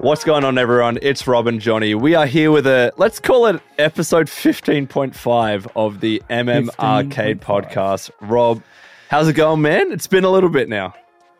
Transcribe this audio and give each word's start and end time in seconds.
What's 0.00 0.24
going 0.24 0.44
on, 0.44 0.56
everyone? 0.56 0.98
It's 1.02 1.26
Rob 1.26 1.46
and 1.46 1.60
Johnny. 1.60 1.94
We 1.94 2.14
are 2.14 2.24
here 2.24 2.50
with 2.50 2.66
a, 2.66 2.90
let's 2.96 3.20
call 3.20 3.44
it 3.46 3.60
episode 3.78 4.28
15.5 4.28 5.70
of 5.76 6.00
the 6.00 6.22
MM 6.30 6.68
15.5. 6.70 6.78
Arcade 6.78 7.40
podcast. 7.42 8.10
Rob, 8.22 8.62
how's 9.10 9.28
it 9.28 9.34
going, 9.34 9.60
man? 9.60 9.92
It's 9.92 10.06
been 10.06 10.24
a 10.24 10.30
little 10.30 10.48
bit 10.48 10.70
now. 10.70 10.94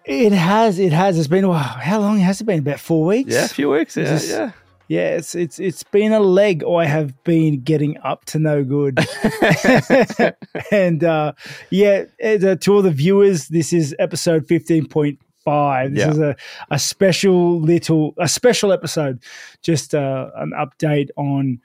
It 0.04 0.32
has. 0.32 0.78
It 0.78 0.92
has. 0.92 1.18
It's 1.18 1.26
been. 1.26 1.48
Wow, 1.48 1.56
how 1.58 2.00
long 2.00 2.18
has 2.18 2.42
it 2.42 2.44
been? 2.44 2.58
About 2.58 2.80
four 2.80 3.06
weeks. 3.06 3.32
Yeah, 3.32 3.46
a 3.46 3.48
few 3.48 3.70
weeks. 3.70 3.96
Yeah, 3.96 4.04
This- 4.04 4.28
yeah. 4.28 4.50
Yeah. 4.88 5.16
It's 5.16 5.34
it's 5.34 5.58
it's 5.58 5.82
been 5.84 6.12
a 6.12 6.20
leg. 6.20 6.62
I 6.64 6.84
have 6.84 7.22
been 7.24 7.60
getting 7.62 7.96
up 8.02 8.24
to 8.26 8.38
no 8.38 8.64
good. 8.64 8.98
and 10.72 11.04
uh, 11.04 11.32
yeah, 11.70 12.04
uh, 12.22 12.56
to 12.56 12.74
all 12.74 12.82
the 12.82 12.90
viewers, 12.90 13.48
this 13.48 13.72
is 13.72 13.94
episode 13.98 14.46
fifteen 14.48 14.86
point 14.86 15.18
five. 15.44 15.94
This 15.94 16.04
Yeah. 16.04 16.10
is 16.10 16.18
a, 16.18 16.36
a 16.70 16.78
special 16.78 17.60
little 17.60 18.14
a 18.18 18.28
special 18.28 18.72
episode. 18.72 19.22
Just 19.62 19.94
uh, 19.94 20.30
an 20.36 20.52
update 20.56 21.08
on, 21.16 21.60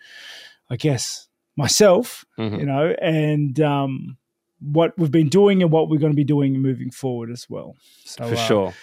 I 0.69 0.75
guess 0.75 1.27
myself. 1.55 2.25
Mhm. 2.37 2.59
You 2.59 2.65
know, 2.65 2.95
and 3.01 3.59
um, 3.61 4.17
what 4.61 4.97
we've 4.97 5.11
been 5.11 5.29
doing 5.29 5.61
and 5.61 5.71
what 5.71 5.89
we're 5.89 5.99
going 5.99 6.11
to 6.13 6.15
be 6.15 6.23
doing 6.23 6.59
moving 6.61 6.89
forward 6.91 7.29
as 7.31 7.47
well. 7.49 7.75
So 8.05 8.27
For 8.27 8.35
uh, 8.35 8.37
sure. 8.47 8.73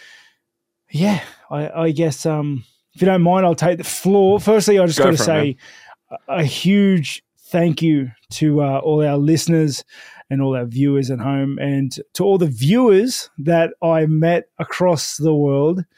yeah, 0.91 1.23
I, 1.51 1.68
I 1.84 1.90
guess 1.90 2.27
um, 2.27 2.65
if 2.95 3.01
you 3.01 3.06
don't 3.06 3.23
mind, 3.23 3.46
I'll 3.46 3.54
take 3.54 3.79
the 3.79 3.84
floor. 3.84 4.38
Firstly, 4.38 4.79
I 4.79 4.87
just 4.87 4.98
Go 4.98 5.04
got 5.04 5.16
to 5.16 5.23
it, 5.23 5.24
say 5.24 5.56
a, 6.29 6.37
a 6.40 6.45
huge 6.45 7.23
thank 7.46 7.82
you 7.82 8.10
to 8.30 8.62
uh, 8.62 8.79
all 8.79 9.04
our 9.06 9.16
listeners 9.16 9.84
and 10.30 10.40
all 10.42 10.56
our 10.56 10.64
viewers 10.66 11.10
at 11.10 11.18
home, 11.20 11.58
and 11.58 11.92
to 12.14 12.24
all 12.24 12.38
the 12.38 12.46
viewers 12.46 13.30
that 13.38 13.70
I 13.82 14.06
met 14.06 14.45
across 14.58 15.16
the 15.16 15.34
world. 15.34 15.84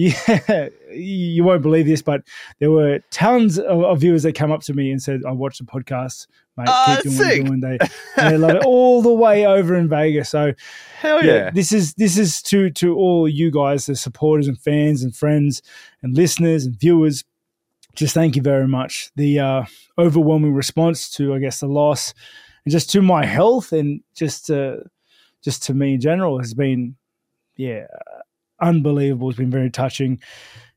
Yeah, 0.00 0.68
you 0.92 1.42
won't 1.42 1.60
believe 1.62 1.86
this, 1.86 2.02
but 2.02 2.22
there 2.60 2.70
were 2.70 3.00
tons 3.10 3.58
of, 3.58 3.82
of 3.82 3.98
viewers 3.98 4.22
that 4.22 4.34
came 4.34 4.52
up 4.52 4.60
to 4.62 4.72
me 4.72 4.92
and 4.92 5.02
said, 5.02 5.22
"I 5.26 5.32
watched 5.32 5.58
the 5.58 5.64
podcast, 5.64 6.28
mate. 6.56 6.68
Ah, 6.68 7.00
Keep 7.02 7.02
doing 7.02 7.16
sick. 7.16 7.26
what 7.26 7.34
you're 7.34 7.44
doing." 7.44 7.60
They, 7.60 7.78
they 8.30 8.36
love 8.38 8.50
it 8.52 8.64
all 8.64 9.02
the 9.02 9.12
way 9.12 9.44
over 9.44 9.74
in 9.74 9.88
Vegas. 9.88 10.30
So 10.30 10.52
Hell 11.00 11.24
yeah, 11.24 11.32
yeah. 11.32 11.50
this 11.50 11.72
is 11.72 11.94
this 11.94 12.16
is 12.16 12.40
to 12.42 12.70
to 12.70 12.94
all 12.94 13.28
you 13.28 13.50
guys, 13.50 13.86
the 13.86 13.96
supporters 13.96 14.46
and 14.46 14.56
fans 14.56 15.02
and 15.02 15.16
friends 15.16 15.62
and 16.00 16.16
listeners 16.16 16.64
and 16.64 16.78
viewers. 16.78 17.24
Just 17.96 18.14
thank 18.14 18.36
you 18.36 18.42
very 18.42 18.68
much. 18.68 19.10
The 19.16 19.40
uh, 19.40 19.64
overwhelming 19.98 20.54
response 20.54 21.10
to, 21.16 21.34
I 21.34 21.40
guess, 21.40 21.58
the 21.58 21.66
loss, 21.66 22.14
and 22.64 22.72
just 22.72 22.90
to 22.90 23.02
my 23.02 23.24
health, 23.24 23.72
and 23.72 24.00
just 24.14 24.50
uh, 24.50 24.76
just 25.42 25.62
to 25.64 25.74
me 25.74 25.94
in 25.94 26.00
general, 26.00 26.38
has 26.38 26.54
been, 26.54 26.96
yeah, 27.56 27.86
unbelievable. 28.60 29.28
It's 29.28 29.38
been 29.38 29.50
very 29.50 29.70
touching. 29.70 30.20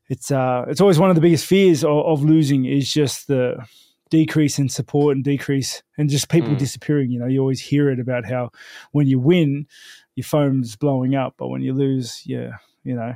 It's 0.08 0.30
uh, 0.30 0.64
it's 0.68 0.80
always 0.80 0.98
one 0.98 1.10
of 1.10 1.16
the 1.16 1.22
biggest 1.22 1.46
fears 1.46 1.84
of, 1.84 2.04
of 2.06 2.22
losing 2.22 2.64
is 2.64 2.92
just 2.92 3.28
the 3.28 3.64
decrease 4.10 4.58
in 4.58 4.68
support 4.68 5.16
and 5.16 5.24
decrease 5.24 5.82
and 5.96 6.10
just 6.10 6.28
people 6.28 6.54
Mm. 6.54 6.58
disappearing. 6.58 7.10
You 7.10 7.18
know, 7.18 7.26
you 7.26 7.40
always 7.40 7.60
hear 7.60 7.88
it 7.88 7.98
about 7.98 8.26
how 8.26 8.50
when 8.90 9.06
you 9.06 9.18
win, 9.18 9.66
your 10.16 10.24
phone's 10.24 10.76
blowing 10.76 11.14
up, 11.14 11.34
but 11.38 11.48
when 11.48 11.62
you 11.62 11.72
lose, 11.72 12.22
yeah, 12.26 12.56
you 12.84 12.94
know, 12.94 13.14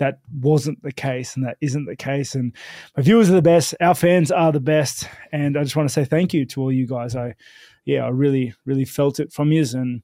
that 0.00 0.18
wasn't 0.40 0.82
the 0.82 0.92
case 0.92 1.36
and 1.36 1.44
that 1.44 1.56
isn't 1.60 1.84
the 1.84 1.94
case. 1.94 2.34
And 2.34 2.52
my 2.96 3.02
viewers 3.02 3.30
are 3.30 3.34
the 3.34 3.42
best, 3.42 3.74
our 3.80 3.94
fans 3.94 4.32
are 4.32 4.50
the 4.50 4.60
best. 4.60 5.08
And 5.30 5.56
I 5.56 5.62
just 5.62 5.76
want 5.76 5.88
to 5.88 5.92
say 5.92 6.04
thank 6.04 6.34
you 6.34 6.44
to 6.46 6.60
all 6.62 6.72
you 6.72 6.86
guys. 6.86 7.14
I, 7.14 7.34
yeah, 7.84 8.04
I 8.04 8.08
really, 8.08 8.52
really 8.64 8.84
felt 8.84 9.20
it 9.20 9.32
from 9.32 9.52
you. 9.52 9.64
And 9.74 10.02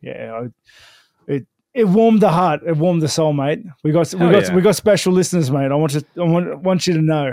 yeah, 0.00 0.40
I, 0.42 1.32
it, 1.32 1.46
it 1.74 1.84
warmed 1.88 2.20
the 2.20 2.30
heart. 2.30 2.62
It 2.64 2.76
warmed 2.76 3.02
the 3.02 3.08
soul, 3.08 3.32
mate. 3.32 3.60
We 3.82 3.90
got, 3.92 4.12
we 4.14 4.20
got, 4.20 4.44
yeah. 4.44 4.54
we 4.54 4.62
got 4.62 4.76
special 4.76 5.12
listeners, 5.12 5.50
mate. 5.50 5.70
I 5.70 5.74
want 5.74 5.92
to, 5.92 6.04
I 6.16 6.22
want, 6.24 6.60
want 6.60 6.86
you 6.86 6.94
to 6.94 7.02
know. 7.02 7.32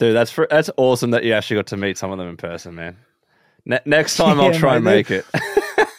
Dude, 0.00 0.14
that's 0.14 0.32
for, 0.32 0.48
that's 0.50 0.70
awesome 0.76 1.12
that 1.12 1.22
you 1.24 1.32
actually 1.32 1.56
got 1.56 1.68
to 1.68 1.76
meet 1.76 1.96
some 1.96 2.10
of 2.10 2.18
them 2.18 2.28
in 2.28 2.36
person, 2.36 2.74
man. 2.74 2.96
Ne- 3.64 3.80
next 3.86 4.16
time 4.16 4.40
I'll 4.40 4.52
Yeah, 4.52 4.58
try 4.58 4.76
and 4.76 4.84
mate, 4.84 5.08
make 5.08 5.10
it. 5.10 5.24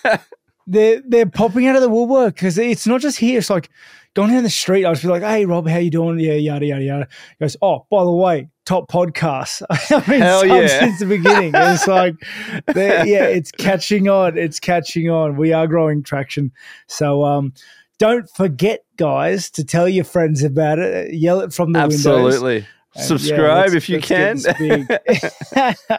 they're 0.68 1.02
they're 1.08 1.26
popping 1.26 1.68
out 1.68 1.76
of 1.76 1.82
the 1.82 1.90
woodwork 1.90 2.36
because 2.36 2.58
it's 2.58 2.88
not 2.88 3.02
just 3.02 3.20
here. 3.20 3.38
It's 3.40 3.50
like 3.50 3.70
going 4.14 4.32
down 4.32 4.44
the 4.44 4.50
street. 4.50 4.86
I 4.86 4.92
just 4.92 5.04
be 5.04 5.10
like, 5.10 5.22
"Hey, 5.22 5.46
Rob, 5.46 5.68
how 5.68 5.78
you 5.78 5.92
doing?" 5.92 6.20
Yeah, 6.20 6.34
yada 6.34 6.66
yada 6.66 6.84
yada. 6.84 7.08
He 7.38 7.44
goes, 7.44 7.58
"Oh, 7.62 7.86
by 7.92 8.04
the 8.04 8.12
way, 8.12 8.50
top 8.66 8.90
podcast." 8.90 9.62
I 9.70 10.10
mean, 10.10 10.22
Hell 10.22 10.46
yeah. 10.46 10.68
since 10.80 11.00
the 11.00 11.06
beginning. 11.06 11.52
It's 11.54 11.88
like, 11.88 12.16
yeah, 12.76 13.26
it's 13.26 13.52
catching 13.52 14.10
on. 14.10 14.38
It's 14.38 14.60
catching 14.60 15.10
on. 15.10 15.38
We 15.38 15.54
are 15.54 15.68
growing 15.68 16.02
traction. 16.04 16.52
So, 16.88 17.24
um, 17.24 17.54
don't 18.00 18.28
forget, 18.32 18.84
guys, 18.98 19.50
to 19.52 19.64
tell 19.64 19.88
your 19.88 20.04
friends 20.06 20.44
about 20.44 20.80
it. 20.80 21.14
Yell 21.14 21.42
it 21.42 21.54
from 21.54 21.74
the 21.74 21.80
windows. 21.82 22.06
Absolutely. 22.06 22.66
Yeah, 22.96 23.02
Subscribe 23.02 23.72
let's- 23.72 23.76
if 23.76 23.90
you 23.90 24.00
can. 24.02 24.38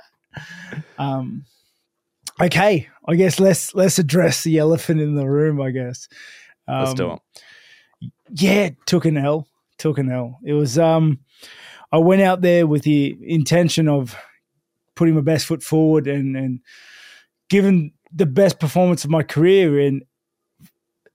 um, 0.98 1.44
okay, 2.40 2.88
I 3.08 3.14
guess 3.14 3.40
let's 3.40 3.74
let's 3.74 3.98
address 3.98 4.44
the 4.44 4.58
elephant 4.58 5.00
in 5.00 5.14
the 5.14 5.28
room. 5.28 5.60
I 5.60 5.70
guess. 5.70 6.08
Um, 6.68 6.80
Let's 6.80 6.94
do 6.94 7.12
it. 7.12 7.20
Yeah, 8.30 8.70
took 8.86 9.04
an 9.04 9.16
L. 9.16 9.46
Took 9.78 9.98
an 9.98 10.10
L. 10.10 10.38
It 10.44 10.54
was. 10.54 10.78
Um, 10.78 11.20
I 11.92 11.98
went 11.98 12.22
out 12.22 12.40
there 12.40 12.66
with 12.66 12.82
the 12.82 13.16
intention 13.22 13.88
of 13.88 14.16
putting 14.94 15.14
my 15.14 15.20
best 15.20 15.46
foot 15.46 15.62
forward 15.62 16.06
and 16.06 16.36
and 16.36 16.60
giving 17.48 17.92
the 18.12 18.26
best 18.26 18.58
performance 18.58 19.04
of 19.04 19.10
my 19.10 19.22
career, 19.22 19.78
and 19.80 20.04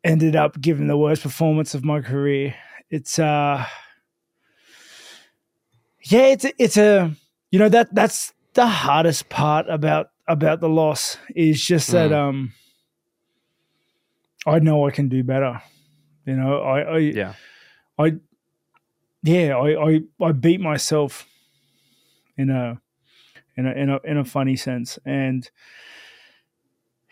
ended 0.04 0.36
up 0.36 0.60
giving 0.62 0.88
the 0.88 0.98
worst 0.98 1.24
performance 1.24 1.76
of 1.76 1.84
my 1.84 2.02
career. 2.02 2.56
It's 2.90 3.20
uh 3.20 3.66
yeah, 6.04 6.28
it's 6.28 6.46
it's 6.58 6.78
a 6.78 7.12
you 7.52 7.60
know 7.60 7.70
that 7.70 7.94
that's 7.94 8.34
the 8.54 8.68
hardest 8.68 9.30
part 9.30 9.70
about 9.70 10.11
about 10.28 10.60
the 10.62 10.70
loss 10.70 11.18
is 11.36 11.64
just 11.64 11.92
that 11.92 12.12
Mm. 12.12 12.16
um 12.30 12.54
I 14.46 14.60
know 14.60 14.88
I 14.88 14.92
can 14.92 15.08
do 15.10 15.24
better. 15.24 15.62
You 16.26 16.36
know, 16.36 16.62
I, 16.62 16.80
I 16.82 16.98
Yeah. 16.98 17.34
I 18.00 18.14
yeah, 19.24 19.56
I, 19.56 19.90
I 19.90 20.02
I 20.20 20.32
beat 20.32 20.60
myself 20.60 21.28
in 22.38 22.50
a 22.50 22.82
in 23.56 23.68
a 23.68 23.72
in 23.72 23.90
a 23.90 24.00
in 24.04 24.18
a 24.18 24.26
funny 24.26 24.56
sense. 24.56 24.98
And 25.06 25.50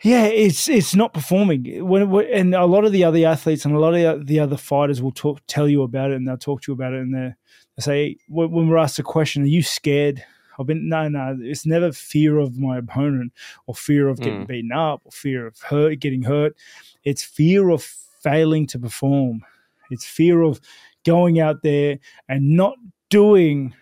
yeah, 0.02 0.24
it's 0.24 0.68
it's 0.68 0.94
not 0.94 1.12
performing. 1.12 1.86
When, 1.86 2.10
when 2.10 2.26
and 2.32 2.54
a 2.54 2.64
lot 2.64 2.84
of 2.84 2.92
the 2.92 3.04
other 3.04 3.24
athletes 3.26 3.64
and 3.64 3.74
a 3.74 3.78
lot 3.78 3.94
of 3.94 4.26
the 4.26 4.40
other 4.40 4.56
fighters 4.56 5.02
will 5.02 5.12
talk 5.12 5.40
tell 5.46 5.68
you 5.68 5.82
about 5.82 6.10
it 6.10 6.16
and 6.16 6.26
they'll 6.26 6.38
talk 6.38 6.62
to 6.62 6.72
you 6.72 6.74
about 6.74 6.94
it 6.94 7.00
and 7.02 7.14
they 7.14 7.34
they 7.76 7.82
say 7.82 8.16
when, 8.28 8.50
when 8.50 8.68
we're 8.68 8.78
asked 8.78 8.98
a 8.98 9.02
question, 9.04 9.42
are 9.42 9.46
you 9.46 9.62
scared? 9.62 10.24
I've 10.60 10.66
been 10.66 10.88
no, 10.90 11.08
no. 11.08 11.38
It's 11.40 11.64
never 11.64 11.90
fear 11.90 12.38
of 12.38 12.58
my 12.58 12.76
opponent 12.78 13.32
or 13.66 13.74
fear 13.74 14.08
of 14.08 14.20
getting 14.20 14.44
Mm. 14.44 14.48
beaten 14.48 14.72
up 14.72 15.00
or 15.04 15.10
fear 15.10 15.46
of 15.46 15.58
hurt, 15.60 15.98
getting 16.00 16.22
hurt. 16.22 16.54
It's 17.02 17.22
fear 17.24 17.70
of 17.70 17.82
failing 17.82 18.66
to 18.68 18.78
perform. 18.78 19.42
It's 19.90 20.04
fear 20.04 20.42
of 20.42 20.60
going 21.06 21.40
out 21.40 21.62
there 21.62 21.98
and 22.28 22.50
not 22.50 22.74
doing 23.08 23.74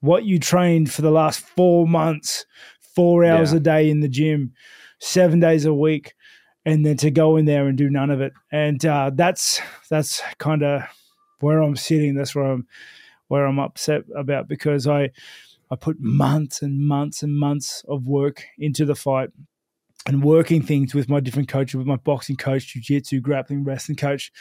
what 0.00 0.24
you 0.24 0.38
trained 0.38 0.92
for 0.92 1.02
the 1.02 1.10
last 1.10 1.40
four 1.40 1.86
months, 1.86 2.44
four 2.80 3.24
hours 3.24 3.52
Yeah. 3.52 3.58
a 3.58 3.60
day 3.60 3.90
in 3.90 4.00
the 4.00 4.08
gym, 4.08 4.52
seven 4.98 5.40
days 5.40 5.64
a 5.64 5.74
week, 5.74 6.14
and 6.64 6.84
then 6.84 6.96
to 6.98 7.10
go 7.10 7.36
in 7.36 7.44
there 7.46 7.66
and 7.68 7.78
do 7.78 7.88
none 7.88 8.10
of 8.10 8.20
it. 8.20 8.32
And 8.52 8.84
uh, 8.84 9.10
that's 9.14 9.60
that's 9.90 10.20
kind 10.38 10.62
of 10.62 10.82
where 11.40 11.62
I'm 11.62 11.76
sitting. 11.76 12.14
That's 12.14 12.34
where 12.34 12.44
I'm 12.46 12.66
where 13.28 13.46
I'm 13.46 13.58
upset 13.58 14.02
about 14.16 14.48
because 14.48 14.86
I 14.86 15.10
I 15.70 15.76
put 15.76 15.96
months 16.00 16.62
and 16.62 16.80
months 16.86 17.22
and 17.22 17.36
months 17.36 17.84
of 17.88 18.06
work 18.06 18.44
into 18.58 18.84
the 18.84 18.94
fight 18.94 19.30
and 20.06 20.22
working 20.22 20.62
things 20.62 20.94
with 20.94 21.08
my 21.08 21.20
different 21.20 21.48
coaches, 21.48 21.74
with 21.74 21.86
my 21.86 21.96
boxing 21.96 22.36
coach, 22.36 22.68
jiu-jitsu, 22.72 23.20
grappling, 23.20 23.64
wrestling 23.64 23.96
coach. 23.96 24.32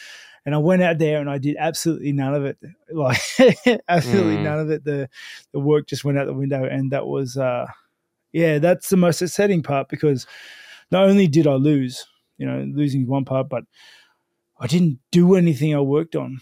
And 0.46 0.56
I 0.56 0.60
went 0.60 0.82
out 0.82 0.98
there 0.98 1.20
and 1.20 1.30
I 1.30 1.40
did 1.40 1.58
absolutely 1.60 2.14
none 2.14 2.34
of 2.34 2.46
it. 2.46 2.58
Like 2.92 3.20
absolutely 3.90 4.38
Mm. 4.38 4.44
none 4.44 4.59
of 4.59 4.70
it. 4.72 4.85
The 4.85 5.09
the 5.52 5.59
work 5.59 5.88
just 5.88 6.06
went 6.06 6.18
out 6.18 6.26
the 6.28 6.34
window. 6.34 6.64
And 6.64 6.91
that 6.91 7.06
was 7.06 7.35
uh 7.35 7.66
yeah, 8.32 8.59
that's 8.59 8.90
the 8.90 8.97
most 8.97 9.22
upsetting 9.22 9.64
part 9.64 9.90
because 9.90 10.26
not 10.91 11.06
only 11.09 11.28
did 11.28 11.47
I 11.47 11.53
lose, 11.56 12.06
you 12.38 12.46
know, 12.46 12.66
losing 12.73 13.02
is 13.02 13.08
one 13.08 13.26
part, 13.26 13.50
but 13.50 13.64
I 14.59 14.68
didn't 14.68 15.00
do 15.12 15.35
anything 15.35 15.76
I 15.76 15.82
worked 15.82 16.16
on. 16.16 16.40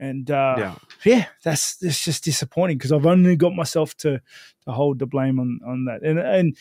And 0.00 0.30
uh 0.30 0.56
Yeah. 0.58 0.74
yeah, 1.04 1.26
that's 1.44 1.76
that's 1.76 2.04
just 2.04 2.24
disappointing 2.24 2.78
because 2.78 2.92
I've 2.92 3.06
only 3.06 3.36
got 3.36 3.54
myself 3.54 3.96
to 3.98 4.20
to 4.64 4.72
hold 4.72 4.98
the 4.98 5.06
blame 5.06 5.38
on 5.38 5.60
on 5.66 5.84
that. 5.86 6.02
And 6.02 6.18
and 6.18 6.56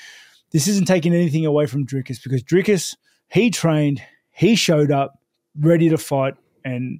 this 0.51 0.67
isn't 0.67 0.87
taking 0.87 1.13
anything 1.13 1.45
away 1.45 1.65
from 1.65 1.85
Dricus 1.85 2.21
because 2.21 2.43
Dricus 2.43 2.95
he 3.31 3.49
trained, 3.49 4.01
he 4.31 4.55
showed 4.55 4.91
up 4.91 5.17
ready 5.59 5.89
to 5.89 5.97
fight, 5.97 6.35
and 6.63 6.99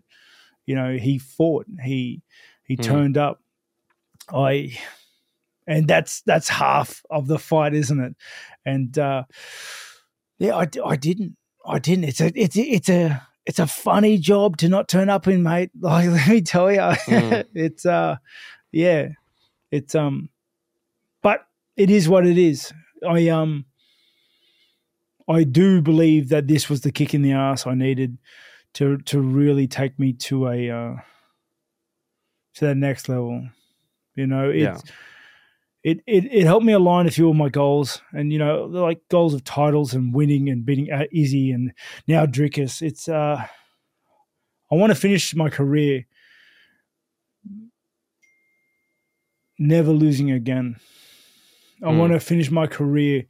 you 0.66 0.76
know 0.76 0.98
he 0.98 1.20
fought, 1.20 1.68
he 1.84 2.22
he 2.64 2.76
Hmm. 2.76 2.82
turned 2.82 3.18
up. 3.18 3.42
I 4.34 4.78
and 5.68 5.88
that's 5.88 6.22
that's 6.22 6.50
half 6.50 7.04
of 7.10 7.28
the 7.28 7.38
fight, 7.40 7.74
isn't 7.74 8.00
it? 8.00 8.16
And 8.66 8.98
uh, 8.98 9.24
yeah, 10.40 10.56
I, 10.56 10.68
I 10.84 10.96
didn't, 10.96 11.38
I 11.66 11.80
didn't. 11.80 12.06
It's 12.06 12.22
a 12.22 12.32
it's 12.36 12.58
a, 12.58 12.62
it's 12.62 12.90
a 12.90 13.28
it's 13.46 13.60
a 13.60 13.68
funny 13.68 14.18
job 14.18 14.58
to 14.58 14.70
not 14.70 14.88
turn 14.88 15.10
up 15.10 15.28
in, 15.28 15.44
mate. 15.44 15.72
Like, 15.80 16.10
let 16.10 16.28
me 16.30 16.42
tell 16.42 16.72
you, 16.72 16.80
Mm. 16.80 17.46
it's 17.54 17.86
uh, 17.86 18.18
yeah, 18.72 19.10
it's 19.72 19.96
um, 19.96 20.30
but 21.22 21.46
it 21.76 21.90
is 21.90 22.08
what 22.08 22.26
it 22.26 22.38
is. 22.38 22.74
I 23.08 23.30
um, 23.30 23.66
I 25.28 25.44
do 25.44 25.82
believe 25.82 26.30
that 26.30 26.48
this 26.48 26.70
was 26.70 26.82
the 26.82 26.92
kick 26.92 27.14
in 27.14 27.22
the 27.22 27.34
ass 27.34 27.68
I 27.68 27.76
needed 27.76 28.18
to 28.76 28.98
to 28.98 29.20
really 29.20 29.68
take 29.68 30.00
me 30.00 30.14
to 30.14 30.48
a 30.48 30.70
uh, 30.70 30.96
to 32.56 32.66
that 32.66 32.78
next 32.78 33.10
level. 33.10 33.48
You 34.16 34.28
know, 34.28 34.50
it's. 34.50 34.84
Yeah. 34.86 34.92
It, 35.84 36.00
it, 36.08 36.26
it 36.32 36.46
helped 36.46 36.66
me 36.66 36.72
align 36.74 37.08
a 37.08 37.12
few 37.12 37.30
of 37.30 37.36
my 37.36 37.50
goals 37.50 38.02
and 38.14 38.32
you 38.32 38.40
know 38.40 38.66
like 38.66 39.02
goals 39.10 39.34
of 39.34 39.44
titles 39.44 39.94
and 39.94 40.14
winning 40.14 40.50
and 40.50 40.66
beating 40.66 40.88
Izzy 41.12 41.52
and 41.52 41.74
now 42.08 42.26
Dricus. 42.26 42.82
It's 42.82 43.10
uh 43.10 43.46
I 44.72 44.76
want 44.76 44.92
to 44.92 44.96
finish 45.00 45.36
my 45.36 45.50
career 45.50 46.06
never 49.60 49.92
losing 49.92 50.32
again. 50.32 50.78
I 51.82 51.88
Mm. 51.92 51.98
want 52.00 52.14
to 52.14 52.20
finish 52.20 52.50
my 52.50 52.66
career 52.68 53.26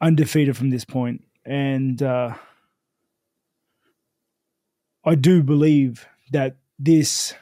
undefeated 0.00 0.56
from 0.56 0.70
this 0.70 0.84
point, 0.84 1.24
and 1.44 2.02
uh, 2.02 2.34
I 5.04 5.14
do 5.14 5.42
believe 5.42 6.06
that 6.32 6.56
this 6.78 7.34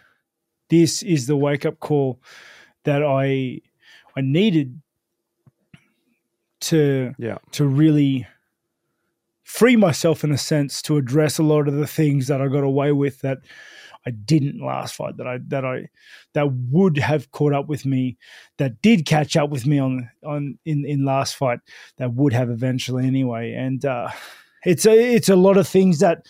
this 0.69 1.03
is 1.03 1.27
the 1.27 1.37
wake 1.37 1.65
up 1.65 1.79
call 1.79 2.21
that 2.87 3.03
I 3.05 3.61
I 4.17 4.21
needed 4.23 4.81
to 6.61 7.15
Yeah. 7.19 7.39
to 7.53 7.67
really 7.67 8.27
free 9.45 9.77
myself 9.77 10.25
in 10.25 10.33
a 10.33 10.39
sense 10.39 10.83
to 10.83 10.97
address 10.97 11.39
a 11.39 11.43
lot 11.43 11.69
of 11.69 11.75
the 11.75 11.87
things 11.87 12.27
that 12.27 12.41
I 12.41 12.49
got 12.49 12.65
away 12.65 12.93
with 12.93 13.21
that 13.21 13.39
I 14.05 14.11
didn't 14.11 14.61
last 14.65 14.95
fight 14.95 15.17
that 15.19 15.27
I 15.27 15.39
that 15.49 15.65
I 15.65 15.89
that 16.33 16.53
would 16.71 16.97
have 16.99 17.31
caught 17.33 17.53
up 17.53 17.69
with 17.69 17.85
me 17.85 18.17
that 18.59 18.81
did 18.83 19.05
catch 19.07 19.37
up 19.37 19.51
with 19.51 19.67
me 19.67 19.79
on 19.79 20.11
on 20.25 20.59
in 20.65 20.85
in 20.87 21.05
last 21.05 21.37
fight 21.37 21.61
that 21.99 22.15
would 22.15 22.33
have 22.33 22.51
eventually 22.51 23.07
anyway 23.07 23.53
and 23.53 23.85
uh 23.85 24.09
it's 24.65 24.87
a 24.87 25.15
it's 25.15 25.29
a 25.29 25.37
lot 25.37 25.57
of 25.57 25.69
things 25.69 25.99
that 26.01 26.27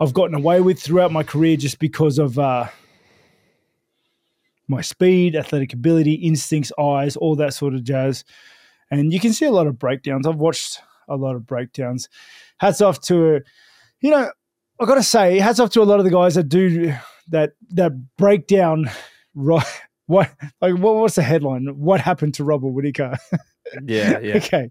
I've 0.00 0.14
gotten 0.14 0.34
away 0.34 0.60
with 0.60 0.80
throughout 0.80 1.12
my 1.12 1.22
career 1.22 1.56
just 1.56 1.78
because 1.78 2.18
of 2.18 2.38
uh 2.38 2.68
my 4.68 4.80
speed, 4.80 5.36
athletic 5.36 5.72
ability, 5.72 6.14
instincts, 6.14 6.72
eyes, 6.78 7.16
all 7.16 7.36
that 7.36 7.54
sort 7.54 7.74
of 7.74 7.84
jazz. 7.84 8.24
And 8.90 9.12
you 9.12 9.20
can 9.20 9.32
see 9.32 9.46
a 9.46 9.50
lot 9.50 9.66
of 9.66 9.78
breakdowns. 9.78 10.26
I've 10.26 10.36
watched 10.36 10.80
a 11.08 11.16
lot 11.16 11.36
of 11.36 11.46
breakdowns. 11.46 12.08
Hats 12.58 12.80
off 12.80 13.00
to, 13.02 13.40
you 14.00 14.10
know, 14.10 14.30
I 14.80 14.84
got 14.86 14.94
to 14.94 15.02
say, 15.02 15.38
hats 15.38 15.60
off 15.60 15.70
to 15.70 15.82
a 15.82 15.84
lot 15.84 15.98
of 15.98 16.04
the 16.04 16.10
guys 16.10 16.34
that 16.34 16.48
do 16.48 16.94
that 17.28 17.52
that 17.70 17.92
breakdown. 18.16 18.90
Right, 19.36 19.66
what 20.06 20.30
like 20.60 20.76
what 20.76 20.94
was 20.94 21.16
the 21.16 21.22
headline? 21.22 21.66
What 21.76 22.00
happened 22.00 22.34
to 22.34 22.44
Robert 22.44 22.68
Whittaker? 22.68 23.16
Yeah. 23.84 24.20
Yeah. 24.20 24.36
okay. 24.36 24.70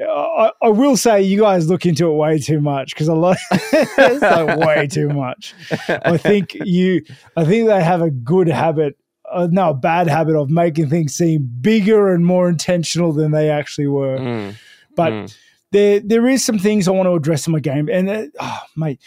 I, 0.00 0.52
I 0.62 0.68
will 0.68 0.96
say 0.96 1.22
you 1.22 1.40
guys 1.40 1.68
look 1.68 1.84
into 1.84 2.08
it 2.08 2.14
way 2.14 2.38
too 2.38 2.60
much 2.60 2.94
because 2.94 3.08
a 3.08 3.14
lot 3.14 3.38
it's 3.50 4.22
like 4.22 4.58
way 4.58 4.86
too 4.86 5.08
much. 5.08 5.54
I 5.88 6.16
think 6.16 6.54
you 6.64 7.02
I 7.36 7.44
think 7.44 7.66
they 7.66 7.82
have 7.82 8.02
a 8.02 8.10
good 8.10 8.46
habit 8.46 8.96
uh, 9.30 9.48
no, 9.50 9.70
a 9.70 9.74
bad 9.74 10.08
habit 10.08 10.36
of 10.36 10.50
making 10.50 10.88
things 10.88 11.14
seem 11.14 11.48
bigger 11.60 12.12
and 12.12 12.24
more 12.24 12.48
intentional 12.48 13.12
than 13.12 13.32
they 13.32 13.50
actually 13.50 13.86
were. 13.86 14.18
Mm, 14.18 14.54
But 14.94 15.12
mm. 15.12 15.36
there 15.72 16.00
there 16.00 16.26
is 16.26 16.44
some 16.44 16.58
things 16.58 16.88
I 16.88 16.92
want 16.92 17.06
to 17.06 17.14
address 17.14 17.46
in 17.46 17.52
my 17.52 17.60
game, 17.60 17.88
and 17.88 18.08
uh, 18.08 18.26
oh, 18.40 18.60
mate, 18.76 19.00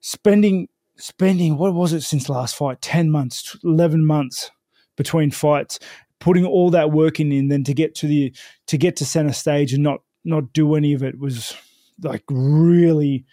spending 0.00 0.68
spending 0.96 1.56
what 1.56 1.74
was 1.74 1.92
it 1.92 2.02
since 2.02 2.28
last 2.28 2.56
fight? 2.56 2.80
Ten 2.80 3.10
months, 3.10 3.56
eleven 3.64 4.04
months 4.04 4.50
between 4.96 5.30
fights, 5.30 5.78
putting 6.18 6.44
all 6.44 6.70
that 6.70 6.90
work 6.90 7.20
in, 7.20 7.32
and 7.32 7.50
then 7.50 7.64
to 7.64 7.74
get 7.74 7.94
to 7.96 8.06
the 8.06 8.32
to 8.66 8.76
get 8.76 8.96
to 8.96 9.06
center 9.06 9.32
stage 9.32 9.72
and 9.72 9.82
not 9.82 10.02
not 10.24 10.52
do 10.52 10.74
any 10.74 10.92
of 10.92 11.02
it 11.02 11.18
was 11.18 11.56
like 12.02 12.24
really, 12.28 13.24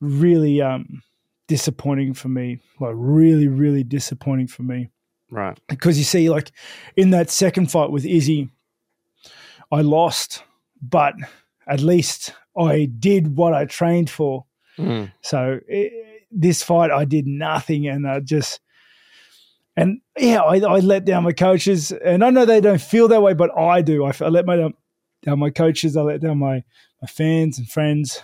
really 0.00 0.62
um 0.62 1.02
disappointing 1.48 2.14
for 2.14 2.28
me. 2.28 2.60
Like 2.78 2.94
really, 2.96 3.48
really 3.48 3.82
disappointing 3.82 4.46
for 4.46 4.62
me 4.62 4.90
Right. 5.30 5.58
because 5.68 5.96
you 5.98 6.04
see, 6.04 6.28
like 6.28 6.52
in 6.96 7.10
that 7.10 7.30
second 7.30 7.70
fight 7.70 7.90
with 7.90 8.04
Izzy, 8.04 8.48
I 9.72 9.82
lost, 9.82 10.42
but 10.82 11.14
at 11.66 11.80
least 11.80 12.34
I 12.58 12.86
did 12.98 13.36
what 13.36 13.54
I 13.54 13.64
trained 13.64 14.10
for. 14.10 14.44
Mm, 14.78 15.12
So 15.22 15.60
eh, 15.68 15.88
this 16.30 16.62
fight, 16.62 16.90
I 16.90 17.04
did 17.04 17.26
nothing, 17.26 17.86
and 17.86 18.06
I 18.08 18.20
just 18.20 18.60
and 19.76 20.00
yeah, 20.18 20.40
I, 20.40 20.56
I 20.56 20.78
let 20.80 21.04
down 21.04 21.22
my 21.24 21.32
coaches, 21.32 21.92
and 21.92 22.24
I 22.24 22.30
know 22.30 22.44
they 22.44 22.60
don't 22.60 22.80
feel 22.80 23.08
that 23.08 23.22
way, 23.22 23.34
but 23.34 23.56
I 23.56 23.82
do. 23.82 24.04
I, 24.04 24.12
I 24.20 24.28
let 24.28 24.46
my 24.46 24.56
down, 25.22 25.38
my 25.38 25.50
coaches, 25.50 25.96
I 25.96 26.02
let 26.02 26.20
down 26.20 26.38
my 26.38 26.64
my 27.00 27.06
fans 27.08 27.58
and 27.58 27.68
friends. 27.68 28.20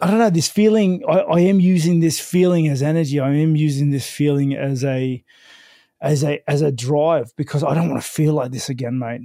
I 0.00 0.08
don't 0.10 0.18
know 0.18 0.30
this 0.30 0.48
feeling. 0.48 1.02
I, 1.08 1.18
I 1.20 1.40
am 1.40 1.60
using 1.60 2.00
this 2.00 2.18
feeling 2.20 2.68
as 2.68 2.82
energy. 2.82 3.20
I 3.20 3.34
am 3.34 3.56
using 3.56 3.90
this 3.90 4.08
feeling 4.08 4.54
as 4.54 4.84
a 4.84 5.22
as 6.00 6.24
a 6.24 6.42
as 6.48 6.62
a 6.62 6.72
drive 6.72 7.32
because 7.36 7.62
I 7.62 7.74
don't 7.74 7.88
want 7.90 8.02
to 8.02 8.08
feel 8.08 8.34
like 8.34 8.50
this 8.50 8.68
again, 8.68 8.98
mate. 8.98 9.22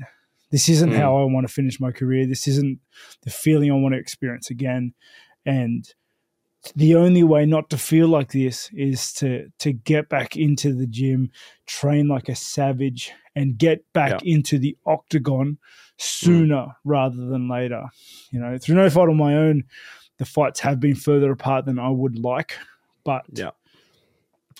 This 0.51 0.69
isn't 0.69 0.91
Mm. 0.91 0.97
how 0.97 1.17
I 1.17 1.25
want 1.25 1.47
to 1.47 1.53
finish 1.53 1.79
my 1.79 1.91
career. 1.91 2.25
This 2.25 2.47
isn't 2.47 2.79
the 3.23 3.29
feeling 3.29 3.71
I 3.71 3.75
want 3.75 3.93
to 3.93 3.99
experience 3.99 4.49
again. 4.49 4.93
And 5.45 5.85
the 6.75 6.95
only 6.95 7.23
way 7.23 7.45
not 7.45 7.69
to 7.69 7.77
feel 7.77 8.07
like 8.07 8.31
this 8.31 8.69
is 8.73 9.13
to 9.13 9.49
to 9.59 9.73
get 9.73 10.09
back 10.09 10.35
into 10.35 10.73
the 10.73 10.87
gym, 10.87 11.31
train 11.65 12.07
like 12.07 12.29
a 12.29 12.35
savage, 12.35 13.11
and 13.35 13.57
get 13.57 13.83
back 13.93 14.21
into 14.23 14.59
the 14.59 14.77
octagon 14.85 15.57
sooner 15.97 16.67
rather 16.83 17.25
than 17.27 17.49
later. 17.49 17.83
You 18.31 18.39
know, 18.39 18.57
through 18.57 18.75
no 18.75 18.89
fault 18.89 19.09
of 19.09 19.15
my 19.15 19.35
own, 19.35 19.63
the 20.19 20.25
fights 20.25 20.59
have 20.59 20.79
been 20.79 20.95
further 20.95 21.31
apart 21.31 21.65
than 21.65 21.79
I 21.79 21.89
would 21.89 22.19
like, 22.19 22.57
but 23.03 23.25
Yeah. 23.31 23.51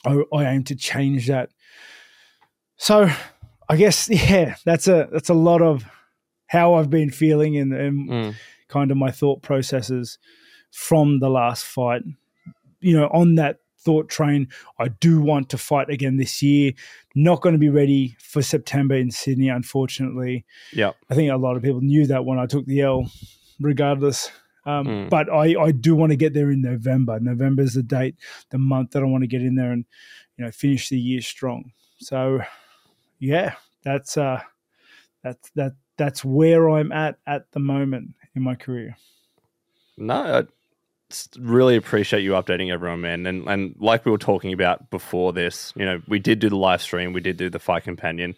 I, 0.05 0.23
I 0.33 0.45
aim 0.45 0.63
to 0.63 0.75
change 0.75 1.27
that. 1.27 1.49
So, 2.77 3.09
I 3.67 3.75
guess 3.75 4.09
yeah, 4.09 4.55
that's 4.65 4.87
a 4.87 5.07
that's 5.11 5.29
a 5.29 5.33
lot 5.33 5.61
of 5.61 5.85
how 6.47 6.75
I've 6.75 6.89
been 6.89 7.11
feeling 7.11 7.57
and, 7.57 7.73
and 7.73 8.09
mm. 8.09 8.35
kind 8.69 8.89
of 8.89 8.97
my 8.97 9.11
thought 9.11 9.43
processes 9.43 10.17
from 10.71 11.19
the 11.19 11.29
last 11.29 11.63
fight. 11.63 12.01
You 12.79 12.97
know, 12.97 13.07
on 13.07 13.35
that 13.35 13.59
thought 13.77 14.09
train, 14.09 14.47
I 14.79 14.87
do 14.87 15.21
want 15.21 15.49
to 15.49 15.57
fight 15.57 15.89
again 15.89 16.15
this 16.15 16.41
year. 16.41 16.71
Not 17.13 17.41
going 17.41 17.53
to 17.53 17.59
be 17.59 17.69
ready 17.69 18.15
for 18.19 18.41
September 18.41 18.95
in 18.95 19.11
Sydney, 19.11 19.49
unfortunately. 19.49 20.45
Yep. 20.73 20.95
I 21.09 21.15
think 21.15 21.31
a 21.31 21.37
lot 21.37 21.57
of 21.57 21.63
people 21.63 21.81
knew 21.81 22.07
that 22.07 22.23
when 22.23 22.39
I 22.39 22.45
took 22.45 22.65
the 22.65 22.81
L, 22.81 23.11
regardless. 23.59 24.31
Um, 24.69 24.85
Mm. 24.85 25.09
But 25.09 25.31
I, 25.31 25.55
I 25.59 25.71
do 25.71 25.95
want 25.95 26.11
to 26.11 26.15
get 26.15 26.33
there 26.33 26.51
in 26.51 26.61
November. 26.61 27.19
November 27.19 27.63
is 27.63 27.73
the 27.73 27.83
date, 27.83 28.15
the 28.49 28.57
month 28.57 28.91
that 28.91 29.03
I 29.03 29.05
want 29.05 29.23
to 29.23 29.27
get 29.27 29.41
in 29.41 29.55
there 29.55 29.71
and 29.71 29.85
you 30.37 30.45
know 30.45 30.51
finish 30.51 30.89
the 30.89 30.99
year 30.99 31.21
strong. 31.21 31.71
So, 31.97 32.41
yeah, 33.19 33.55
that's 33.83 34.17
uh, 34.17 34.41
that's 35.23 35.49
that 35.55 35.73
that's 35.97 36.23
where 36.23 36.69
I'm 36.69 36.91
at 36.91 37.17
at 37.27 37.51
the 37.51 37.59
moment 37.59 38.15
in 38.35 38.43
my 38.43 38.55
career. 38.55 38.95
No, 39.97 40.15
I 40.39 40.43
really 41.37 41.75
appreciate 41.75 42.21
you 42.21 42.31
updating 42.31 42.71
everyone, 42.71 43.01
man. 43.01 43.25
And 43.25 43.47
and 43.47 43.75
like 43.79 44.05
we 44.05 44.11
were 44.11 44.17
talking 44.17 44.53
about 44.53 44.89
before 44.89 45.33
this, 45.33 45.73
you 45.75 45.85
know, 45.85 46.01
we 46.07 46.19
did 46.19 46.39
do 46.39 46.49
the 46.49 46.57
live 46.57 46.81
stream, 46.81 47.13
we 47.13 47.21
did 47.21 47.37
do 47.37 47.49
the 47.49 47.59
fight 47.59 47.83
companion. 47.83 48.35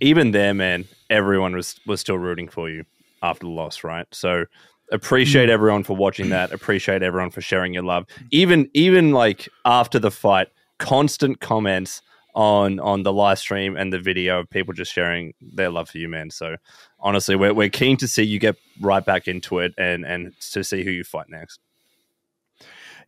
Even 0.00 0.30
there, 0.30 0.54
man, 0.54 0.86
everyone 1.08 1.54
was 1.54 1.80
was 1.86 2.00
still 2.00 2.18
rooting 2.18 2.48
for 2.48 2.70
you 2.70 2.84
after 3.22 3.46
the 3.46 3.52
loss, 3.52 3.84
right? 3.84 4.06
So 4.12 4.46
appreciate 4.90 5.48
everyone 5.48 5.84
for 5.84 5.96
watching 5.96 6.30
that. 6.30 6.52
Appreciate 6.60 7.02
everyone 7.02 7.30
for 7.30 7.40
sharing 7.40 7.74
your 7.74 7.82
love. 7.82 8.06
Even 8.30 8.68
even 8.74 9.12
like 9.12 9.48
after 9.64 9.98
the 9.98 10.10
fight, 10.10 10.48
constant 10.78 11.40
comments 11.40 12.02
on 12.34 12.78
on 12.80 13.02
the 13.02 13.12
live 13.12 13.38
stream 13.38 13.76
and 13.76 13.92
the 13.92 13.98
video 13.98 14.40
of 14.40 14.50
people 14.50 14.72
just 14.72 14.92
sharing 14.92 15.34
their 15.40 15.70
love 15.70 15.88
for 15.90 15.98
you, 15.98 16.08
man. 16.08 16.30
So 16.30 16.56
honestly, 16.98 17.36
we're 17.36 17.54
we're 17.54 17.68
keen 17.68 17.96
to 17.98 18.08
see 18.08 18.22
you 18.22 18.38
get 18.38 18.56
right 18.80 19.04
back 19.04 19.28
into 19.28 19.58
it 19.58 19.74
and 19.78 20.04
and 20.04 20.32
to 20.52 20.62
see 20.64 20.84
who 20.84 20.90
you 20.90 21.04
fight 21.04 21.28
next. 21.28 21.60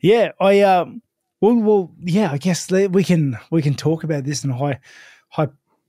Yeah, 0.00 0.32
I 0.40 0.60
um, 0.60 1.02
well, 1.40 1.54
well, 1.54 1.92
yeah, 2.00 2.32
I 2.32 2.38
guess 2.38 2.70
we 2.70 3.04
can 3.04 3.38
we 3.50 3.62
can 3.62 3.74
talk 3.74 4.04
about 4.04 4.24
this 4.24 4.44
and 4.44 4.52
high 4.52 4.80
hy, 5.32 5.48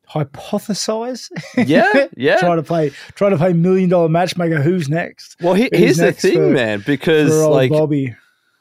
hypothesize. 0.10 1.30
Yeah, 1.68 2.08
yeah. 2.18 2.38
try 2.38 2.56
to 2.56 2.64
play 2.64 2.90
try 3.16 3.30
to 3.30 3.38
play 3.38 3.54
million 3.54 3.90
dollar 3.90 4.10
matchmaker. 4.10 4.62
Who's 4.62 4.90
next? 4.90 5.36
Well, 5.42 5.54
he, 5.54 5.70
here's 5.72 5.98
the 5.98 6.12
thing, 6.12 6.34
for- 6.36 6.50
man, 6.50 6.84
because 6.86 7.34
like 7.48 7.72
Bobby. 7.72 8.16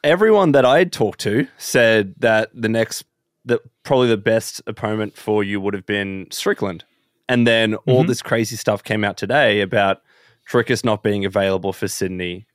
everyone 0.05 0.53
that 0.53 0.65
I 0.65 0.85
talked 0.85 1.21
to 1.21 1.47
said 1.59 2.15
that 2.19 2.51
the 2.55 2.69
next, 2.69 3.05
that 3.45 3.61
probably 3.83 4.09
the 4.09 4.17
best 4.17 4.63
opponent 4.67 5.17
for 5.17 5.43
you 5.45 5.61
would 5.61 5.75
have 5.75 5.87
been 5.87 6.27
Strickland, 6.31 6.85
and 7.29 7.47
then 7.47 7.75
all 7.87 8.05
Mhm. 8.05 8.09
this 8.09 8.23
crazy 8.23 8.57
stuff 8.57 8.83
came 8.85 9.05
out 9.05 9.17
today 9.17 9.61
about 9.61 10.03
Dricus 10.51 10.85
not 10.85 11.03
being 11.03 11.25
available 11.25 11.73
for 11.73 11.89
Sydney, 11.89 12.47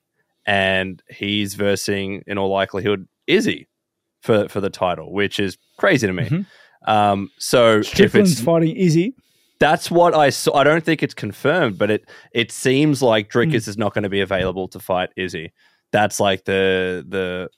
and 0.46 1.02
he's 1.10 1.54
versing 1.54 2.22
in 2.26 2.38
all 2.38 2.48
likelihood 2.50 3.06
Izzy 3.26 3.66
for 4.22 4.48
for 4.48 4.60
the 4.60 4.70
title, 4.70 5.12
which 5.12 5.38
is 5.38 5.58
crazy 5.76 6.06
to 6.06 6.12
me. 6.12 6.24
Mhm. 6.24 6.46
Um, 6.88 7.30
so 7.38 7.78
if 7.78 7.86
Strickland's 7.86 8.32
it's 8.32 8.40
fighting 8.40 8.74
Izzy. 8.76 9.14
that's 9.60 9.90
what 9.90 10.14
I 10.14 10.30
saw. 10.30 10.56
I 10.56 10.64
don't 10.64 10.84
think 10.84 11.02
it's 11.02 11.14
confirmed, 11.14 11.76
but 11.78 11.90
it 11.90 12.08
it 12.32 12.50
seems 12.50 13.02
like 13.02 13.30
Dricus 13.30 13.64
Hmm. 13.64 13.70
is 13.70 13.76
not 13.78 13.92
going 13.94 14.04
to 14.04 14.08
be 14.08 14.20
available 14.20 14.68
to 14.68 14.80
fight 14.80 15.10
Izzy. 15.16 15.52
That's 15.92 16.18
like 16.18 16.44
the 16.44 17.04
the 17.08 17.50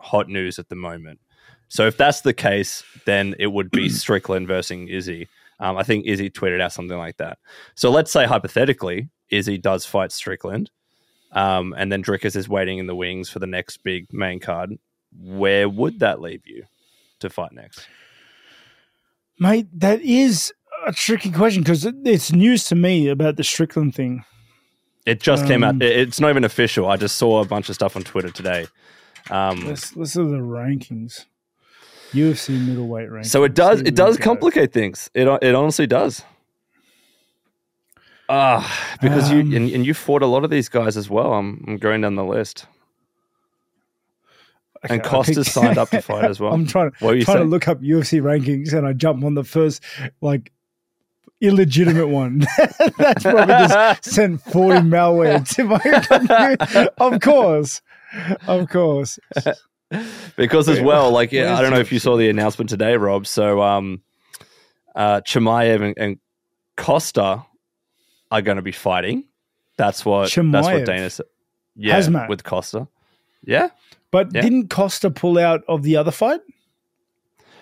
hot 0.00 0.28
news 0.28 0.58
at 0.58 0.68
the 0.68 0.76
moment. 0.76 1.20
So 1.68 1.86
if 1.86 1.96
that's 1.96 2.20
the 2.20 2.34
case, 2.34 2.84
then 3.06 3.34
it 3.38 3.48
would 3.48 3.70
be 3.70 3.88
Strickland 4.02 4.46
versus 4.46 4.86
Izzy. 4.88 5.28
Um, 5.58 5.76
I 5.78 5.82
think 5.82 6.04
Izzy 6.06 6.28
tweeted 6.30 6.60
out 6.60 6.72
something 6.72 6.98
like 6.98 7.16
that. 7.16 7.38
So 7.76 7.90
let's 7.90 8.12
say 8.12 8.26
hypothetically, 8.26 9.08
Izzy 9.30 9.56
does 9.58 9.86
fight 9.86 10.12
Strickland, 10.12 10.70
um, 11.32 11.74
and 11.78 11.90
then 11.90 12.02
Dricus 12.04 12.36
is 12.36 12.46
waiting 12.48 12.76
in 12.78 12.86
the 12.86 12.94
wings 12.94 13.30
for 13.30 13.38
the 13.38 13.46
next 13.46 13.78
big 13.82 14.12
main 14.12 14.38
card. 14.38 14.72
Where 15.18 15.66
would 15.68 16.00
that 16.00 16.20
leave 16.20 16.42
you 16.46 16.64
to 17.20 17.30
fight 17.30 17.52
next? 17.52 17.88
Mate, 19.38 19.68
that 19.78 20.00
is 20.02 20.52
a 20.86 20.92
tricky 20.92 21.30
question 21.30 21.62
because 21.62 21.84
it's 21.84 22.32
news 22.32 22.64
to 22.64 22.74
me 22.74 23.08
about 23.08 23.36
the 23.36 23.44
Strickland 23.44 23.94
thing. 23.94 24.24
It 25.04 25.20
just 25.20 25.46
came 25.46 25.62
out. 25.62 25.74
Um, 25.74 25.82
It's 25.82 26.18
not 26.20 26.30
even 26.30 26.42
official. 26.44 26.88
I 26.88 26.96
just 26.96 27.16
saw 27.16 27.40
a 27.40 27.44
bunch 27.46 27.68
of 27.68 27.74
stuff 27.74 27.96
on 27.96 28.02
Twitter 28.02 28.30
today. 28.30 28.66
Um, 29.30 29.66
Let's 29.66 29.94
look 29.94 30.06
at 30.08 30.14
the 30.14 30.38
rankings. 30.38 31.26
UFC 32.12 32.50
middleweight 32.66 33.08
rankings. 33.10 33.26
so 33.26 33.44
it 33.44 33.54
does. 33.54 33.80
It 33.82 33.94
does 33.94 34.16
go. 34.16 34.24
complicate 34.24 34.72
things. 34.72 35.10
It 35.14 35.26
it 35.42 35.54
honestly 35.54 35.86
does. 35.86 36.22
Ah, 38.28 38.96
because 39.00 39.30
Um, 39.30 39.36
you 39.50 39.56
and, 39.56 39.70
and 39.70 39.86
you 39.86 39.94
fought 39.94 40.22
a 40.22 40.26
lot 40.26 40.44
of 40.44 40.50
these 40.50 40.68
guys 40.68 40.96
as 40.96 41.08
well. 41.10 41.34
I'm 41.34 41.64
I'm 41.68 41.76
going 41.76 42.00
down 42.00 42.14
the 42.16 42.24
list. 42.24 42.66
And 44.82 44.92
Okay, 44.92 45.08
I 45.08 45.10
Costa's 45.10 45.50
signed 45.50 45.78
up 45.78 45.90
to 45.90 46.02
fight 46.02 46.24
as 46.24 46.40
well. 46.40 46.52
I'm 46.52 46.66
trying, 46.66 46.92
What 47.00 47.10
were 47.10 47.14
you 47.16 47.24
trying 47.24 47.38
to 47.38 47.44
look 47.44 47.68
up 47.68 47.80
UFC 47.80 48.20
rankings, 48.20 48.72
and 48.72 48.86
I 48.86 48.92
jump 48.92 49.24
on 49.24 49.34
the 49.34 49.44
first 49.44 49.82
like 50.20 50.52
illegitimate 51.40 52.08
one. 52.08 52.46
That's 52.98 53.22
probably 53.22 53.46
just 53.46 54.04
sent 54.10 54.40
40 54.42 54.80
malware 54.80 55.46
to 55.54 55.64
my 55.64 55.78
computer. 55.78 56.90
Of 56.98 57.20
course, 57.20 57.82
of 58.46 58.68
course. 58.68 59.18
because 60.36 60.68
as 60.68 60.80
well, 60.80 61.10
like 61.10 61.32
yeah, 61.32 61.56
I 61.56 61.62
don't 61.62 61.70
know 61.70 61.80
if 61.80 61.92
you 61.92 61.98
saw 61.98 62.16
the 62.16 62.28
announcement 62.28 62.68
today, 62.70 62.96
Rob. 62.96 63.26
So 63.26 63.62
um, 63.62 64.02
uh, 64.94 65.20
Chimaev 65.20 65.82
and, 65.82 65.94
and 65.96 66.18
Costa 66.76 67.44
are 68.30 68.42
going 68.42 68.56
to 68.56 68.62
be 68.62 68.72
fighting. 68.72 69.24
That's 69.76 70.04
what 70.04 70.32
that's 70.34 70.66
what 70.66 70.86
Dana 70.86 71.10
said. 71.10 71.26
Yeah, 71.76 72.00
Khamzat. 72.00 72.28
with 72.28 72.42
Costa. 72.44 72.88
Yeah. 73.44 73.68
But 74.16 74.34
Yeah. 74.34 74.40
didn't 74.40 74.70
Costa 74.70 75.10
pull 75.10 75.36
out 75.36 75.62
of 75.68 75.82
the 75.82 75.94
other 75.96 76.10
fight? 76.10 76.40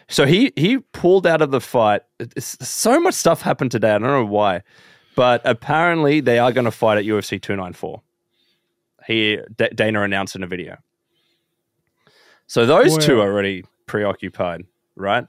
So 0.08 0.24
he 0.24 0.52
he 0.54 0.78
pulled 0.78 1.26
out 1.26 1.42
of 1.42 1.50
the 1.50 1.60
fight. 1.60 2.02
It's, 2.20 2.56
so 2.64 3.00
much 3.00 3.14
stuff 3.14 3.42
happened 3.42 3.72
today. 3.72 3.90
I 3.90 3.98
don't 3.98 4.06
know 4.06 4.24
why, 4.24 4.62
but 5.16 5.42
apparently 5.44 6.20
they 6.20 6.38
are 6.38 6.52
going 6.52 6.66
to 6.66 6.70
fight 6.70 6.96
at 6.96 7.04
UFC 7.04 7.42
294. 7.42 8.02
He 9.08 9.38
D- 9.56 9.68
Dana 9.74 10.02
announced 10.02 10.36
in 10.36 10.44
a 10.44 10.46
video. 10.46 10.76
So 12.46 12.66
those 12.66 13.04
two 13.04 13.20
are 13.20 13.26
already 13.32 13.64
preoccupied, 13.86 14.62
right? 14.94 15.26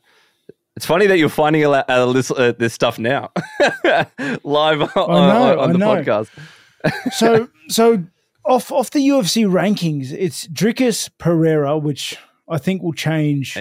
It's 0.75 0.85
funny 0.85 1.07
that 1.07 1.17
you're 1.17 1.29
finding 1.29 1.63
a, 1.63 1.71
uh, 1.71 2.11
this, 2.13 2.29
uh, 2.29 2.53
this 2.59 2.73
stuff 2.75 2.99
now, 2.99 3.31
live 4.43 4.81
on, 4.81 4.89
on, 4.95 5.57
on 5.57 5.73
the 5.73 5.79
podcast. 5.79 6.29
So 7.13 7.47
so 7.69 8.03
off 8.45 8.71
off 8.71 8.91
the 8.91 9.07
UFC 9.07 9.45
rankings, 9.45 10.11
it's 10.11 10.47
Dricus 10.47 11.09
Pereira, 11.17 11.77
which 11.77 12.17
I 12.47 12.57
think 12.57 12.81
will 12.83 12.93
change 12.93 13.57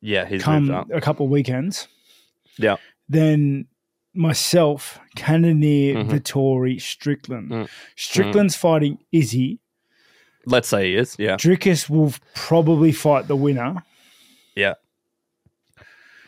Yeah, 0.00 0.26
he's 0.26 0.42
come 0.42 0.70
a 0.92 1.00
couple 1.00 1.28
weekends. 1.28 1.86
Yeah. 2.58 2.76
Then 3.08 3.66
myself, 4.14 4.98
Cannonier, 5.16 5.94
Mhm. 5.96 6.10
Vettori, 6.10 6.80
Strickland. 6.80 7.50
Mm. 7.50 7.68
Strickland's 7.96 8.56
fighting 8.56 8.98
Izzy. 9.12 9.58
Let's 10.44 10.68
say 10.68 10.90
he 10.90 10.96
is. 10.96 11.14
Yeah. 11.18 11.36
Dricus 11.36 11.88
will 11.88 12.12
probably 12.34 12.90
fight 12.92 13.28
the 13.28 13.36
winner. 13.36 13.82
Yeah. 14.56 14.74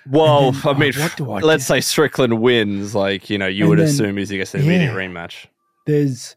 Well, 0.09 0.53
then- 0.53 0.77
I 0.77 0.79
mean, 0.79 0.93
oh, 0.97 1.33
I 1.33 1.41
let's 1.41 1.65
do? 1.65 1.75
say 1.75 1.81
Strickland 1.81 2.41
wins. 2.41 2.95
Like 2.95 3.31
you 3.31 3.39
know, 3.39 3.47
you 3.47 3.65
And 3.65 3.71
would 3.71 3.79
then- 3.79 3.87
assume 3.87 4.17
he's 4.19 4.31
gets 4.31 4.55
an 4.55 4.61
immediate 4.61 4.93
yeah. 4.93 4.95
rematch. 4.95 5.47
There's 5.87 6.37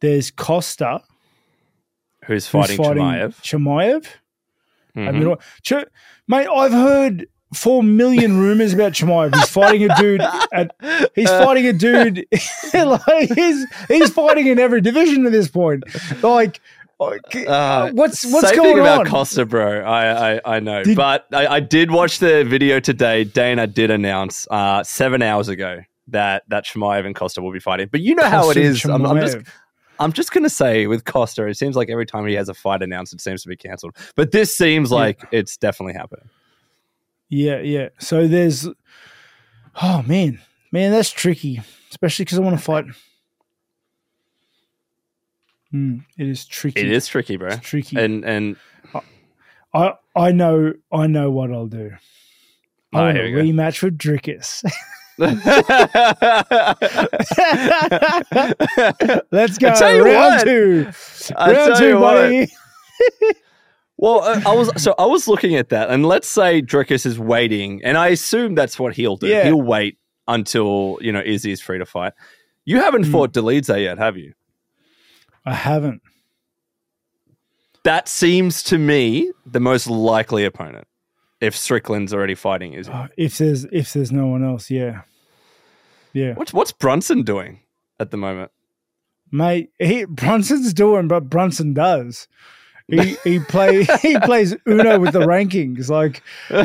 there's 0.00 0.30
Costa 0.30 1.02
Who's 2.26 2.46
who's 2.46 2.48
fighting, 2.48 2.76
fighting 2.76 3.02
Chimaev? 3.02 3.34
Chimaev. 3.42 4.06
I 4.96 5.00
Mhm. 5.00 5.24
mean, 5.24 5.36
Ch- 5.62 5.86
mate, 6.26 6.46
I've 6.52 6.72
heard 6.72 7.26
four 7.54 7.82
million 7.82 8.38
rumors 8.38 8.74
about 8.74 8.92
Chimaev. 8.92 9.34
He's 9.34 9.48
fighting 9.48 9.90
a 9.90 9.96
dude 9.96 10.20
at 10.52 10.74
he's 11.14 11.30
fighting 11.30 11.66
a 11.66 11.72
dude 11.72 12.26
like 12.74 13.32
he's 13.34 13.66
he's 13.88 14.10
fighting 14.10 14.46
in 14.48 14.58
every 14.58 14.80
division 14.80 15.24
at 15.26 15.32
this 15.32 15.48
point. 15.48 15.84
Like, 16.22 16.60
Uh, 17.00 17.90
what's 17.92 18.26
what's 18.30 18.50
going 18.52 18.62
thing 18.74 18.78
about 18.80 19.00
on? 19.00 19.06
Costa, 19.06 19.46
bro. 19.46 19.82
I 19.84 20.34
I, 20.34 20.40
I 20.56 20.60
know, 20.60 20.82
Did- 20.82 20.96
but 20.96 21.26
I, 21.32 21.46
I 21.46 21.60
did 21.60 21.90
watch 21.92 22.18
the 22.18 22.44
video 22.44 22.80
today. 22.80 23.22
Dana 23.24 23.66
did 23.68 23.90
announce 23.90 24.46
uh, 24.50 24.82
seven 24.82 25.22
hours 25.22 25.48
ago 25.48 25.82
that 26.08 26.42
that 26.48 26.66
Chimaev 26.66 27.06
and 27.06 27.14
Costa 27.14 27.40
will 27.40 27.52
be 27.52 27.60
fighting. 27.60 27.88
But 27.90 28.00
you 28.00 28.16
know 28.16 28.24
how 28.28 28.50
it 28.50 28.56
is. 28.56 28.84
I'm, 28.84 29.06
I'm 29.06 29.18
just. 29.20 29.38
I'm 30.00 30.12
just 30.12 30.32
gonna 30.32 30.48
say 30.50 30.86
with 30.86 31.04
Costa, 31.04 31.46
it 31.46 31.56
seems 31.56 31.76
like 31.76 31.90
every 31.90 32.06
time 32.06 32.26
he 32.26 32.34
has 32.34 32.48
a 32.48 32.54
fight 32.54 32.82
announced, 32.82 33.12
it 33.12 33.20
seems 33.20 33.42
to 33.42 33.48
be 33.48 33.56
cancelled. 33.56 33.96
But 34.14 34.30
this 34.32 34.56
seems 34.56 34.90
Yeah. 34.90 34.96
like 34.96 35.20
it's 35.32 35.56
definitely 35.56 35.94
happening. 35.94 36.28
Yeah, 37.28 37.60
yeah. 37.60 37.88
So 37.98 38.26
there's, 38.26 38.66
oh 39.82 40.02
man, 40.06 40.40
man, 40.72 40.92
that's 40.92 41.10
tricky, 41.10 41.60
especially 41.90 42.24
because 42.24 42.38
I 42.38 42.42
want 42.42 42.56
to 42.58 42.64
fight. 42.64 42.84
Hmm, 45.70 45.98
it 46.16 46.26
is 46.28 46.46
tricky. 46.46 46.80
It 46.80 46.90
is 46.90 47.06
tricky, 47.06 47.36
bro. 47.36 47.48
It's 47.48 47.60
tricky. 47.66 47.98
And 47.98 48.24
and 48.24 48.56
I 49.74 49.92
I 50.16 50.32
know 50.32 50.72
I 50.90 51.06
know 51.06 51.30
what 51.30 51.52
I'll 51.52 51.66
do. 51.66 51.90
Oh, 52.94 52.98
I 53.00 53.02
want 53.06 53.18
a 53.18 53.30
go. 53.32 53.38
rematch 53.38 53.82
with 53.82 53.98
Dricus. 53.98 54.64
Let's 59.30 59.58
go. 59.58 59.68
I 59.68 59.74
tell 59.74 59.94
you 59.94 60.04
round 60.04 60.34
what. 60.36 60.44
two. 60.44 60.90
I 61.36 61.52
round 61.52 61.68
tell 61.72 61.78
two, 61.78 61.88
you 61.88 61.98
what. 61.98 62.14
buddy. 62.14 62.48
Well, 64.00 64.22
uh, 64.22 64.40
I 64.46 64.52
was 64.54 64.70
so 64.80 64.94
I 64.96 65.06
was 65.06 65.26
looking 65.26 65.56
at 65.56 65.70
that, 65.70 65.90
and 65.90 66.06
let's 66.06 66.28
say 66.28 66.62
Dricus 66.62 67.04
is 67.04 67.18
waiting, 67.18 67.82
and 67.82 67.98
I 67.98 68.06
assume 68.10 68.54
that's 68.54 68.78
what 68.78 68.94
he'll 68.94 69.16
do. 69.16 69.26
Yeah. 69.26 69.42
He'll 69.46 69.60
wait 69.60 69.98
until 70.28 70.98
you 71.00 71.10
know 71.10 71.20
Izzy 71.20 71.50
is 71.50 71.60
free 71.60 71.78
to 71.78 71.84
fight. 71.84 72.12
You 72.64 72.76
haven't 72.80 73.06
Hmm. 73.06 73.10
fought 73.12 73.32
Dolidze 73.32 73.82
yet, 73.82 73.98
have 73.98 74.16
you? 74.16 74.34
I 75.44 75.52
haven't. 75.52 76.00
That 77.82 78.06
seems 78.08 78.62
to 78.64 78.78
me 78.78 79.32
the 79.44 79.58
most 79.58 79.88
likely 79.88 80.44
opponent. 80.44 80.86
If 81.40 81.56
Strickland's 81.56 82.12
already 82.12 82.34
fighting 82.34 82.72
Izzy, 82.74 82.90
Oh, 82.92 82.96
uh, 82.96 83.08
if 83.16 83.38
there's 83.38 83.64
if 83.66 83.92
there's 83.92 84.10
no 84.12 84.26
one 84.26 84.44
else, 84.44 84.70
yeah, 84.70 85.02
yeah, 86.12 86.34
what's 86.34 86.52
what's 86.52 86.72
Brunson 86.72 87.22
doing 87.22 87.60
at 88.00 88.10
the 88.10 88.16
moment? 88.16 88.50
mate. 89.30 89.70
He 89.78 90.04
Brunson's 90.06 90.72
doing, 90.72 91.06
but 91.08 91.28
Brunson 91.30 91.74
does. 91.74 92.26
He 92.90 93.16
he 93.22 93.38
play 93.38 93.84
he 94.02 94.18
plays 94.20 94.56
Uno 94.66 94.98
with 94.98 95.12
the 95.12 95.20
rankings. 95.20 95.90
Like 95.90 96.22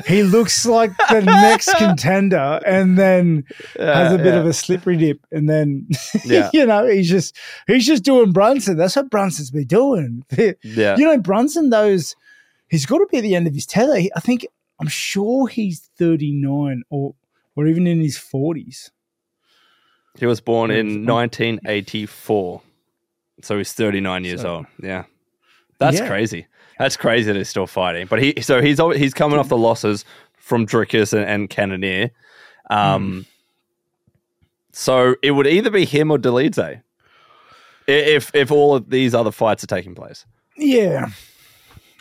he 0.07 0.23
looks 0.23 0.65
like 0.65 0.91
the 1.09 1.19
next 1.25 1.73
contender, 1.75 2.61
and 2.65 2.97
then 2.97 3.43
has 3.77 4.13
a 4.13 4.17
bit 4.17 4.33
of 4.33 4.45
a 4.45 4.53
slippery 4.53 4.95
dip, 4.97 5.19
and 5.31 5.49
then 5.49 5.87
Yeah. 6.25 6.49
you 6.53 6.65
know 6.65 6.87
he's 6.87 7.09
just 7.09 7.37
he's 7.67 7.85
just 7.85 8.03
doing 8.03 8.31
Brunson. 8.31 8.77
That's 8.77 8.95
what 8.95 9.09
Brunson's 9.11 9.51
been 9.51 9.67
doing. 9.67 10.23
yeah. 10.63 10.95
You 10.97 11.05
know, 11.05 11.17
Brunson 11.19 11.69
those 11.69 12.15
he's 12.69 12.85
got 12.85 12.99
to 12.99 13.07
be 13.11 13.17
at 13.17 13.21
the 13.23 13.35
end 13.35 13.45
of 13.45 13.53
his 13.53 13.65
tether. 13.65 13.97
He- 13.97 14.11
I 14.15 14.21
think 14.21 14.47
I'm 14.79 14.87
sure 14.87 15.47
he's 15.47 15.89
39 15.97 16.83
or 16.89 17.15
or 17.55 17.67
even 17.67 17.85
in 17.87 17.99
his 18.01 18.17
40s. 18.17 18.89
He 20.19 20.25
was 20.25 20.41
born 20.41 20.71
in 20.71 21.03
Yeah. 21.03 21.11
1984, 21.11 22.61
so 23.41 23.57
he's 23.57 23.73
39 23.73 24.23
years 24.23 24.41
So- 24.41 24.55
old. 24.57 24.65
Yeah, 24.81 25.03
that's 25.79 25.99
Yeah. 25.99 26.07
crazy. 26.07 26.47
That's 26.79 26.97
crazy 26.97 27.31
that 27.31 27.37
he's 27.37 27.49
still 27.49 27.67
fighting. 27.67 28.07
But 28.07 28.21
he, 28.21 28.41
so 28.41 28.61
he's 28.61 28.79
he's 28.97 29.13
coming 29.13 29.37
off 29.39 29.47
the 29.49 29.57
losses 29.57 30.03
from 30.37 30.65
Dricus 30.65 31.13
and, 31.13 31.23
and 31.23 31.49
Cannonier. 31.49 32.09
Um, 32.69 33.25
so 34.71 35.15
it 35.21 35.31
would 35.31 35.47
either 35.47 35.69
be 35.69 35.85
him 35.85 36.09
or 36.11 36.17
Dolidze 36.17 36.81
if 37.87 38.33
if 38.33 38.51
all 38.51 38.75
of 38.75 38.89
these 38.89 39.13
other 39.13 39.31
fights 39.31 39.63
are 39.63 39.67
taking 39.67 39.93
place. 39.95 40.25
Yeah. 40.57 41.07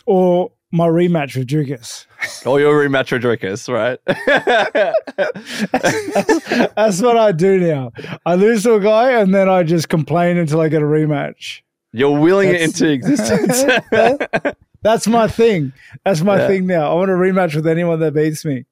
Or 0.05 0.51
my 0.71 0.87
rematch 0.87 1.35
with 1.37 1.47
Dricus. 1.47 2.05
Or 2.45 2.59
your 2.59 2.83
rematch 2.83 3.11
with 3.11 3.23
Dricus, 3.23 3.71
right? 3.71 3.99
That's 6.75 7.01
what 7.01 7.17
I 7.17 7.31
do 7.31 7.59
now. 7.59 7.91
I 8.25 8.35
lose 8.35 8.63
to 8.63 8.75
a 8.75 8.79
guy 8.79 9.11
and 9.19 9.33
then 9.33 9.49
I 9.49 9.63
just 9.63 9.89
complain 9.89 10.37
until 10.37 10.61
I 10.61 10.69
get 10.69 10.81
a 10.81 10.85
rematch. 10.85 11.61
You're 11.91 12.19
willing 12.19 12.49
it 12.49 12.61
into 12.61 12.89
existence. 12.89 13.63
That's 14.81 15.07
my 15.07 15.27
thing. 15.27 15.71
That's 16.03 16.21
my 16.21 16.37
Yeah. 16.39 16.47
thing 16.47 16.67
now. 16.67 16.91
I 16.91 16.95
want 16.95 17.09
to 17.09 17.13
rematch 17.13 17.55
with 17.55 17.67
anyone 17.67 17.99
that 17.99 18.13
beats 18.13 18.43
me. 18.43 18.65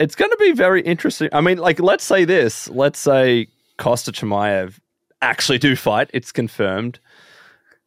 it's 0.00 0.14
going 0.14 0.30
to 0.30 0.36
be 0.38 0.52
very 0.52 0.82
interesting. 0.82 1.28
I 1.32 1.40
mean, 1.40 1.58
like, 1.58 1.80
let's 1.80 2.04
say 2.04 2.24
this. 2.24 2.68
Let's 2.68 2.98
say 2.98 3.48
Costa 3.78 4.12
Chimaev 4.12 4.78
actually 5.22 5.58
do 5.58 5.76
fight. 5.76 6.10
It's 6.12 6.32
confirmed. 6.32 6.98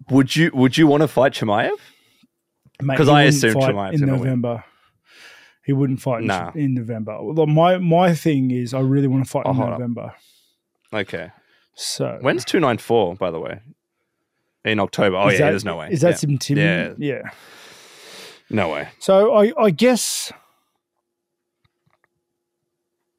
Would 0.09 0.35
you 0.35 0.49
Would 0.53 0.77
you 0.77 0.87
want 0.87 1.01
to 1.01 1.07
fight 1.07 1.33
Chimaev? 1.33 1.71
Mate, 2.81 2.97
'Cause 2.97 3.07
he 3.07 3.13
I 3.13 3.23
assumed 3.23 3.53
fight 3.55 3.71
Chimaev's 3.73 3.93
in 4.01 4.07
gonna 4.07 4.13
win. 4.13 4.23
November. 4.23 4.63
He 5.65 5.73
wouldn't 5.73 6.01
fight 6.01 6.21
in, 6.21 6.27
Nah. 6.27 6.51
in 6.55 6.73
November. 6.73 7.19
My 7.45 7.77
my 7.77 8.13
thing 8.15 8.51
is, 8.51 8.73
I 8.73 8.79
really 8.79 9.07
want 9.07 9.25
to 9.25 9.29
fight 9.29 9.43
Oh, 9.45 9.51
in 9.51 9.55
hold 9.57 9.69
up. 9.69 9.79
November. 9.79 10.13
Okay. 10.93 11.31
So 11.75 12.17
When's 12.21 12.45
two 12.45 12.59
nine 12.59 12.77
four? 12.77 13.15
By 13.15 13.31
the 13.31 13.39
way, 13.39 13.59
in 14.65 14.79
October. 14.79 15.17
Oh 15.17 15.29
yeah, 15.29 15.37
that- 15.39 15.49
there's 15.51 15.65
no 15.65 15.77
way. 15.77 15.89
Is 15.91 16.01
that 16.01 16.09
yeah. 16.11 16.15
some 16.15 16.37
Tim? 16.37 16.57
Yeah. 16.57 16.93
yeah. 16.97 17.21
no 18.49 18.69
way? 18.69 18.87
So 18.99 19.33
I 19.35 19.51
I 19.57 19.69
guess. 19.71 20.31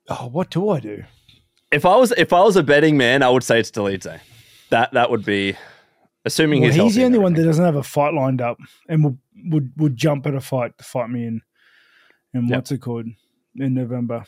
Oh, 0.09 0.27
what 0.29 0.51
do 0.51 0.69
I 0.71 0.81
do? 0.81 1.05
If 1.71 1.85
I 1.87 1.95
was 1.97 2.13
if 2.17 2.33
I 2.33 2.43
was 2.43 2.57
a 2.57 2.63
betting 2.63 2.97
man, 2.97 3.23
I 3.23 3.29
would 3.31 3.45
say 3.45 3.61
it's 3.61 3.71
Dolidze. 3.71 4.19
That 4.71 4.93
that 4.93 5.11
would 5.11 5.25
be 5.25 5.55
assuming 6.25 6.63
Well, 6.63 6.73
he's, 6.73 6.83
he's 6.83 6.95
the 6.97 7.05
only 7.05 7.19
one 7.19 7.35
that 7.35 7.45
doesn't 7.45 7.65
have 7.65 7.77
a 7.77 7.83
fight 7.83 8.13
lined 8.15 8.41
up, 8.41 8.59
and 8.89 9.05
would 9.05 9.19
would 9.47 9.73
would 9.77 9.97
jump 9.97 10.27
at 10.27 10.35
a 10.35 10.41
fight 10.41 10.77
to 10.79 10.85
fight 10.85 11.11
me 11.11 11.27
in. 11.27 11.41
in 12.35 12.47
Yep. 12.49 12.57
what's 12.57 12.73
it 12.73 12.79
called 12.79 13.07
in 13.57 13.75
November? 13.75 14.25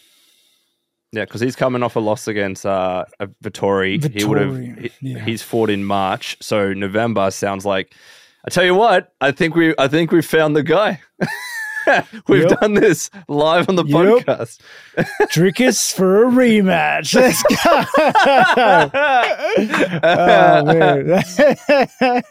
Yeah, 1.13 1.25
because 1.27 1.41
he's 1.43 1.57
coming 1.57 1.83
off 1.83 1.95
a 1.97 2.01
loss 2.01 2.27
against 2.27 2.65
uh, 2.65 3.05
uh, 3.21 3.27
Vettori. 3.45 4.03
He 4.19 4.25
would 4.25 4.39
have. 4.41 4.57
He, 4.59 4.91
yeah. 5.03 5.19
He's 5.25 5.43
fought 5.43 5.69
in 5.69 5.85
March, 5.85 6.39
so 6.41 6.73
November 6.73 7.31
sounds 7.31 7.67
like. 7.67 7.95
I 8.47 8.51
tell 8.51 8.65
you 8.65 8.75
what, 8.75 9.13
I 9.21 9.31
think 9.31 9.55
we. 9.55 9.75
I 9.79 9.89
think 9.89 10.11
we 10.11 10.23
found 10.23 10.57
the 10.57 10.63
guy. 10.63 11.01
We've 12.29 12.49
Yep. 12.49 12.61
done 12.61 12.75
this 12.75 13.11
live 13.29 13.69
on 13.69 13.75
the 13.75 13.85
Yep. 13.85 14.25
podcast. 14.25 14.61
Dricus 15.33 15.93
for 15.93 16.25
a 16.25 16.31
rematch. 16.31 17.13
Let's 17.15 17.43
go. 17.43 17.59
oh 20.05 20.65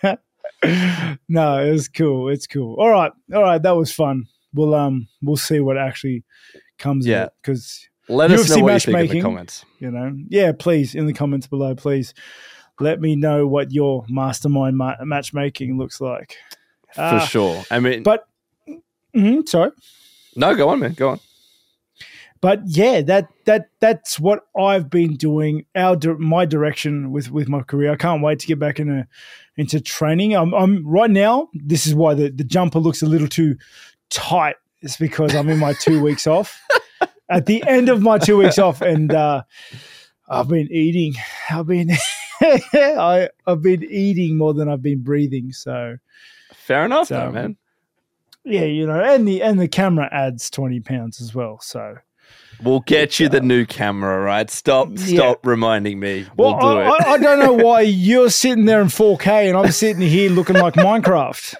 man. 0.04 0.18
no, 1.30 1.60
it 1.66 1.72
was 1.72 1.88
cool. 1.88 2.30
It's 2.30 2.48
cool. 2.48 2.76
All 2.80 2.90
right. 2.90 3.12
All 3.34 3.42
right. 3.42 3.62
That 3.62 3.72
was 3.76 3.92
fun. 3.92 4.26
We'll 4.54 4.76
um 4.76 5.08
we'll 5.22 5.38
see 5.38 5.60
what 5.60 5.78
actually 5.78 6.24
comes 6.78 7.06
Yeah. 7.08 7.30
Because 7.42 7.88
Let 8.10 8.32
us 8.32 8.50
know 8.50 8.64
what 8.64 8.74
you 8.86 8.94
think 8.94 9.12
in 9.12 9.18
the 9.18 9.22
comments. 9.22 9.66
you 9.80 9.92
know, 9.92 10.16
yeah, 10.30 10.52
please 10.52 10.94
in 10.96 11.06
the 11.06 11.14
comments 11.14 11.48
below, 11.48 11.74
please 11.76 12.14
let 12.80 13.00
me 13.00 13.16
know 13.16 13.48
what 13.48 13.72
your 13.72 14.06
mastermind 14.10 14.76
ma- 14.78 14.96
matchmaking 15.04 15.78
looks 15.78 16.02
like. 16.02 16.36
For 16.96 17.02
Ah, 17.02 17.20
sure. 17.26 17.64
I 17.72 17.80
mean, 17.80 18.04
But 18.04 18.28
mm-hmm, 19.16 19.42
sorry. 19.46 19.72
no, 20.36 20.54
go 20.56 20.70
on, 20.70 20.80
man. 20.80 20.94
Go 20.94 21.10
on. 21.10 21.20
But 22.42 22.62
yeah, 22.66 23.02
that 23.02 23.28
that 23.46 23.70
that's 23.80 24.20
what 24.20 24.46
I've 24.58 24.90
been 24.90 25.16
doing. 25.16 25.66
Our 25.76 25.96
my 26.18 26.46
direction 26.46 27.12
with 27.12 27.32
with 27.32 27.48
my 27.48 27.62
career. 27.62 27.92
I 27.92 27.96
can't 27.96 28.22
wait 28.24 28.40
to 28.40 28.48
get 28.48 28.60
back 28.60 28.80
into 28.80 29.08
into 29.58 29.80
training. 29.80 30.34
I'm 30.36 30.54
I'm 30.54 30.86
right 30.88 31.10
now. 31.12 31.50
This 31.54 31.86
is 31.88 31.94
why 31.96 32.14
the 32.16 32.30
the 32.30 32.44
jumper 32.44 32.80
looks 32.80 33.02
a 33.02 33.06
little 33.06 33.28
too 33.28 33.58
tight. 34.10 34.56
It's 34.82 34.98
because 34.98 35.36
I'm 35.36 35.50
in 35.50 35.60
my 35.60 35.74
two 35.74 36.02
weeks 36.08 36.26
off. 36.28 36.60
At 37.30 37.46
the 37.46 37.64
end 37.68 37.88
of 37.90 38.02
my 38.02 38.18
two 38.18 38.38
weeks 38.38 38.58
off, 38.60 38.82
and 38.82 39.14
uh, 39.14 39.44
I've 40.28 40.48
been 40.48 40.68
eating. 40.72 41.14
I've 41.50 41.68
been 41.68 41.92
I 42.42 43.30
I've 43.46 43.62
been 43.62 43.84
eating 43.84 44.38
more 44.38 44.54
than 44.54 44.68
I've 44.68 44.82
been 44.82 45.04
breathing. 45.04 45.52
So 45.54 45.98
Fair 46.54 46.86
enough, 46.86 47.08
So, 47.08 47.16
though, 47.18 47.32
man. 47.32 47.58
yeah, 48.44 48.64
you 48.66 48.86
know, 48.88 49.00
and 49.02 49.28
the 49.28 49.42
and 49.44 49.60
the 49.60 49.68
camera 49.68 50.10
adds 50.12 50.50
twenty 50.50 50.80
pounds 50.80 51.22
as 51.22 51.36
well. 51.36 51.60
So. 51.62 51.98
We'll 52.64 52.82
get 52.82 53.20
you 53.20 53.28
the 53.30 53.42
new 53.42 53.66
camera, 53.66 54.22
right? 54.22 54.50
Stop, 54.50 54.90
Yeah. 54.92 55.16
stop 55.16 55.46
reminding 55.46 56.00
me. 56.00 56.28
Well, 56.38 56.58
We'll 56.58 56.60
do 56.76 56.80
I, 56.82 56.98
it. 56.98 57.02
I, 57.08 57.12
I 57.14 57.18
don't 57.18 57.40
know 57.40 57.54
why 57.54 57.82
you're 57.82 58.30
sitting 58.30 58.66
there 58.66 58.82
in 58.82 58.88
4K 58.88 59.50
and 59.50 59.58
I'm 59.58 59.72
sitting 59.72 60.02
here 60.02 60.30
looking 60.30 60.56
like 60.58 60.76
Minecraft. 60.76 61.56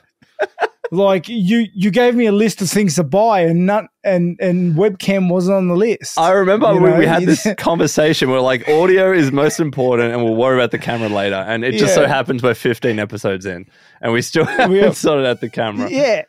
Like 0.94 1.30
you, 1.30 1.68
you 1.74 1.90
gave 1.90 2.16
me 2.16 2.26
a 2.26 2.34
list 2.34 2.62
of 2.62 2.70
things 2.70 2.96
to 2.96 3.04
buy, 3.06 3.42
and 3.44 3.66
not 3.66 3.86
and 4.04 4.38
and 4.42 4.76
webcam 4.76 5.30
wasn't 5.30 5.56
on 5.56 5.70
the 5.70 5.76
list. 5.76 6.20
I 6.20 6.32
remember 6.32 6.74
we, 6.74 6.80
know, 6.82 6.98
we 6.98 7.06
had 7.06 7.24
this 7.24 7.48
conversation 7.58 8.30
where 8.30 8.42
like 8.42 8.68
audio 8.68 9.14
is 9.14 9.32
most 9.32 9.62
important 9.62 10.12
and 10.14 10.22
we'll 10.22 10.36
worry 10.36 10.58
about 10.58 10.72
the 10.72 10.78
camera 10.80 11.08
later. 11.08 11.36
And 11.38 11.64
it 11.64 11.76
just 11.76 11.96
so 11.96 12.08
happens 12.08 12.44
we're 12.44 12.56
15 12.56 13.00
episodes 13.00 13.46
in 13.46 13.68
and 14.02 14.12
we 14.12 14.22
still 14.22 14.44
We 14.44 14.52
haven't 14.58 14.78
have- 14.84 14.98
sorted 14.98 15.26
out 15.28 15.40
the 15.40 15.48
camera. 15.50 15.90
yeah, 15.90 16.24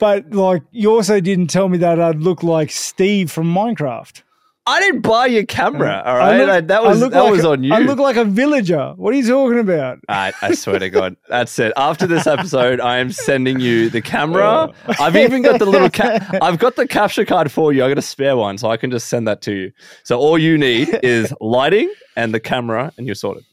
but 0.00 0.32
like 0.32 0.62
you 0.72 0.90
also 0.90 1.20
didn't 1.20 1.46
tell 1.48 1.68
me 1.68 1.78
that 1.78 2.00
I'd 2.00 2.16
look 2.20 2.42
like 2.42 2.72
Steve 2.72 3.30
from 3.30 3.52
Minecraft. 3.54 4.22
I 4.66 4.78
didn't 4.78 5.00
buy 5.00 5.26
your 5.26 5.46
camera, 5.46 6.02
all 6.04 6.16
I 6.16 6.38
look- 6.38 6.48
Like, 6.48 6.66
that 6.68 6.82
was 6.84 7.00
that 7.00 7.10
like 7.12 7.30
was 7.32 7.44
a- 7.44 7.48
on 7.50 7.64
you. 7.64 7.72
I 7.72 7.78
look 7.78 7.98
like 7.98 8.16
a 8.16 8.24
villager. 8.26 8.92
What 8.96 9.14
are 9.14 9.16
you 9.16 9.26
talking 9.26 9.58
about? 9.58 9.98
I, 10.08 10.32
I 10.42 10.52
swear 10.54 10.78
to 10.78 10.90
God, 10.90 11.16
that's 11.28 11.58
it. 11.58 11.72
After 11.76 12.06
this 12.06 12.26
episode, 12.26 12.78
I 12.78 12.98
am 12.98 13.10
sending 13.10 13.58
you 13.58 13.88
the 13.90 14.02
camera. 14.02 14.70
Oh. 14.86 14.94
I've 15.00 15.16
even 15.16 15.42
got 15.42 15.58
the 15.58 15.66
little 15.66 15.90
ca- 15.90 16.20
I've 16.42 16.58
got 16.58 16.76
the 16.76 16.86
capture 16.86 17.24
card 17.24 17.50
for 17.50 17.72
you. 17.72 17.82
I 17.84 17.88
got 17.88 17.98
a 17.98 18.02
spare 18.02 18.36
one, 18.36 18.58
so 18.58 18.70
I 18.70 18.76
can 18.76 18.90
just 18.90 19.08
send 19.08 19.26
that 19.26 19.40
to 19.42 19.52
you. 19.52 19.72
So 20.04 20.18
all 20.20 20.38
you 20.38 20.56
need 20.58 21.00
is 21.02 21.32
lighting 21.40 21.92
and 22.14 22.32
the 22.34 22.40
camera, 22.40 22.92
and 22.96 23.06
you're 23.06 23.14
sorted. 23.16 23.44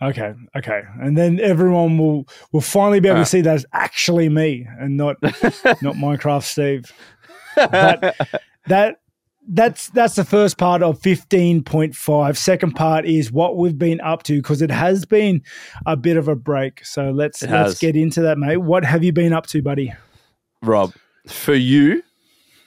Okay, 0.00 0.32
okay, 0.56 0.82
and 1.00 1.16
then 1.18 1.40
everyone 1.40 1.98
will 1.98 2.28
will 2.52 2.60
finally 2.60 3.00
be 3.00 3.08
able 3.08 3.18
Uh. 3.18 3.24
to 3.24 3.28
see 3.30 3.40
that 3.40 3.56
it's 3.56 3.66
actually 3.72 4.28
me 4.28 4.66
and 4.78 4.96
not 4.96 5.16
not 5.22 5.96
Minecraft 5.96 6.44
Steve. 6.44 6.92
But 7.56 8.16
that 8.66 9.00
that's 9.48 9.88
that's 9.90 10.14
the 10.14 10.24
first 10.24 10.56
part 10.56 10.82
of 10.84 11.00
fifteen 11.00 11.64
point 11.64 11.96
five. 11.96 12.38
Second 12.38 12.74
part 12.76 13.06
is 13.06 13.32
what 13.32 13.56
we've 13.56 13.78
been 13.78 14.00
up 14.02 14.22
to 14.24 14.36
because 14.40 14.62
it 14.62 14.70
has 14.70 15.04
been 15.04 15.42
a 15.86 15.96
bit 15.96 16.16
of 16.16 16.28
a 16.28 16.36
break. 16.36 16.84
So 16.84 17.10
let's 17.10 17.42
It 17.42 17.50
let's 17.50 17.70
has. 17.70 17.78
get 17.80 17.96
into 17.96 18.20
that, 18.22 18.38
mate. 18.38 18.58
What 18.58 18.84
have 18.84 19.02
you 19.02 19.12
been 19.12 19.32
up 19.32 19.46
to, 19.48 19.62
buddy? 19.62 19.92
Rob, 20.62 20.92
for 21.26 21.54
you, 21.54 22.02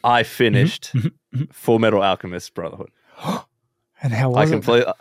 I 0.04 0.24
finished 0.24 0.92
Mm-hmm. 0.94 1.44
Full 1.54 1.80
Metal 1.80 2.04
Alchemist 2.04 2.54
Brotherhood. 2.54 2.90
And 4.02 4.12
how 4.14 4.34
I 4.34 4.42
was 4.42 4.50
it? 4.50 4.54
completely. 4.54 4.86
All 4.88 4.96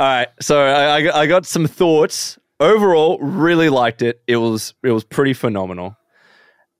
right, 0.00 0.28
so 0.40 0.60
I, 0.60 0.96
I 0.96 1.02
got- 1.02 1.14
I 1.14 1.26
got 1.26 1.46
some 1.46 1.66
thoughts. 1.66 2.38
Overall, 2.60 3.18
really 3.18 3.68
liked 3.68 4.00
it. 4.02 4.22
It 4.26 4.36
was 4.36 4.72
it 4.82 4.90
was 4.92 5.04
pretty 5.04 5.34
phenomenal. 5.34 5.96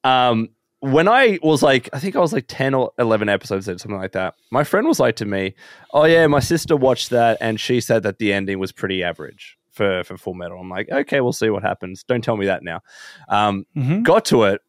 Um, 0.05 0.49
when 0.81 1.09
I 1.09 1.39
was 1.43 1.63
like, 1.63 1.89
I 1.93 1.99
think 1.99 2.17
I 2.17 2.21
was 2.21 2.33
like 2.33 2.45
ten 2.49 2.73
or 2.75 2.93
eleven 2.99 3.29
episodes 3.29 3.67
in, 3.69 3.79
something 3.79 3.99
like 3.99 4.13
that. 4.13 4.35
My 4.51 4.65
friend 4.65 4.87
was 4.87 5.01
like 5.01 5.17
to 5.17 5.25
me, 5.27 5.55
"Oh 5.93 6.05
yeah, 6.05 6.27
my 6.29 6.41
sister 6.41 6.77
watched 6.77 7.11
that, 7.11 7.39
and 7.41 7.59
she 7.61 7.81
said 7.81 8.05
that 8.05 8.19
the 8.19 8.33
ending 8.33 8.59
was 8.59 8.73
pretty 8.73 9.03
average 9.03 9.59
for 9.73 10.05
for 10.05 10.17
Full 10.17 10.35
Metal." 10.35 10.61
I'm 10.61 10.71
like, 10.71 10.89
"Okay, 10.91 11.21
we'll 11.21 11.33
see 11.33 11.51
what 11.51 11.63
happens. 11.63 12.05
Don't 12.05 12.23
tell 12.23 12.37
me 12.37 12.47
that 12.47 12.63
now." 12.63 12.81
Um, 13.29 13.67
Mhm. 13.77 14.03
got 14.03 14.25
to 14.27 14.45
it. 14.45 14.61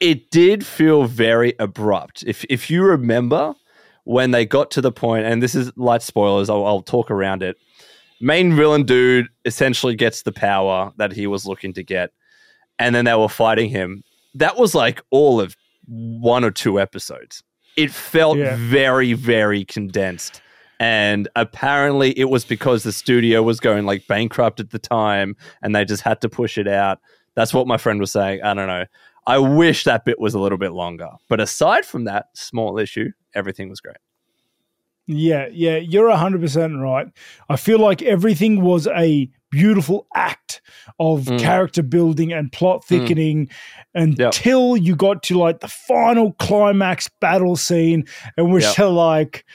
It 0.00 0.30
did 0.30 0.64
feel 0.64 1.04
very 1.04 1.54
abrupt. 1.58 2.24
If 2.26 2.44
if 2.48 2.70
you 2.70 2.82
remember 2.84 3.54
when 4.08 4.30
they 4.30 4.46
got 4.46 4.70
to 4.70 4.80
the 4.80 4.90
point, 4.90 5.26
and 5.26 5.42
this 5.42 5.54
is 5.54 5.70
light 5.76 6.00
spoilers, 6.00 6.48
I'll, 6.48 6.64
I'll 6.64 6.80
talk 6.80 7.10
around 7.10 7.42
it. 7.42 7.58
Main 8.22 8.56
villain 8.56 8.84
dude 8.84 9.28
essentially 9.44 9.94
gets 9.94 10.22
the 10.22 10.32
power 10.32 10.92
that 10.96 11.12
he 11.12 11.26
was 11.26 11.44
looking 11.44 11.74
to 11.74 11.82
get, 11.82 12.10
and 12.78 12.94
then 12.94 13.04
they 13.04 13.14
were 13.14 13.28
fighting 13.28 13.68
him. 13.68 14.02
That 14.34 14.56
was 14.56 14.74
like 14.74 15.02
all 15.10 15.42
of 15.42 15.54
one 15.86 16.42
or 16.42 16.50
two 16.50 16.80
episodes. 16.80 17.42
It 17.76 17.90
felt 17.90 18.38
Yeah. 18.38 18.56
very, 18.58 19.12
very 19.12 19.66
condensed. 19.66 20.40
And 20.80 21.28
apparently, 21.36 22.18
it 22.18 22.30
was 22.30 22.46
because 22.46 22.84
the 22.84 22.92
studio 22.92 23.42
was 23.42 23.60
going 23.60 23.84
like 23.84 24.06
bankrupt 24.06 24.58
at 24.58 24.70
the 24.70 24.78
time 24.78 25.36
and 25.60 25.74
they 25.76 25.84
just 25.84 26.02
had 26.02 26.22
to 26.22 26.28
push 26.30 26.56
it 26.56 26.66
out. 26.68 26.98
That's 27.34 27.52
what 27.52 27.66
my 27.66 27.76
friend 27.76 28.00
was 28.00 28.12
saying. 28.12 28.42
I 28.42 28.54
don't 28.54 28.68
know. 28.68 28.86
I 29.26 29.38
wish 29.38 29.84
that 29.84 30.06
bit 30.06 30.18
was 30.18 30.32
a 30.34 30.38
little 30.38 30.56
bit 30.56 30.72
longer. 30.72 31.10
But 31.28 31.40
aside 31.40 31.84
from 31.84 32.04
that 32.04 32.26
small 32.34 32.78
issue, 32.78 33.10
everything 33.34 33.68
was 33.68 33.80
great. 33.80 33.96
Yeah, 35.06 35.48
yeah, 35.50 35.76
you're 35.78 36.10
100% 36.10 36.82
right. 36.82 37.06
I 37.48 37.56
feel 37.56 37.78
like 37.78 38.02
everything 38.02 38.60
was 38.60 38.86
a 38.88 39.30
beautiful 39.50 40.06
act 40.14 40.60
of 41.00 41.20
Mm. 41.24 41.40
character 41.40 41.82
building 41.82 42.30
and 42.34 42.52
plot 42.52 42.84
thickening 42.84 43.48
Yep. 43.94 44.04
until 44.34 44.76
you 44.76 44.94
got 44.94 45.22
to 45.24 45.38
like 45.38 45.60
the 45.60 45.68
final 45.68 46.32
climax 46.34 47.08
battle 47.20 47.56
scene 47.56 48.04
and 48.36 48.52
we're 48.52 48.60
Yep. 48.60 48.72
still 48.72 48.92
like, 48.92 49.46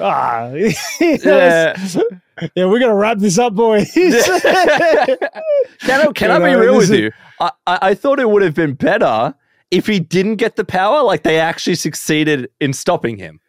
ah, 0.00 0.50
Yeah. 1.00 1.76
yeah, 2.56 2.64
we're 2.64 2.80
going 2.80 2.90
to 2.90 2.94
wrap 2.94 3.18
this 3.18 3.38
up, 3.38 3.54
boys. 3.54 3.92
Can 3.94 4.08
I, 6.00 6.12
can 6.12 6.30
You 6.30 6.46
I 6.46 6.50
be 6.50 6.54
real 6.56 6.76
with 6.76 6.90
is- 6.90 6.98
you? 6.98 7.10
I, 7.40 7.50
I 7.66 7.94
thought 7.94 8.18
it 8.20 8.28
would 8.28 8.42
have 8.42 8.54
been 8.54 8.74
better 8.74 9.34
if 9.70 9.86
he 9.86 10.00
didn't 10.00 10.36
get 10.36 10.56
the 10.56 10.64
power, 10.64 11.02
like 11.02 11.22
they 11.22 11.38
actually 11.38 11.76
succeeded 11.76 12.50
in 12.60 12.72
stopping 12.72 13.16
him. 13.16 13.40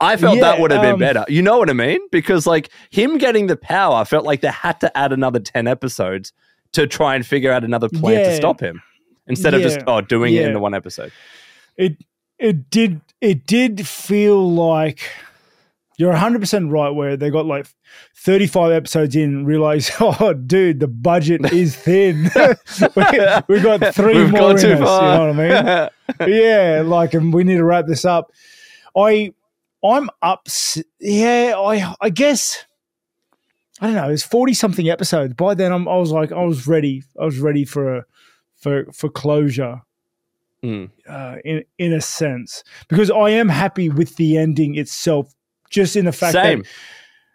I 0.00 0.16
felt 0.16 0.36
Yeah, 0.36 0.42
that 0.42 0.60
would 0.60 0.70
have 0.70 0.82
been 0.82 0.94
um, 0.94 1.00
better. 1.00 1.24
You 1.28 1.42
know 1.42 1.58
what 1.58 1.68
I 1.68 1.72
mean? 1.72 2.00
Because 2.10 2.46
like 2.46 2.70
him 2.90 3.18
getting 3.18 3.48
the 3.48 3.56
power 3.56 4.04
felt 4.04 4.24
like 4.24 4.40
they 4.40 4.48
had 4.48 4.80
to 4.80 4.96
add 4.96 5.12
another 5.12 5.40
10 5.40 5.66
episodes 5.66 6.32
to 6.72 6.86
try 6.86 7.14
and 7.14 7.26
figure 7.26 7.52
out 7.52 7.64
another 7.64 7.88
plan 7.88 8.24
to 8.24 8.34
stop 8.36 8.60
him 8.60 8.82
instead 9.26 9.54
of 9.54 9.62
just 9.62 9.78
oh 9.86 10.00
doing 10.00 10.34
it 10.34 10.44
in 10.44 10.52
the 10.52 10.58
one 10.58 10.74
episode. 10.74 11.12
it 11.76 11.96
it 12.38 12.70
did 12.70 13.00
it 13.20 13.46
did 13.46 13.86
feel 13.86 14.52
like 14.52 15.08
you're 15.96 16.12
100% 16.12 16.70
right 16.72 16.90
where 16.90 17.16
they 17.16 17.30
got 17.30 17.46
like 17.46 17.66
35 18.16 18.72
episodes 18.72 19.14
in 19.16 19.22
and 19.22 19.46
realized 19.46 19.92
oh 20.00 20.32
dude 20.34 20.80
the 20.80 20.88
budget 20.88 21.44
is 21.52 21.76
thin 21.76 22.30
we, 22.96 23.02
we 23.48 23.60
got 23.60 23.94
3 23.94 24.14
We've 24.14 24.30
more 24.30 24.40
gone 24.40 24.50
in 24.56 24.62
too 24.62 24.72
us, 24.72 24.78
far. 24.80 25.02
you 25.12 25.18
know 25.18 25.26
what 25.28 26.20
I 26.20 26.26
mean 26.26 26.32
yeah 26.34 26.82
like 26.84 27.14
and 27.14 27.32
we 27.32 27.44
need 27.44 27.56
to 27.56 27.64
wrap 27.64 27.86
this 27.86 28.04
up 28.04 28.30
I 28.96 29.32
I'm 29.82 30.08
up 30.22 30.46
yeah 31.00 31.54
I 31.56 31.94
I 32.00 32.10
guess 32.10 32.64
I 33.80 33.86
don't 33.86 33.96
know 33.96 34.10
it's 34.10 34.22
40 34.22 34.54
something 34.54 34.88
episodes 34.88 35.34
by 35.34 35.54
then 35.54 35.72
I'm, 35.72 35.86
I 35.88 35.96
was 35.96 36.10
like 36.10 36.32
I 36.32 36.42
was 36.44 36.66
ready 36.66 37.02
I 37.20 37.24
was 37.24 37.38
ready 37.38 37.64
for 37.64 37.98
a 37.98 38.04
for 38.56 38.84
for 38.92 39.08
closure 39.08 39.82
Mm. 40.62 40.88
uh, 41.06 41.36
in 41.44 41.62
in 41.76 41.92
a 41.92 42.00
sense 42.00 42.64
because 42.88 43.10
I 43.10 43.28
am 43.28 43.50
happy 43.50 43.90
with 43.90 44.16
the 44.16 44.38
ending 44.38 44.76
itself. 44.76 45.30
Just 45.74 45.96
in 45.96 46.04
the 46.04 46.12
fact 46.12 46.32
Same. 46.32 46.60
that 46.60 46.68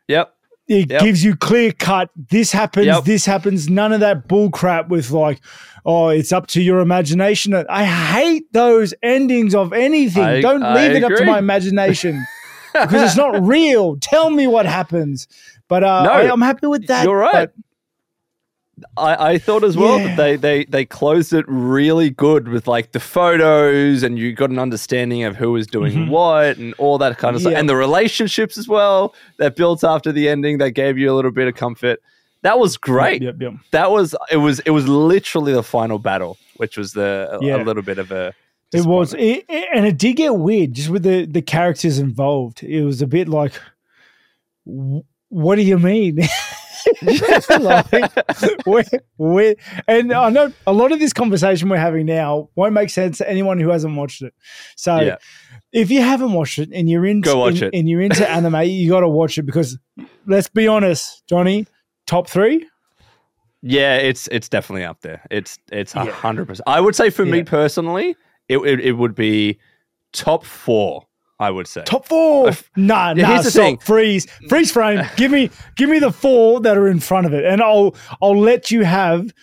Yep. 0.08 0.34
it 0.68 0.92
Yep. 0.92 1.02
gives 1.02 1.24
you 1.24 1.36
clear 1.36 1.72
cut. 1.72 2.10
This 2.16 2.52
happens. 2.52 2.86
Yep. 2.88 3.04
This 3.04 3.26
happens. 3.26 3.70
None 3.70 3.92
of 3.94 4.00
that 4.00 4.28
bull 4.28 4.50
crap 4.50 4.88
with 4.90 5.12
like, 5.12 5.40
oh, 5.86 6.10
it's 6.10 6.32
up 6.32 6.48
to 6.48 6.62
your 6.62 6.80
imagination. 6.80 7.54
I 7.70 7.84
hate 7.86 8.52
those 8.54 8.94
endings 9.04 9.54
of 9.54 9.74
anything. 9.74 10.24
I- 10.24 10.42
Don't 10.42 10.64
I 10.64 10.74
leave 10.76 10.96
it 10.96 11.04
up 11.04 11.12
to 11.18 11.26
my 11.26 11.38
imagination 11.40 12.24
because 12.74 13.02
it's 13.04 13.18
not 13.18 13.42
real. 13.46 13.98
Tell 13.98 14.30
me 14.30 14.48
what 14.48 14.66
happens. 14.66 15.28
But 15.68 15.84
uh, 15.84 16.04
No, 16.04 16.10
I, 16.12 16.32
I'm 16.32 16.42
happy 16.42 16.66
with 16.68 16.88
that. 16.88 17.04
you're 17.06 17.18
right. 17.18 17.32
but- 17.34 17.54
I, 18.98 19.32
I 19.34 19.38
thought 19.38 19.64
as 19.64 19.76
well 19.78 19.98
Yeah. 20.00 20.08
that 20.10 20.18
they, 20.18 20.36
they 20.36 20.66
they 20.66 20.86
closed 20.86 21.34
it 21.34 21.46
really 21.48 22.10
good 22.10 22.48
with 22.48 22.68
like 22.68 22.92
the 22.92 23.00
photos 23.00 24.04
and 24.04 24.18
you 24.20 24.34
got 24.34 24.50
an 24.50 24.60
understanding 24.60 25.24
of 25.24 25.36
who 25.36 25.52
was 25.52 25.68
doing 25.68 25.94
Mhm. 25.94 26.10
what 26.10 26.58
and 26.58 26.74
all 26.78 26.98
that 27.00 27.18
kind 27.18 27.36
of 27.36 27.42
stuff 27.42 27.54
and 27.56 27.68
the 27.70 27.76
relationships 27.76 28.58
as 28.58 28.68
well 28.68 29.14
that 29.38 29.56
built 29.56 29.84
after 29.84 30.12
the 30.12 30.30
ending 30.30 30.58
that 30.60 30.72
gave 30.72 30.98
you 30.98 31.12
a 31.12 31.16
little 31.16 31.32
bit 31.32 31.48
of 31.48 31.56
comfort. 31.56 32.00
That 32.42 32.58
was 32.60 32.78
great. 32.78 33.22
Yep, 33.22 33.36
yep. 33.42 33.54
That 33.72 33.92
was 33.92 34.16
it 34.32 34.38
was 34.38 34.60
it 34.62 34.72
was 34.72 34.88
literally 34.88 35.52
the 35.54 35.64
final 35.64 36.00
battle, 36.00 36.38
which 36.58 36.78
was 36.78 36.94
the 36.94 37.28
a, 37.32 37.44
Yeah. 37.46 37.62
a 37.62 37.64
little 37.64 37.84
bit 37.84 37.98
of 37.98 38.12
a 38.12 38.34
It 38.72 38.86
was, 38.86 39.14
it, 39.16 39.44
it- 39.50 39.68
and 39.74 39.86
it 39.86 39.98
did 39.98 40.14
get 40.16 40.36
weird 40.38 40.74
just 40.74 40.90
with 40.90 41.04
the 41.04 41.26
the 41.26 41.42
characters 41.42 42.00
involved. 42.00 42.64
It 42.64 42.84
was 42.84 43.02
a 43.02 43.08
bit 43.08 43.28
like, 43.28 43.54
what 44.66 45.56
do 45.56 45.62
you 45.64 45.78
mean? 45.80 46.20
like, 47.60 48.66
where, 48.66 48.86
where, 49.18 49.56
and 49.88 50.12
I 50.14 50.30
know 50.30 50.52
a 50.68 50.74
lot 50.74 50.92
of 50.92 51.00
this 51.00 51.14
conversation 51.14 51.70
we're 51.70 51.78
having 51.78 52.06
now 52.06 52.50
won't 52.56 52.74
make 52.74 52.90
sense 52.90 53.18
to 53.20 53.30
anyone 53.30 53.60
who 53.60 53.70
hasn't 53.70 53.96
watched 53.96 54.22
it. 54.22 54.34
So, 54.76 55.00
Yeah. 55.00 55.16
if 55.72 55.92
you 55.92 56.02
haven't 56.02 56.34
watched 56.34 56.60
it 56.60 56.70
and 56.74 56.90
you're 56.90 57.06
into 57.06 57.26
Go 57.30 57.38
watch 57.40 57.62
and, 57.62 57.74
it. 57.74 57.78
and 57.78 57.90
you're 57.90 58.02
into 58.02 58.30
anime, 58.30 58.62
you 58.64 58.90
got 58.90 59.02
to 59.02 59.10
watch 59.10 59.38
it 59.38 59.44
because 59.44 59.78
let's 60.26 60.50
be 60.50 60.68
honest, 60.68 61.24
Johnny, 61.28 61.66
top 62.08 62.28
three. 62.30 62.68
Yeah, 63.62 63.98
it's 63.98 64.28
it's 64.32 64.48
definitely 64.48 64.86
up 64.86 65.02
there. 65.02 65.22
It's 65.30 65.58
it's 65.70 65.94
a 65.94 66.06
Yeah. 66.06 66.12
hundred 66.12 66.48
percent. 66.48 66.64
I 66.66 66.80
would 66.80 66.96
say 66.96 67.10
for 67.10 67.26
me 67.26 67.44
personally, 67.44 68.16
it, 68.48 68.58
it 68.60 68.80
it 68.80 68.92
would 68.94 69.16
be 69.16 69.60
top 70.14 70.46
four. 70.46 71.06
I 71.40 71.50
would 71.52 71.68
say 71.68 71.84
Top 71.86 72.06
four. 72.06 72.50
If- 72.50 72.70
Nah, 72.76 73.14
Yeah, 73.16 73.24
nah. 73.24 73.28
here's 73.34 73.46
the 73.46 73.52
stop. 73.52 73.64
thing. 73.64 73.78
Freeze. 73.78 74.28
Freeze 74.50 74.72
frame. 74.72 75.06
give 75.16 75.32
me, 75.32 75.50
give 75.76 75.90
me 75.90 76.00
the 76.00 76.12
four 76.12 76.60
that 76.62 76.78
are 76.78 76.88
in 76.88 77.00
front 77.00 77.26
of 77.28 77.34
it, 77.34 77.46
and 77.46 77.62
I'll, 77.62 77.96
I'll 78.22 78.38
let 78.40 78.72
you 78.72 78.84
have 78.84 79.34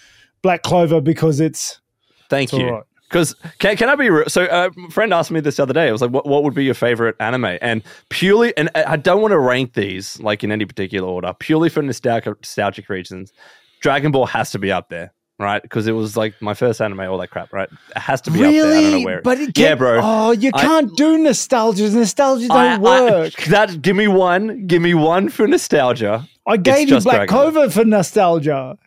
Black 0.42 0.62
Clover 0.62 1.00
because 1.00 1.40
it's, 1.40 1.80
Thank 2.28 2.52
it's 2.52 2.58
you. 2.60 2.66
all 2.68 2.72
right. 2.74 2.82
Because 3.08 3.36
can, 3.60 3.76
can 3.76 3.88
I 3.88 3.94
be 3.94 4.10
real? 4.10 4.28
So 4.28 4.44
uh, 4.46 4.68
a 4.88 4.90
friend 4.90 5.14
asked 5.14 5.30
me 5.30 5.38
this 5.38 5.56
the 5.58 5.62
other 5.62 5.72
day. 5.72 5.86
I 5.88 5.92
was 5.92 6.02
like, 6.02 6.10
"What 6.10 6.26
what 6.26 6.42
would 6.42 6.54
be 6.54 6.64
your 6.64 6.74
favorite 6.74 7.14
anime?" 7.20 7.56
And 7.62 7.84
purely, 8.08 8.52
and 8.56 8.68
I 8.74 8.82
I 8.84 8.96
don't 8.96 9.22
want 9.22 9.30
to 9.30 9.38
rank 9.38 9.74
these 9.74 10.18
like 10.18 10.42
in 10.42 10.50
any 10.50 10.64
particular 10.64 11.06
order. 11.08 11.32
Purely 11.38 11.68
for 11.68 11.82
nostalgic 11.82 12.26
nostalgic 12.40 12.88
reasons, 12.88 13.32
Dragon 13.80 14.10
Ball 14.10 14.26
has 14.26 14.50
to 14.50 14.58
be 14.58 14.72
up 14.72 14.88
there, 14.88 15.12
right? 15.38 15.60
Because 15.62 15.86
it 15.86 15.92
was 15.92 16.16
like 16.16 16.34
my 16.40 16.54
first 16.54 16.80
anime, 16.80 17.00
all 17.00 17.18
that 17.18 17.28
crap, 17.30 17.52
right? 17.52 17.68
It 17.94 17.98
has 17.98 18.20
to 18.22 18.30
be 18.30 18.44
up 18.44 18.50
there. 18.50 18.50
I 18.50 18.52
don't 18.52 18.82
know 18.82 18.90
Really? 18.90 19.04
where. 19.04 19.22
But 19.22 19.38
it 19.40 19.58
yeah, 19.58 19.74
bro. 19.74 20.00
Oh, 20.02 20.30
you 20.32 20.50
I- 20.54 20.60
can't 20.62 20.96
do 20.96 21.18
nostalgia. 21.18 21.88
Nostalgia 21.90 22.48
don't 22.48 22.56
I- 22.56 22.74
I- 22.74 22.78
work. 22.78 23.34
that 23.48 23.82
give 23.82 23.96
me 23.96 24.08
one. 24.08 24.66
Give 24.66 24.80
me 24.82 24.94
one 24.94 25.28
for 25.28 25.46
nostalgia. 25.46 26.26
I, 26.46 26.56
gave 26.56 26.88
you 26.88 27.00
Black 27.00 27.28
Clover 27.28 27.68
for 27.70 27.84
nostalgia. 27.84 28.78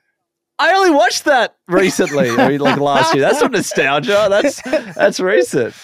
I 0.61 0.73
only 0.73 0.91
watched 0.91 1.23
that 1.25 1.55
recently, 1.67 2.29
I 2.29 2.47
mean, 2.49 2.59
like 2.59 2.79
last 2.79 3.13
year. 3.13 3.21
That's 3.23 3.41
not 3.41 3.51
nostalgia. 3.51 4.27
That's 4.29 4.61
that's 4.95 5.19
recent. 5.19 5.73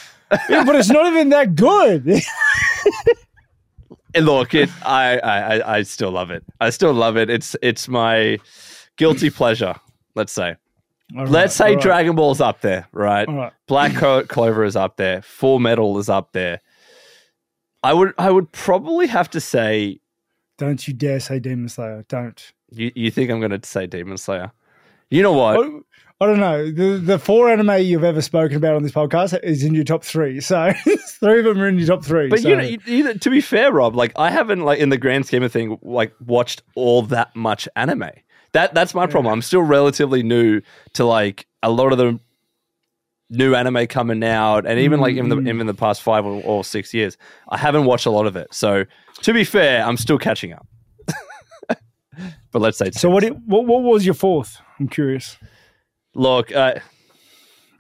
Yeah, 0.50 0.64
but 0.66 0.76
it's 0.76 0.90
not 0.90 1.06
even 1.06 1.30
that 1.30 1.54
good. 1.56 2.20
And 4.14 4.26
look, 4.26 4.54
it. 4.56 4.70
I 4.86 5.18
I- 5.20 5.78
I 5.78 5.82
still 5.84 6.12
love 6.12 6.32
it. 6.32 6.44
I 6.62 6.70
still 6.72 6.94
love 6.94 7.18
it. 7.18 7.30
It's 7.30 7.56
it's 7.62 7.88
my 7.88 8.40
guilty 8.98 9.30
pleasure. 9.30 9.76
Let's 10.16 10.34
say. 10.34 10.56
All 11.16 11.26
Let's 11.26 11.56
say 11.56 11.76
right, 11.76 11.82
Dragon 11.82 12.16
Ball's 12.16 12.42
up 12.42 12.62
there, 12.62 12.88
right? 12.92 13.28
Right. 13.28 13.54
Black 13.68 13.94
Clover 14.28 14.64
is 14.64 14.76
up 14.76 14.98
there. 14.98 15.22
Full 15.22 15.60
Metal 15.60 16.00
is 16.00 16.10
up 16.10 16.32
there. 16.32 16.62
I 17.84 17.94
would 17.94 18.14
I 18.18 18.32
would 18.32 18.52
probably 18.52 19.08
have 19.08 19.30
to 19.32 19.40
say. 19.40 20.00
Don't 20.58 20.88
you 20.88 20.94
dare 20.94 21.20
say 21.20 21.40
Demon 21.40 21.70
Slayer. 21.70 22.04
Don't. 22.08 22.54
You, 22.72 22.92
you 22.96 23.12
think 23.12 23.30
I'm 23.30 23.40
going 23.40 23.60
to 23.60 23.68
say 23.68 23.86
Demon 23.86 24.18
Slayer? 24.18 24.52
You 25.12 25.22
know 25.22 25.34
what? 25.34 25.60
I, 25.60 25.70
I 26.22 26.26
don't 26.28 26.40
know. 26.40 26.72
The 26.72 26.98
the 26.98 27.20
four 27.20 27.50
anime 27.50 27.84
you've 27.84 28.04
ever 28.04 28.22
spoken 28.22 28.58
about 28.58 28.76
on 28.76 28.82
this 28.82 28.92
podcast 28.92 29.40
is 29.44 29.64
in 29.64 29.76
your 29.76 29.84
top 29.84 30.04
three. 30.04 30.42
So 30.42 30.74
three 31.20 31.40
of 31.40 31.46
them 31.46 31.62
are 31.62 31.68
in 31.68 31.78
your 31.78 31.88
top 31.88 32.04
three. 32.04 32.30
But 32.30 32.40
so. 32.40 32.50
you 32.50 32.56
know, 32.56 32.64
you, 32.64 32.80
you, 32.86 33.14
to 33.14 33.30
be 33.30 33.42
fair, 33.42 33.72
Rob, 33.72 33.96
like 33.96 34.14
I 34.16 34.32
haven't, 34.32 34.62
like 34.62 34.80
in 34.80 34.90
the 34.90 34.98
grand 34.98 35.28
scheme 35.28 35.44
of 35.44 35.52
thing, 35.52 35.78
like 35.84 36.14
watched 36.26 36.64
all 36.74 37.04
that 37.04 37.36
much 37.36 37.68
anime. 37.76 38.10
That 38.56 38.74
that's 38.74 38.94
my 38.96 39.06
problem. 39.06 39.32
I'm 39.34 39.42
still 39.42 39.62
relatively 39.62 40.24
new 40.24 40.62
to 40.94 41.04
like 41.06 41.46
a 41.62 41.70
lot 41.70 41.92
of 41.92 41.98
the 41.98 42.20
new 43.30 43.54
anime 43.54 43.86
coming 43.88 44.24
out, 44.24 44.66
and 44.66 44.80
even 44.80 45.00
like 45.02 45.16
in 45.18 45.30
the 45.30 45.36
Mm. 45.36 45.50
even 45.50 45.68
the 45.68 45.74
past 45.74 46.02
five 46.02 46.26
or, 46.26 46.42
or 46.44 46.64
six 46.64 46.94
years, 46.94 47.18
I 47.50 47.58
haven't 47.58 47.84
watched 47.86 48.06
a 48.06 48.12
lot 48.12 48.28
of 48.28 48.36
it. 48.36 48.48
So 48.54 48.86
to 49.24 49.34
be 49.34 49.44
fair, 49.44 49.84
I'm 49.84 49.98
still 49.98 50.18
catching 50.18 50.54
up. 50.54 50.66
but 52.52 52.62
let's 52.62 52.78
say 52.78 52.92
So 52.92 53.10
what, 53.10 53.24
it, 53.24 53.36
what 53.46 53.66
what 53.66 53.84
was 53.84 54.06
your 54.06 54.16
fourth? 54.16 54.58
I'm 54.80 54.88
curious. 54.88 55.38
look. 56.14 56.54
Uh, 56.56 56.76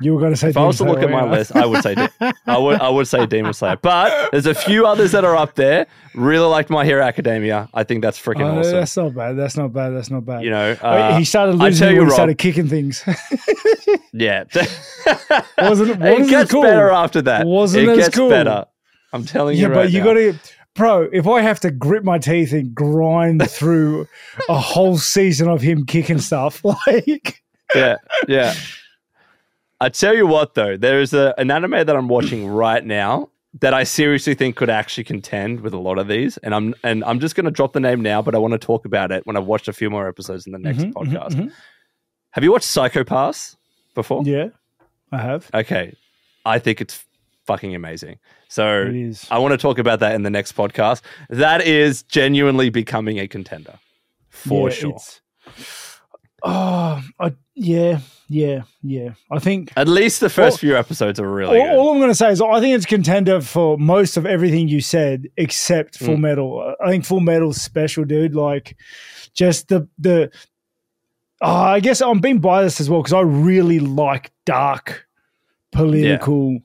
You 0.01 0.13
were 0.13 0.19
going 0.19 0.33
to 0.33 0.37
say. 0.37 0.49
If 0.49 0.57
I 0.57 0.65
was 0.65 0.77
to 0.77 0.83
Demon 0.83 0.95
look 0.95 1.03
at 1.03 1.09
my 1.11 1.29
list, 1.29 1.55
I 1.55 1.65
would 1.65 1.81
say 1.81 1.95
De- 1.95 2.11
I 2.47 2.57
would 2.57 2.81
I 2.81 2.89
would 2.89 3.07
say 3.07 3.25
Demon 3.25 3.53
Slayer. 3.53 3.77
But 3.77 4.31
there's 4.31 4.45
a 4.45 4.53
few 4.53 4.85
others 4.85 5.11
that 5.13 5.23
are 5.23 5.35
up 5.35 5.55
there. 5.55 5.87
Really 6.13 6.45
liked 6.47 6.69
My 6.69 6.83
Hero 6.85 7.03
Academia. 7.03 7.69
I 7.73 7.83
think 7.83 8.01
that's 8.01 8.19
freaking 8.19 8.41
Oh, 8.41 8.59
awesome. 8.59 8.71
That's 8.73 8.97
not 8.97 9.13
bad. 9.15 9.33
That's 9.33 9.57
not 9.57 9.73
bad. 9.73 9.89
That's 9.89 10.09
not 10.09 10.25
bad. 10.25 10.43
You 10.43 10.49
know, 10.49 10.71
uh, 10.81 11.17
he 11.17 11.23
started 11.25 11.61
I 11.61 11.65
losing 11.65 11.79
tell 11.85 11.93
you, 11.93 11.99
when 11.99 12.07
he 12.09 12.13
started 12.13 12.37
kicking 12.37 12.67
things. 12.67 13.03
yeah, 14.13 14.43
Wasn't 15.57 15.89
it- 15.91 15.99
wasn't 15.99 15.99
it 15.99 16.29
gets 16.29 16.51
cool? 16.51 16.61
better 16.61 16.89
after 16.89 17.21
that. 17.23 17.45
Wasn't 17.45 17.87
it 17.87 17.95
gets 17.95 18.15
cool. 18.15 18.29
better. 18.29 18.65
I'm 19.13 19.23
telling 19.25 19.55
yeah, 19.57 19.63
you 19.63 19.67
right 19.69 19.75
but 19.75 19.91
you 19.91 20.03
got 20.03 20.13
to, 20.15 20.37
bro. 20.73 21.09
If 21.11 21.25
I 21.27 21.41
have 21.41 21.59
to 21.61 21.71
grit 21.71 22.03
my 22.03 22.17
teeth 22.17 22.51
and 22.51 22.75
grind 22.75 23.49
through 23.49 24.07
a 24.49 24.59
whole 24.59 24.97
season 24.97 25.47
of 25.47 25.61
him 25.61 25.85
kicking 25.85 26.19
stuff, 26.19 26.63
like 26.65 27.41
yeah, 27.73 27.95
yeah. 28.27 28.53
I 29.81 29.89
tell 29.89 30.15
you 30.15 30.25
what, 30.27 30.53
though, 30.53 30.77
there 30.77 30.99
is 31.01 31.13
a, 31.13 31.33
an 31.37 31.51
anime 31.51 31.85
that 31.85 31.95
I'm 31.95 32.07
watching 32.07 32.47
right 32.65 32.83
now 32.83 33.29
that 33.61 33.73
I 33.73 33.83
seriously 33.85 34.33
think 34.35 34.55
could 34.57 34.69
actually 34.69 35.05
contend 35.05 35.61
with 35.61 35.73
a 35.73 35.77
lot 35.77 35.97
of 35.97 36.07
these, 36.07 36.37
and 36.37 36.53
I'm 36.53 36.75
and 36.83 37.03
I'm 37.05 37.19
just 37.19 37.35
going 37.35 37.45
to 37.45 37.51
drop 37.51 37.73
the 37.73 37.79
name 37.79 38.01
now, 38.01 38.21
but 38.21 38.35
I 38.35 38.37
want 38.37 38.51
to 38.53 38.57
talk 38.57 38.85
about 38.85 39.11
it 39.11 39.25
when 39.25 39.37
I've 39.37 39.45
watched 39.45 39.67
a 39.67 39.73
few 39.73 39.89
more 39.89 40.07
episodes 40.07 40.45
in 40.45 40.51
the 40.53 40.59
next 40.59 40.79
Mhm, 40.83 40.91
mhm, 40.91 40.93
podcast. 40.93 41.35
mhm. 41.35 41.51
Have 42.31 42.43
you 42.43 42.51
watched 42.51 42.65
Psycho 42.65 43.03
Pass 43.05 43.55
before? 43.93 44.23
yeah, 44.25 44.47
I 45.11 45.19
have. 45.21 45.49
Okay, 45.53 45.95
I 46.45 46.59
think 46.59 46.81
it's 46.81 47.03
fucking 47.47 47.73
amazing. 47.75 48.17
So 48.49 48.91
I 49.31 49.37
want 49.37 49.51
to 49.53 49.57
talk 49.57 49.77
about 49.77 49.99
that 50.01 50.15
in 50.15 50.23
the 50.23 50.29
next 50.29 50.53
podcast. 50.55 51.01
That 51.29 51.61
is 51.61 52.03
genuinely 52.03 52.69
becoming 52.69 53.19
a 53.19 53.27
contender 53.27 53.79
for 54.29 54.69
Yeah, 54.69 54.75
sure. 54.75 54.97
Oh, 56.43 57.01
I, 57.19 57.33
yeah, 57.55 57.99
yeah, 58.27 58.61
yeah. 58.81 59.11
I 59.31 59.39
think 59.39 59.71
At 59.77 59.87
least 59.87 60.19
the 60.19 60.29
first 60.29 60.59
few 60.59 60.75
episodes 60.75 61.19
are 61.19 61.29
really 61.29 61.59
all, 61.59 61.79
all 61.79 61.91
I'm 61.91 61.97
going 61.99 62.09
to 62.09 62.15
say 62.15 62.31
is 62.31 62.41
I 62.41 62.59
think 62.59 62.75
it's 62.75 62.85
contender 62.85 63.39
for 63.41 63.77
most 63.77 64.17
of 64.17 64.25
everything 64.25 64.67
you 64.67 64.81
said 64.81 65.27
except 65.37 65.97
Full 65.99 66.15
Mm. 66.17 66.21
Metal. 66.21 66.75
I 66.83 66.89
think 66.89 67.05
Full 67.05 67.19
Metal's 67.19 67.61
special, 67.61 68.03
dude. 68.03 68.35
Like, 68.35 68.75
just 69.33 69.67
the 69.67 69.87
the. 69.99 70.31
Oh, 71.41 71.51
I 71.51 71.79
guess 71.81 72.01
I'm 72.01 72.19
being 72.21 72.39
biased 72.39 72.79
as 72.79 72.89
well 72.89 73.01
because 73.01 73.13
I 73.13 73.19
really 73.19 73.79
like 73.79 74.31
dark, 74.45 75.05
political, 75.71 76.59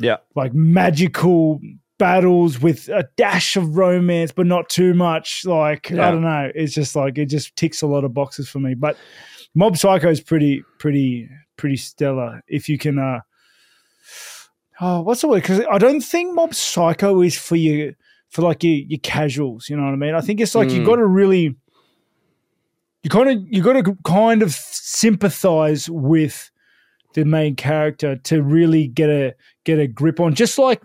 Yeah. 0.00 0.16
like 0.34 0.52
magical 0.52 1.60
battles 1.96 2.60
with 2.60 2.88
a 2.88 3.08
dash 3.16 3.56
of 3.56 3.76
romance, 3.76 4.32
but 4.32 4.46
not 4.46 4.68
too 4.68 4.94
much. 4.94 5.44
Like 5.46 5.90
Yeah. 5.90 6.08
I 6.08 6.10
don't 6.10 6.22
know, 6.22 6.50
it's 6.54 6.74
just 6.74 6.96
like 6.96 7.16
it 7.18 7.26
just 7.26 7.54
ticks 7.56 7.82
a 7.82 7.86
lot 7.86 8.02
of 8.04 8.12
boxes 8.12 8.48
for 8.48 8.58
me. 8.58 8.74
But 8.74 8.96
Mob 9.54 9.76
Psycho 9.76 10.10
is 10.10 10.20
pretty, 10.20 10.64
pretty, 10.78 11.28
pretty 11.56 11.76
stellar. 11.76 12.42
If 12.48 12.68
you 12.68 12.78
can, 12.78 12.98
uh, 12.98 13.20
oh, 14.80 15.00
what's 15.02 15.20
the 15.20 15.28
word? 15.28 15.42
Because 15.42 15.60
I 15.70 15.78
don't 15.78 16.00
think 16.00 16.34
Mob 16.34 16.54
Psycho 16.54 17.20
is 17.22 17.36
for 17.38 17.56
you 17.56 17.94
for 18.30 18.42
like 18.42 18.64
your 18.64 18.74
your 18.74 18.98
casuals. 19.00 19.68
You 19.68 19.76
know 19.76 19.84
what 19.84 19.92
I 19.92 19.96
mean? 19.96 20.14
I 20.14 20.20
think 20.20 20.40
it's 20.40 20.54
like 20.54 20.70
you 20.70 20.80
Mm. 20.80 20.86
got 20.86 20.96
to 20.96 21.06
really, 21.06 21.54
you 23.02 23.10
kind 23.10 23.30
of 23.30 23.46
you 23.48 23.62
got 23.62 23.74
to 23.74 23.96
kind 24.04 24.42
of 24.42 24.52
sympathize 24.52 25.88
with 25.88 26.50
the 27.14 27.24
main 27.24 27.54
character 27.54 28.16
to 28.16 28.42
really 28.42 28.88
get 28.88 29.08
a 29.08 29.34
get 29.64 29.78
a 29.78 29.86
grip 29.86 30.18
on. 30.18 30.34
Just 30.34 30.58
like 30.58 30.82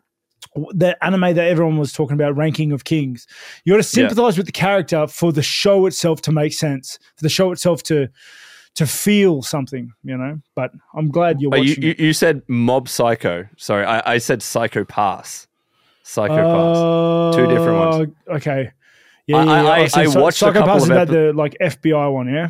the 0.73 0.95
anime 1.03 1.33
that 1.35 1.47
everyone 1.47 1.77
was 1.77 1.91
talking 1.91 2.13
about, 2.13 2.35
Ranking 2.37 2.71
of 2.71 2.83
Kings. 2.83 3.25
You 3.65 3.73
got 3.73 3.77
to 3.77 3.83
sympathize 3.83 4.37
with 4.37 4.45
the 4.45 4.51
character 4.51 5.07
for 5.07 5.31
the 5.31 5.41
show 5.41 5.85
itself 5.87 6.21
to 6.23 6.31
make 6.31 6.53
sense, 6.53 6.99
for 7.15 7.23
the 7.23 7.29
show 7.29 7.51
itself 7.51 7.81
to 7.83 8.09
to 8.79 8.87
feel 8.87 9.41
something, 9.41 9.91
you 10.03 10.17
know. 10.17 10.39
But 10.55 10.71
I'm 10.95 11.09
glad 11.11 11.39
you're 11.41 11.53
Oh, 11.53 11.57
you, 11.57 11.69
watching. 11.71 11.83
you, 11.83 11.95
you 11.97 12.13
said 12.13 12.41
Mob 12.47 12.89
Psycho. 12.89 13.47
Sorry, 13.57 13.85
I, 13.85 14.13
I 14.13 14.17
said 14.17 14.41
Psycho 14.41 14.83
Pass. 14.85 15.47
Psycho 16.03 16.35
Pass. 16.35 16.77
Uh, 16.77 17.31
Two 17.37 17.47
different 17.47 17.77
ones. 17.77 18.11
Okay. 18.41 18.71
Yeah, 19.27 19.37
I- 19.37 19.43
yeah, 19.45 19.51
I- 19.51 19.61
yeah. 19.63 19.83
I- 19.83 19.87
so 19.87 20.01
I 20.01 20.07
watched 20.21 20.37
a 20.41 20.45
Psycho 20.45 20.59
Pass 20.61 20.67
couple 20.67 20.83
is 20.83 20.89
about 20.89 21.07
the 21.09 21.33
like 21.33 21.55
FBI 21.61 22.11
one, 22.13 22.27
yeah? 22.27 22.49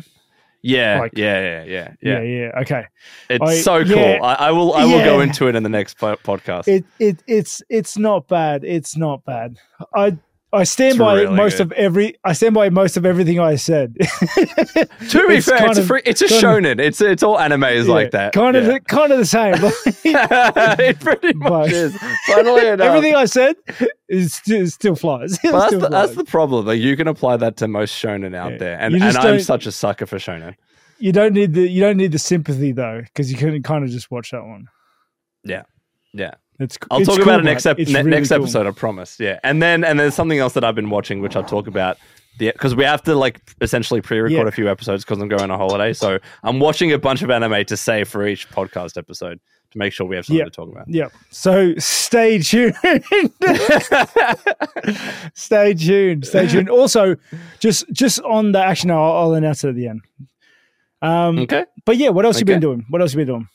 Yeah, 0.62 1.00
like- 1.00 1.12
yeah, 1.16 1.40
yeah, 1.40 1.64
yeah, 1.64 1.94
yeah, 2.02 2.12
Yeah, 2.12 2.20
yeah. 2.22 2.60
Okay. 2.60 2.84
It's 3.28 3.42
I- 3.44 3.56
so 3.60 3.84
cool. 3.84 3.96
yeah. 3.96 4.18
I, 4.22 4.48
I 4.48 4.50
will. 4.50 4.74
I 4.74 4.84
will 4.84 5.02
go 5.04 5.20
into 5.20 5.48
it 5.48 5.56
in 5.56 5.62
the 5.62 5.68
next 5.68 5.98
po- 5.98 6.16
podcast. 6.22 6.68
It 6.68 6.84
it 6.98 7.22
it's 7.26 7.62
it's 7.68 7.96
not 7.98 8.28
bad. 8.28 8.62
It's 8.64 8.96
not 8.96 9.24
bad. 9.24 9.56
I 9.94 10.16
I 10.52 10.64
stand 10.64 10.90
It's 10.94 10.98
by 10.98 11.14
really 11.14 11.36
most 11.36 11.58
good. 11.58 11.60
of 11.66 11.72
every 11.72 12.16
I 12.24 12.32
stand 12.32 12.54
by 12.54 12.70
most 12.70 12.96
of 12.96 13.06
everything 13.06 13.38
I 13.38 13.54
said. 13.54 13.94
to 13.98 14.04
be 15.28 15.36
it's 15.36 15.46
fair, 15.46 15.64
it's 15.68 15.78
a 15.78 15.84
free, 15.84 16.02
it's 16.04 16.20
a 16.22 16.28
kind 16.28 16.66
of- 16.66 16.76
shonen. 16.78 16.80
It's 16.80 17.00
it's 17.00 17.22
all 17.22 17.38
animes 17.38 17.86
like 17.86 18.10
that. 18.10 18.32
Kind 18.32 18.56
of 18.56 18.64
Yeah. 18.66 18.72
the, 18.72 18.80
kind 18.80 19.12
of 19.12 19.18
the 19.18 19.26
same. 19.26 19.54
it 20.04 20.98
pretty 21.00 21.34
much 21.34 21.70
But- 21.70 21.72
is. 21.72 21.96
Funnily 22.26 22.66
enough, 22.68 22.86
Everything 22.86 23.14
I 23.14 23.26
said 23.26 23.56
is 24.08 24.34
still, 24.34 24.66
still 24.66 24.96
flies. 24.96 25.38
But 25.42 25.52
that's, 25.52 25.66
still 25.68 25.80
the, 25.80 25.88
that's 25.88 26.14
the 26.16 26.24
problem. 26.24 26.66
Like 26.66 26.80
you 26.80 26.96
can 26.96 27.06
apply 27.06 27.36
that 27.36 27.56
to 27.58 27.68
most 27.68 27.94
shonen 27.94 28.34
out 28.34 28.52
Yeah. 28.52 28.58
there, 28.58 28.80
and, 28.80 28.94
and 28.94 29.04
I'm 29.16 29.40
such 29.40 29.66
a 29.66 29.72
sucker 29.72 30.06
for 30.06 30.16
shonen. 30.18 30.56
you 30.98 31.12
don't 31.12 31.32
need 31.32 31.54
the 31.54 31.68
you 31.68 31.80
don't 31.80 31.96
need 31.96 32.10
the 32.12 32.18
sympathy 32.18 32.72
though 32.72 33.02
because 33.02 33.30
you 33.30 33.38
can 33.38 33.62
kind 33.62 33.84
of 33.84 33.90
just 33.90 34.10
watch 34.10 34.32
that 34.32 34.44
one. 34.44 34.66
Yeah, 35.44 35.62
yeah. 36.12 36.34
It's 36.60 36.78
I'll 36.90 36.98
it's 37.00 37.08
talk 37.08 37.16
cool, 37.16 37.24
about 37.24 37.40
it 37.40 37.44
next 37.44 37.66
ep- 37.66 37.78
ne- 37.78 37.84
really 37.86 38.10
next 38.10 38.28
cool. 38.28 38.42
episode. 38.42 38.66
I 38.66 38.70
promise. 38.70 39.18
Yeah, 39.18 39.40
and 39.42 39.60
then 39.62 39.82
and 39.82 39.98
there's 39.98 40.14
something 40.14 40.38
else 40.38 40.52
that 40.52 40.62
I've 40.64 40.74
been 40.76 40.90
watching, 40.90 41.20
which 41.20 41.34
I'll 41.34 41.42
talk 41.44 41.66
about. 41.66 41.96
Because 42.38 42.74
we 42.74 42.84
have 42.84 43.02
to 43.02 43.14
like 43.14 43.38
essentially 43.60 44.00
pre-record 44.00 44.32
Yeah. 44.32 44.48
a 44.48 44.50
few 44.50 44.70
episodes 44.70 45.04
because 45.04 45.20
I'm 45.20 45.28
going 45.28 45.50
on 45.50 45.58
holiday, 45.58 45.92
so 45.92 46.18
I'm 46.42 46.58
watching 46.58 46.90
a 46.90 46.98
bunch 46.98 47.20
of 47.20 47.30
anime 47.30 47.66
to 47.66 47.76
save 47.76 48.08
for 48.08 48.26
each 48.26 48.48
podcast 48.48 48.96
episode 48.96 49.38
to 49.72 49.78
make 49.78 49.92
sure 49.92 50.06
we 50.06 50.16
have 50.16 50.24
something 50.24 50.38
Yeah. 50.38 50.44
to 50.44 50.50
talk 50.50 50.70
about. 50.70 50.86
Yeah. 50.88 51.08
So 51.30 51.74
stay 51.76 52.38
tuned. 52.38 52.74
stay 55.34 55.74
tuned. 55.74 56.26
Stay 56.26 56.46
tuned. 56.48 56.68
Also, 56.70 57.16
just 57.58 57.84
just 57.92 58.20
on 58.22 58.52
the 58.52 58.62
action, 58.62 58.90
I'll, 58.90 59.12
I'll 59.12 59.34
announce 59.34 59.64
it 59.64 59.70
at 59.70 59.74
the 59.74 59.88
end. 59.88 60.02
Um, 61.02 61.38
Okay. 61.40 61.64
but 61.84 61.96
yeah, 61.96 62.10
what 62.10 62.24
else 62.24 62.38
you 62.38 62.44
been 62.44 62.60
doing? 62.60 62.84
What 62.88 63.00
else 63.00 63.12
you 63.12 63.16
been 63.18 63.26
doing? 63.26 63.48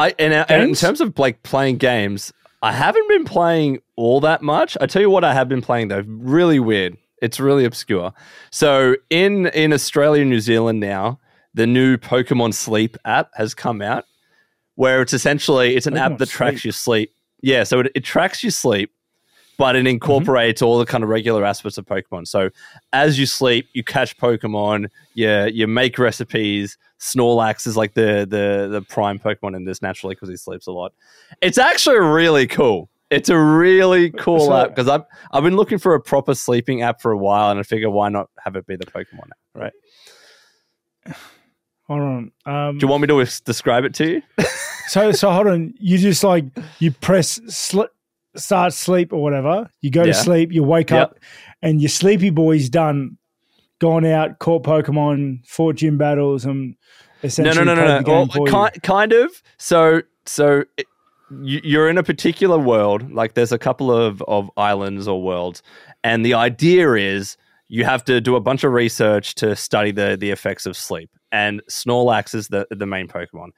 I 0.00 0.14
and, 0.18 0.32
uh, 0.32 0.46
and 0.48 0.62
in 0.62 0.74
terms 0.74 1.00
of 1.00 1.18
like 1.18 1.42
playing 1.42 1.76
games, 1.76 2.32
I 2.62 2.72
haven't 2.72 3.08
been 3.08 3.24
playing 3.24 3.80
all 3.96 4.20
that 4.20 4.40
much. 4.42 4.76
I 4.80 4.86
tell 4.86 5.02
you 5.02 5.10
what, 5.10 5.24
I 5.24 5.34
have 5.34 5.48
been 5.48 5.62
playing 5.62 5.88
though. 5.88 6.04
Really 6.06 6.58
weird. 6.58 6.96
It's 7.20 7.38
really 7.38 7.64
obscure. 7.66 8.12
So 8.50 8.96
in 9.10 9.46
in 9.48 9.72
Australia, 9.72 10.22
and 10.22 10.30
New 10.30 10.40
Zealand 10.40 10.80
now, 10.80 11.20
the 11.52 11.66
new 11.66 11.98
Pokemon 11.98 12.54
Sleep 12.54 12.96
app 13.04 13.30
has 13.34 13.54
come 13.54 13.82
out, 13.82 14.06
where 14.74 15.02
it's 15.02 15.12
essentially 15.12 15.76
it's 15.76 15.86
an 15.86 15.98
app 15.98 16.16
that 16.18 16.30
tracks 16.30 16.62
Sleep? 16.62 16.64
your 16.64 16.72
sleep. 16.72 17.12
Yeah, 17.42 17.64
so 17.64 17.80
it, 17.80 17.92
it 17.94 18.04
tracks 18.04 18.42
your 18.42 18.52
sleep, 18.52 18.92
but 19.60 19.76
Mm-hmm. 19.76 19.86
it 19.86 19.90
incorporates 19.90 20.62
all 20.62 20.78
the 20.78 20.86
kind 20.86 21.04
of 21.04 21.10
regular 21.10 21.44
aspects 21.44 21.76
of 21.76 21.84
Pokemon. 21.84 22.26
So 22.26 22.48
as 22.94 23.18
you 23.18 23.26
sleep, 23.26 23.68
you 23.74 23.84
catch 23.84 24.16
Pokemon, 24.16 24.88
you 25.14 25.30
you 25.52 25.66
make 25.66 25.98
recipes. 25.98 26.78
Snorlax 26.98 27.66
is 27.66 27.76
like 27.76 27.92
the 27.94 28.26
the 28.28 28.68
the 28.70 28.80
prime 28.88 29.18
Pokemon 29.18 29.54
in 29.54 29.64
this 29.66 29.82
naturally 29.82 30.14
because 30.14 30.30
he 30.30 30.36
sleeps 30.36 30.66
a 30.66 30.72
lot. 30.72 30.92
It's 31.42 31.58
actually 31.58 31.98
really 31.98 32.46
cool. 32.46 32.88
It's 33.10 33.28
a 33.28 33.38
really 33.38 34.10
cool 34.12 34.46
So- 34.46 34.56
app 34.56 34.68
because 34.70 34.88
I've 34.88 35.02
I've 35.32 35.42
been 35.44 35.56
looking 35.56 35.78
for 35.78 35.94
a 35.94 36.00
proper 36.00 36.34
sleeping 36.34 36.80
app 36.82 37.02
for 37.02 37.12
a 37.12 37.18
while, 37.18 37.50
and 37.50 37.60
I 37.60 37.62
figure 37.62 37.90
why 37.90 38.08
not 38.08 38.30
have 38.42 38.56
it 38.56 38.66
be 38.66 38.76
the 38.76 38.86
Pokemon 38.86 39.28
app, 39.30 39.38
right? 39.54 39.72
Hold 41.86 42.00
on. 42.00 42.32
Um, 42.46 42.78
Do 42.78 42.84
you 42.86 42.88
want 42.90 43.00
me 43.02 43.08
to 43.08 43.42
describe 43.44 43.84
it 43.84 43.94
to 43.94 44.08
you? 44.12 44.22
so 44.88 45.12
so 45.12 45.30
hold 45.32 45.48
on. 45.48 45.74
You 45.78 45.98
just 45.98 46.22
like 46.22 46.44
you 46.78 46.92
press 46.92 47.40
sl- 47.48 47.90
start 48.36 48.72
sleep 48.72 49.12
or 49.12 49.22
whatever. 49.22 49.68
You 49.80 49.90
go 49.90 50.00
Yeah. 50.02 50.12
to 50.12 50.14
sleep. 50.14 50.52
You 50.52 50.62
wake 50.62 50.90
Yep. 50.90 51.02
up, 51.02 51.18
and 51.62 51.80
your 51.80 51.88
sleepy 51.88 52.30
boy's 52.30 52.68
done. 52.68 53.16
Gone 53.80 54.04
out, 54.04 54.38
caught 54.40 54.62
Pokemon, 54.62 55.46
fought 55.46 55.76
gym 55.76 55.96
battles, 55.96 56.44
and 56.44 56.74
essentially 57.22 57.64
no, 57.64 57.74
no, 57.74 57.80
no, 57.80 57.98
no. 58.00 58.02
game 58.26 58.28
Well, 58.42 58.52
kind, 58.52 58.82
kind 58.82 59.12
of. 59.14 59.30
So, 59.56 60.02
so 60.26 60.64
it, 60.76 60.86
you- 61.42 61.62
you're 61.64 61.88
in 61.88 61.96
a 61.96 62.02
particular 62.02 62.58
world. 62.58 63.10
Like, 63.10 63.32
there's 63.34 63.52
a 63.52 63.58
couple 63.58 63.90
of 63.90 64.20
of 64.28 64.50
islands 64.58 65.08
or 65.08 65.22
worlds, 65.22 65.62
and 66.04 66.24
the 66.26 66.34
idea 66.34 66.92
is 66.92 67.38
you 67.68 67.84
have 67.84 68.04
to 68.04 68.20
do 68.20 68.36
a 68.36 68.40
bunch 68.40 68.64
of 68.64 68.72
research 68.72 69.34
to 69.36 69.56
study 69.56 69.92
the 69.92 70.16
the 70.20 70.30
effects 70.30 70.66
of 70.66 70.76
sleep. 70.76 71.08
And 71.32 71.62
Snorlax 71.70 72.34
is 72.34 72.48
the 72.48 72.66
the 72.70 72.84
main 72.86 73.08
Pokemon. 73.08 73.48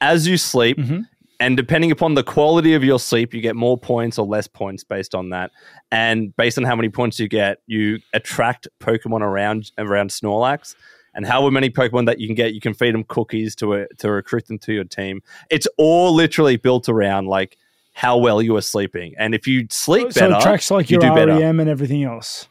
As 0.00 0.28
you 0.28 0.36
sleep, 0.36 0.76
Mhm. 0.78 1.06
And 1.42 1.56
depending 1.56 1.90
upon 1.90 2.14
the 2.14 2.22
quality 2.22 2.74
of 2.74 2.84
your 2.84 3.00
sleep, 3.00 3.34
you 3.34 3.40
get 3.40 3.56
more 3.56 3.76
points 3.76 4.16
or 4.16 4.24
less 4.24 4.46
points 4.46 4.84
based 4.84 5.12
on 5.12 5.30
that. 5.30 5.50
And 5.90 6.34
based 6.36 6.56
on 6.56 6.62
how 6.62 6.76
many 6.76 6.88
points 6.88 7.18
you 7.18 7.26
get, 7.26 7.58
you 7.66 7.98
attract 8.12 8.68
Pokemon 8.78 9.22
around 9.22 9.72
around 9.76 10.10
Snorlax. 10.10 10.76
And 11.14 11.26
however 11.26 11.50
many 11.50 11.68
Pokemon 11.68 12.06
that 12.06 12.20
you 12.20 12.28
can 12.28 12.36
get, 12.36 12.54
you 12.54 12.60
can 12.60 12.74
feed 12.74 12.94
them 12.94 13.02
cookies 13.02 13.56
to 13.56 13.74
uh, 13.74 13.86
to 13.98 14.12
recruit 14.12 14.46
them 14.46 14.60
to 14.60 14.72
your 14.72 14.84
team. 14.84 15.20
It's 15.50 15.66
all 15.78 16.14
literally 16.14 16.58
built 16.58 16.88
around 16.88 17.26
like 17.26 17.58
how 17.92 18.18
well 18.18 18.40
you 18.40 18.54
are 18.54 18.62
sleeping. 18.62 19.14
And 19.18 19.34
if 19.34 19.48
you 19.48 19.66
sleep 19.68 20.12
so 20.12 20.20
better, 20.20 20.36
it 20.36 20.42
tracks 20.42 20.70
like 20.70 20.90
you 20.90 21.00
your 21.00 21.10
do 21.10 21.14
better. 21.14 21.32
And 21.32 21.40
everything 21.68 22.04
else. 22.04 22.46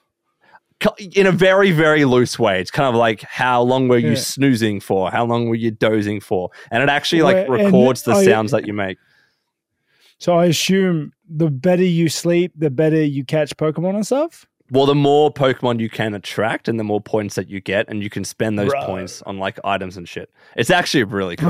In 1.16 1.28
a 1.28 1.32
very 1.32 1.72
very 1.72 2.06
loose 2.06 2.40
way. 2.40 2.60
It's 2.60 2.72
kind 2.72 2.90
of 2.90 2.96
like 2.96 3.22
how 3.22 3.62
long 3.62 3.88
were 3.88 3.98
you 4.00 4.10
Yeah. 4.12 4.16
snoozing 4.16 4.80
for? 4.80 5.12
How 5.12 5.26
long 5.26 5.48
were 5.48 5.56
you 5.56 5.72
dozing 5.72 6.20
for? 6.20 6.50
And 6.72 6.82
it 6.82 6.90
actually 6.90 7.22
like 7.22 7.48
Where- 7.48 7.66
records 7.66 8.04
the 8.04 8.14
I- 8.14 8.26
sounds 8.26 8.52
that 8.52 8.66
you 8.66 8.74
make. 8.74 8.98
So 10.18 10.38
I 10.38 10.46
assume 10.46 11.14
the 11.28 11.50
better 11.50 11.84
you 11.84 12.10
sleep, 12.10 12.52
the 12.56 12.70
better 12.70 13.02
you 13.04 13.26
catch 13.26 13.56
Pokemon 13.58 13.96
and 13.96 14.06
stuff. 14.06 14.46
Well, 14.72 14.86
the 14.86 14.96
more 14.96 15.34
Pokemon 15.34 15.80
you 15.80 15.90
can 15.90 16.14
attract 16.14 16.68
and 16.68 16.80
the 16.80 16.84
more 16.84 17.02
points 17.02 17.36
that 17.36 17.50
you 17.50 17.60
get, 17.60 17.90
and 17.90 18.02
you 18.02 18.10
can 18.10 18.24
spend 18.24 18.58
those 18.58 18.70
Bro. 18.70 18.86
points 18.86 19.22
on 19.24 19.38
like 19.38 19.60
items 19.64 19.98
and 19.98 20.08
shit. 20.08 20.30
It's 20.56 20.70
actually 20.70 21.04
really 21.04 21.36
cool. 21.36 21.50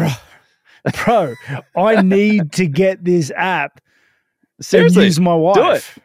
Bro, 1.05 1.35
bro, 1.35 1.35
I 1.75 2.01
need 2.01 2.51
to 2.53 2.65
get 2.65 3.03
this 3.03 3.31
app 3.35 3.79
Seriously, 4.61 5.03
and 5.03 5.05
use 5.05 5.19
my 5.19 5.35
wife. 5.35 5.99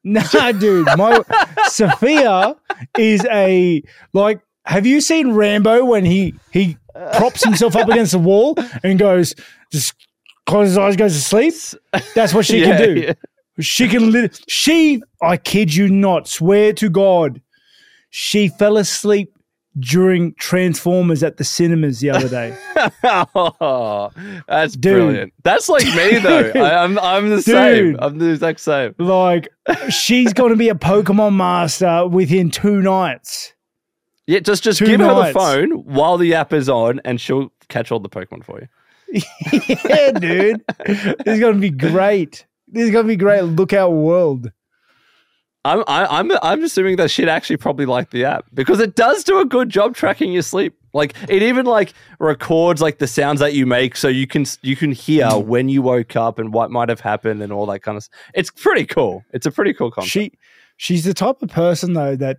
Nah, 0.04 0.52
dude, 0.52 0.86
my 0.96 1.22
Sophia 1.68 2.56
is 2.98 3.24
a 3.30 3.82
like. 4.12 4.40
Have 4.66 4.86
you 4.86 5.00
seen 5.00 5.32
Rambo 5.32 5.84
when 5.84 6.04
he 6.04 6.34
he 6.52 6.76
props 7.14 7.42
himself 7.44 7.74
up 7.76 7.88
against 7.88 8.12
the 8.12 8.18
wall 8.18 8.54
and 8.82 8.98
goes 8.98 9.34
just 9.72 9.94
closes 10.46 10.72
his 10.74 10.78
eyes, 10.78 10.96
goes 10.96 11.14
to 11.14 11.20
sleep? 11.20 11.54
That's 12.14 12.32
what 12.34 12.46
she 12.46 12.60
Yeah, 12.60 12.76
can 12.78 12.94
do. 12.94 13.00
yeah. 13.00 13.12
She 13.60 13.88
can 13.88 14.10
lit- 14.10 14.40
she 14.48 15.02
I 15.20 15.36
kid 15.36 15.74
you 15.74 15.88
not, 15.88 16.28
swear 16.28 16.72
to 16.74 16.88
God, 16.88 17.42
she 18.10 18.48
fell 18.48 18.76
asleep 18.78 19.32
during 19.78 20.34
Transformers 20.34 21.22
at 21.22 21.36
the 21.36 21.44
cinemas 21.44 22.00
the 22.00 22.10
other 22.10 22.28
day. 22.28 22.56
oh, 23.04 24.10
that's 24.48 24.74
Dude. 24.74 24.82
brilliant. 24.82 25.32
That's 25.44 25.68
like 25.68 25.84
me 25.84 26.18
though. 26.18 26.52
I, 26.56 26.82
I'm 26.84 26.98
I'm 26.98 27.30
the 27.30 27.42
same. 27.42 27.96
I'm 28.00 28.18
the 28.18 28.30
exact 28.30 28.60
same. 28.60 28.94
like 28.98 29.48
she's 29.88 30.32
going 30.32 30.50
to 30.50 30.56
be 30.56 30.68
a 30.68 30.74
Pokemon 30.74 31.36
master 31.36 32.06
within 32.06 32.50
two 32.50 32.80
nights. 32.80 33.54
Yeah, 34.26 34.40
just 34.40 34.62
just 34.62 34.78
Two 34.78 34.86
give 34.86 35.00
her 35.00 35.26
the 35.26 35.32
phone 35.32 35.70
while 35.84 36.16
the 36.16 36.34
app 36.34 36.52
is 36.52 36.68
on, 36.68 37.00
and 37.04 37.20
she'll 37.20 37.52
catch 37.68 37.90
all 37.90 38.00
the 38.00 38.08
Pokemon 38.08 38.44
for 38.44 38.60
you. 38.60 38.68
yeah, 39.88 40.12
dude. 40.12 40.62
This 40.86 41.16
is 41.26 41.40
going 41.40 41.54
to 41.54 41.60
be 41.60 41.70
great. 41.70 42.46
This 42.68 42.84
is 42.84 42.90
going 42.90 43.04
to 43.04 43.08
be 43.08 43.16
great. 43.16 43.42
Look 43.42 43.72
out 43.72 43.90
world. 43.90 44.52
I'm 45.64 45.84
I, 45.86 46.06
I'm 46.06 46.30
I'm 46.42 46.62
assuming 46.64 46.96
that 46.96 47.10
she'd 47.10 47.28
actually 47.28 47.58
probably 47.58 47.84
like 47.86 48.10
the 48.10 48.24
app 48.24 48.46
because 48.54 48.80
it 48.80 48.94
does 48.96 49.24
do 49.24 49.40
a 49.40 49.44
good 49.44 49.68
job 49.68 49.94
tracking 49.94 50.32
your 50.32 50.42
sleep. 50.42 50.74
Like 50.94 51.14
it 51.28 51.42
even 51.42 51.66
like 51.66 51.92
records 52.18 52.80
like 52.80 52.98
the 52.98 53.06
sounds 53.06 53.40
that 53.40 53.52
you 53.54 53.66
make, 53.66 53.94
so 53.96 54.08
you 54.08 54.26
can 54.26 54.46
you 54.62 54.74
can 54.74 54.90
hear 54.92 55.26
Mm. 55.26 55.44
when 55.44 55.68
you 55.68 55.82
woke 55.82 56.16
up 56.16 56.38
and 56.38 56.52
what 56.54 56.70
might 56.70 56.88
have 56.88 57.00
happened 57.00 57.42
and 57.42 57.52
all 57.52 57.66
that 57.66 57.80
kind 57.80 57.96
of. 57.96 58.04
stuff. 58.04 58.18
It's 58.34 58.50
pretty 58.50 58.86
cool. 58.86 59.22
It's 59.32 59.46
a 59.46 59.50
pretty 59.50 59.74
cool 59.74 59.90
concept. 59.90 60.10
She 60.12 60.32
she's 60.78 61.04
the 61.04 61.14
type 61.14 61.42
of 61.42 61.50
person 61.50 61.92
though 61.92 62.16
that 62.16 62.38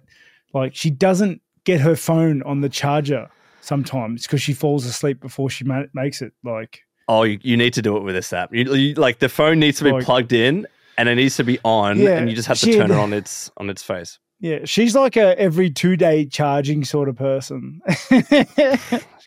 like 0.53 0.75
she 0.75 0.89
doesn't 0.89 1.41
get 1.63 1.79
her 1.79 1.95
phone 1.95 2.41
on 2.43 2.62
the 2.62 2.69
charger 2.69 3.29
sometimes 3.62 4.23
because 4.23 4.41
she 4.41 4.53
falls 4.53 4.86
asleep 4.86 5.19
before 5.21 5.49
she 5.49 5.63
ma- 5.63 5.84
makes 5.93 6.21
it. 6.21 6.34
Like 6.43 6.81
oh, 7.07 7.23
you, 7.23 7.39
you 7.43 7.55
need 7.55 7.73
to 7.75 7.81
do 7.81 7.95
it 7.97 8.03
with 8.03 8.15
this 8.15 8.34
app. 8.34 8.53
You, 8.53 8.73
you, 8.73 8.93
like 8.95 9.19
the 9.19 9.29
phone 9.29 9.60
needs 9.60 9.77
to 9.77 9.84
be 9.84 9.91
Like- 9.91 10.05
plugged 10.05 10.34
in 10.34 10.65
and 10.97 11.10
it 11.10 11.15
needs 11.15 11.36
to 11.38 11.43
be 11.43 11.60
on, 11.63 11.97
Yeah, 11.99 12.17
and 12.17 12.30
you 12.30 12.36
just 12.36 12.47
have 12.47 12.60
to 12.60 12.65
she- 12.65 12.73
turn 12.77 12.91
it 12.91 12.97
on 12.97 13.13
its 13.13 13.49
on 13.58 13.69
its 13.69 13.82
face. 13.84 14.19
yeah, 14.39 14.60
she's 14.65 14.95
like 14.95 15.15
a 15.17 15.38
every 15.39 15.69
two 15.69 15.95
day 15.95 16.25
charging 16.25 16.84
sort 16.84 17.10
of 17.10 17.15
person. 17.15 17.82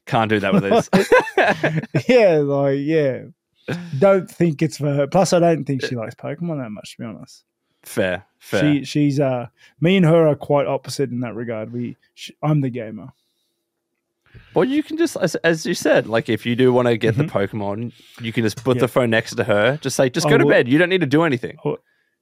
Can't 0.07 0.29
do 0.29 0.39
that 0.41 0.53
with 0.53 0.63
this. 0.65 0.91
yeah, 2.09 2.37
like 2.39 2.79
yeah. 2.81 3.23
Don't 3.99 4.31
think 4.31 4.61
it's 4.61 4.77
for 4.77 4.93
her. 4.93 5.07
Plus, 5.07 5.33
I 5.33 5.39
don't 5.39 5.65
think 5.65 5.83
she 5.83 5.97
likes 5.97 6.15
Pokemon 6.15 6.63
that 6.63 6.71
much. 6.71 6.97
To 6.97 7.03
be 7.03 7.05
honest, 7.07 7.45
fair, 7.83 8.27
fair. 8.39 8.61
she 8.61 8.85
she's 8.85 9.19
uh 9.21 9.47
me 9.81 9.97
and 9.97 10.05
her 10.05 10.29
are 10.29 10.35
quite 10.37 10.67
opposite 10.67 11.11
in 11.11 11.21
that 11.21 11.35
regard. 11.35 11.73
We 11.73 11.97
sh 12.15 12.31
I'm 12.43 12.61
the 12.61 12.69
gamer. 12.71 13.09
Well, 14.55 14.65
you 14.65 14.83
can 14.83 14.97
just, 14.97 15.17
as, 15.17 15.35
as 15.37 15.67
you 15.67 15.75
said, 15.75 16.07
like 16.07 16.29
if 16.29 16.47
you 16.47 16.55
do 16.57 16.73
want 16.73 16.87
to 16.89 16.97
get 16.97 17.17
the 17.17 17.25
Pokemon, 17.25 17.93
you 18.21 18.33
can 18.33 18.45
just 18.45 18.63
put 18.63 18.77
Yeah. 18.77 18.83
the 18.83 18.89
phone 18.89 19.11
next 19.11 19.35
to 19.37 19.45
her. 19.45 19.79
Just 19.83 19.97
say, 19.97 20.09
just 20.11 20.27
I 20.27 20.31
go 20.31 20.39
to 20.39 20.47
bed. 20.47 20.69
You 20.69 20.79
don't 20.79 20.89
need 20.89 21.01
to 21.01 21.07
do 21.07 21.23
anything. 21.25 21.57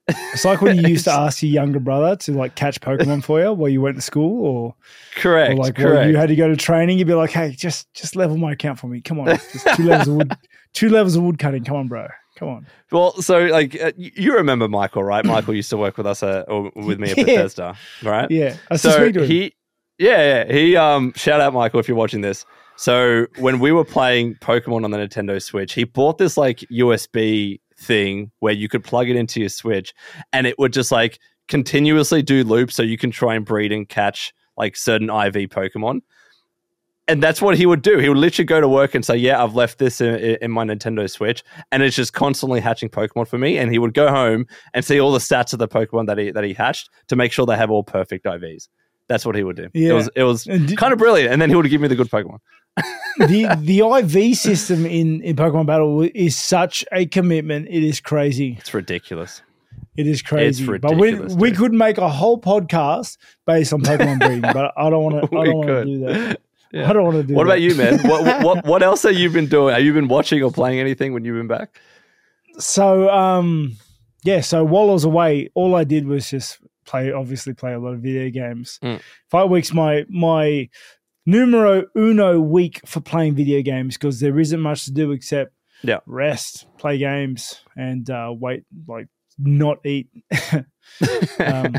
It's 0.09 0.45
like 0.45 0.61
when 0.61 0.77
you 0.79 0.89
used 0.89 1.05
to 1.05 1.13
ask 1.27 1.43
your 1.43 1.53
younger 1.53 1.79
brother 1.79 2.17
to 2.17 2.33
like 2.33 2.55
catch 2.57 2.81
Pokemon 2.81 3.23
for 3.23 3.41
you 3.41 3.53
while 3.53 3.69
you 3.69 3.81
went 3.81 3.97
to 3.97 4.03
school, 4.03 4.45
or, 4.45 4.75
Correct. 5.15 5.53
or 5.53 5.57
like 5.57 5.77
correct. 5.77 6.11
you 6.11 6.17
had 6.17 6.29
to 6.29 6.37
go 6.37 6.49
to 6.49 6.57
training. 6.57 6.99
You'd 6.99 7.07
be 7.07 7.15
like, 7.15 7.31
"Hey, 7.31 7.53
just 7.53 7.93
just 7.95 8.17
level 8.17 8.37
my 8.37 8.53
account 8.53 8.81
for 8.81 8.89
me. 8.89 9.01
Come 9.01 9.21
on, 9.21 9.27
just 9.27 9.67
two 9.77 9.85
levels 9.85 10.09
of 10.09 10.15
wood, 10.17 10.37
two 10.73 10.89
levels 10.89 11.15
of 11.15 11.23
wood 11.23 11.39
cutting. 11.39 11.63
Come 11.65 11.77
on, 11.77 11.89
bro. 11.89 12.09
Come 12.37 12.49
on." 12.49 12.67
well, 12.91 13.13
so 13.23 13.45
like 13.45 13.81
uh, 13.81 13.93
you 13.97 14.35
remember 14.35 14.67
Michael, 14.67 15.05
right? 15.05 15.25
Michael 15.25 15.55
used 15.55 15.71
to 15.71 15.77
work 15.77 15.97
with 15.97 16.07
us 16.09 16.23
uh, 16.25 16.45
or 16.49 16.73
with 16.75 16.99
me 16.99 17.11
at 17.13 17.17
Yeah. 17.19 17.25
Bethesda, 17.25 17.77
right? 18.03 18.29
Yeah, 18.29 18.57
I 18.73 18.77
so 18.77 18.91
speak 18.91 19.15
to 19.15 19.23
him. 19.23 19.29
he 19.31 19.55
yeah, 20.03 20.45
yeah 20.47 20.53
he 20.53 20.77
um 20.77 21.13
shout 21.15 21.41
out 21.41 21.53
michael 21.53 21.81
if 21.81 21.89
you're 21.89 21.97
watching 21.97 22.21
this 22.21 22.45
so 22.77 23.27
when 23.39 23.59
we 23.61 23.73
were 23.73 23.85
playing 23.85 24.35
pokemon 24.37 24.85
on 24.85 24.91
the 24.91 24.99
nintendo 24.99 25.41
switch 25.41 25.73
he 25.75 25.85
bought 25.85 26.19
this 26.19 26.37
like 26.37 26.61
usb 26.73 27.61
thing 27.77 28.31
where 28.41 28.53
you 28.53 28.69
could 28.69 28.85
plug 28.85 29.09
it 29.09 29.17
into 29.17 29.41
your 29.41 29.49
switch 29.49 29.95
and 30.33 30.47
it 30.47 30.59
would 30.59 30.73
just 30.73 30.93
like 30.93 31.19
continuously 31.49 32.23
do 32.23 32.45
loops 32.45 32.75
so 32.75 32.83
you 32.83 32.99
can 32.99 33.11
try 33.11 33.35
and 33.35 33.45
breed 33.45 33.73
and 33.73 33.89
catch 33.89 34.33
like 34.57 34.77
certain 34.77 35.09
iv 35.09 35.35
pokemon 35.51 36.01
and 37.09 37.23
that's 37.23 37.43
what 37.43 37.57
he 37.57 37.67
would 37.67 37.83
do. 37.83 37.99
He 37.99 38.09
would 38.09 38.19
literally 38.19 38.47
go 38.47 38.61
to 38.61 38.69
work 38.69 38.95
and 38.95 39.05
say, 39.05 39.17
"Yeah, 39.17 39.43
I've 39.43 39.55
left 39.55 39.79
this 39.79 40.01
in, 40.01 40.15
in 40.41 40.51
my 40.51 40.65
Nintendo 40.65 41.11
Switch, 41.11 41.43
and 41.73 41.83
it's 41.83 41.97
just 41.97 42.13
constantly 42.13 42.61
hatching 42.61 42.89
Pokemon 42.89 43.27
for 43.27 43.39
me." 43.39 43.59
And 43.59 43.73
he 43.73 43.79
would 43.79 43.93
go 43.93 44.09
home 44.09 44.47
and 44.73 44.85
see 44.85 45.01
all 45.01 45.13
the 45.13 45.19
stats 45.19 45.53
of 45.53 45.59
the 45.59 45.69
Pokemon 45.69 46.07
that 46.07 46.19
he 46.19 46.31
that 46.31 46.45
he 46.45 46.55
hatched 46.55 46.91
to 47.09 47.17
make 47.17 47.33
sure 47.33 47.45
they 47.45 47.57
have 47.57 47.71
all 47.71 47.83
perfect 47.83 48.25
IVs. 48.25 48.69
That's 49.13 49.27
what 49.27 49.37
he 49.37 49.45
would 49.45 49.57
do. 49.57 49.69
It 49.75 49.93
was 49.93 50.09
it 50.17 50.23
was 50.23 50.45
did- 50.45 50.79
kind 50.79 50.95
of 50.95 50.99
brilliant. 50.99 51.31
And 51.35 51.43
then 51.43 51.51
he 51.51 51.55
would 51.55 51.69
give 51.69 51.83
me 51.83 51.89
the 51.89 51.95
good 51.95 52.09
Pokemon. 52.09 52.39
the 53.19 53.55
the 53.61 53.81
IV 53.81 54.39
system 54.39 54.87
in 54.87 55.21
in 55.21 55.37
Pokemon 55.37 55.67
Battle 55.67 56.09
is 56.15 56.35
such 56.35 56.83
a 56.93 57.05
commitment. 57.05 57.69
It 57.69 57.83
is 57.85 58.01
crazy. 58.01 58.57
It's 58.59 58.73
ridiculous. 58.73 59.43
It 59.99 60.07
is 60.07 60.23
crazy. 60.23 60.67
but 60.79 60.97
we 60.97 61.17
we 61.17 61.53
could 61.53 61.75
make 61.75 61.99
a 61.99 62.09
whole 62.09 62.41
podcast 62.41 63.19
based 63.47 63.75
on 63.75 63.83
Pokemon 63.83 64.19
breeding, 64.27 64.41
but 64.41 64.73
I 64.79 64.89
don't 64.89 65.05
want 65.05 65.31
to. 65.31 65.39
I 65.39 65.45
don't 65.51 65.57
want 65.57 65.69
to 65.69 65.85
do 65.85 65.99
that. 66.07 66.41
Yeah. 66.73 66.89
I 66.89 66.95
don't 66.95 67.05
want 67.05 67.17
to 67.17 67.23
do. 67.23 67.29
That. 67.29 67.35
What 67.35 67.45
that. 67.45 67.51
about 67.51 67.61
you, 67.61 67.75
man? 67.75 67.99
what, 68.09 68.25
what 68.25 68.43
what 68.43 68.65
what 68.65 68.83
else 68.83 69.03
have 69.03 69.13
you 69.13 69.29
been 69.29 69.49
doing? 69.49 69.75
Have 69.75 69.85
you 69.85 69.93
been 69.93 70.09
watching 70.09 70.43
or 70.43 70.51
playing 70.51 70.81
anything 70.81 71.13
when 71.13 71.27
you've 71.27 71.37
been 71.37 71.49
back? 71.49 71.79
So 72.59 73.11
um, 73.11 73.77
yeah. 74.25 74.41
So 74.41 74.65
while 74.65 74.89
I 74.89 74.95
was 74.95 75.05
away, 75.05 75.51
all 75.53 75.75
I 75.75 75.85
did 75.85 76.07
was 76.07 76.31
just 76.31 76.59
play. 76.85 77.13
Obviously, 77.13 77.55
play 77.55 77.73
a 77.73 77.79
lot 77.79 77.95
of 77.95 78.01
video 78.01 78.31
games. 78.31 78.79
Mm. 78.83 79.01
Five 79.31 79.51
weeks, 79.51 79.73
my 79.73 80.05
my 80.09 80.69
numero 81.27 81.85
uno 81.97 82.41
week 82.41 82.81
for 82.87 83.01
playing 83.01 83.35
video 83.35 83.63
games 83.63 83.97
because 83.97 84.21
there 84.21 84.39
isn't 84.39 84.61
much 84.61 84.85
to 84.87 84.93
do 84.93 85.13
except 85.13 85.53
Yeah. 85.83 86.01
rest, 86.07 86.67
play 86.79 86.99
games, 86.99 87.61
and 87.77 88.09
uh, 88.11 88.33
wait, 88.37 88.65
like 88.87 89.09
not 89.39 89.85
eat. 89.87 90.09
um, 91.39 91.75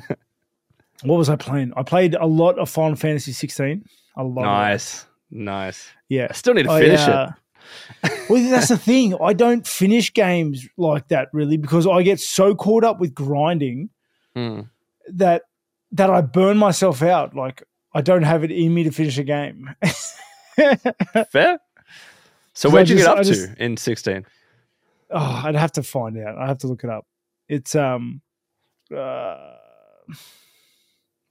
what 1.04 1.18
was 1.18 1.30
I 1.30 1.36
playing? 1.36 1.74
I 1.76 1.84
played 1.84 2.16
a 2.16 2.26
lot 2.26 2.58
of 2.60 2.70
Final 2.70 2.96
Fantasy 2.96 3.32
16. 3.34 3.84
A 4.16 4.24
lot. 4.24 4.44
Nice, 4.44 5.06
nice. 5.32 5.90
Yeah. 6.10 6.28
I 6.30 6.34
still 6.34 6.54
need 6.54 6.64
to 6.64 6.72
I, 6.72 6.82
finish 6.82 7.02
it. 7.02 8.30
well, 8.30 8.50
that's 8.50 8.70
the 8.70 8.78
thing. 8.78 9.16
I 9.22 9.34
don't 9.34 9.66
finish 9.68 10.14
games 10.14 10.68
like 10.78 11.08
that 11.10 11.30
really 11.34 11.58
because 11.58 11.88
I 11.88 12.04
get 12.04 12.20
so 12.20 12.56
caught 12.56 12.84
up 12.84 13.00
with 13.00 13.14
grinding. 13.14 13.90
Mm. 14.36 14.70
That 15.10 15.44
that 15.92 16.10
I 16.10 16.22
burn 16.22 16.58
myself 16.58 17.02
out. 17.02 17.36
Like 17.36 17.64
I 17.94 18.02
don't 18.02 18.24
have 18.24 18.44
it 18.44 18.52
in 18.52 18.74
me 18.74 18.84
to 18.84 18.92
finish 18.92 19.18
a 19.18 19.24
game. 19.24 19.70
Fair. 21.32 21.60
So 22.54 22.70
where'd 22.70 22.90
you 22.90 22.96
just- 22.96 23.08
get 23.08 23.12
up 23.12 23.20
I 23.20 23.24
to 23.24 23.64
in 23.64 23.78
sixteen? 23.78 24.26
oh, 25.12 25.42
I'd 25.46 25.56
have 25.56 25.72
to 25.74 25.84
find 25.84 26.18
out. 26.18 26.38
I 26.38 26.48
have 26.48 26.58
to 26.60 26.68
look 26.68 26.84
it 26.84 26.90
up. 26.90 27.06
It's 27.48 27.76
um, 27.76 28.22
uh, 28.96 29.56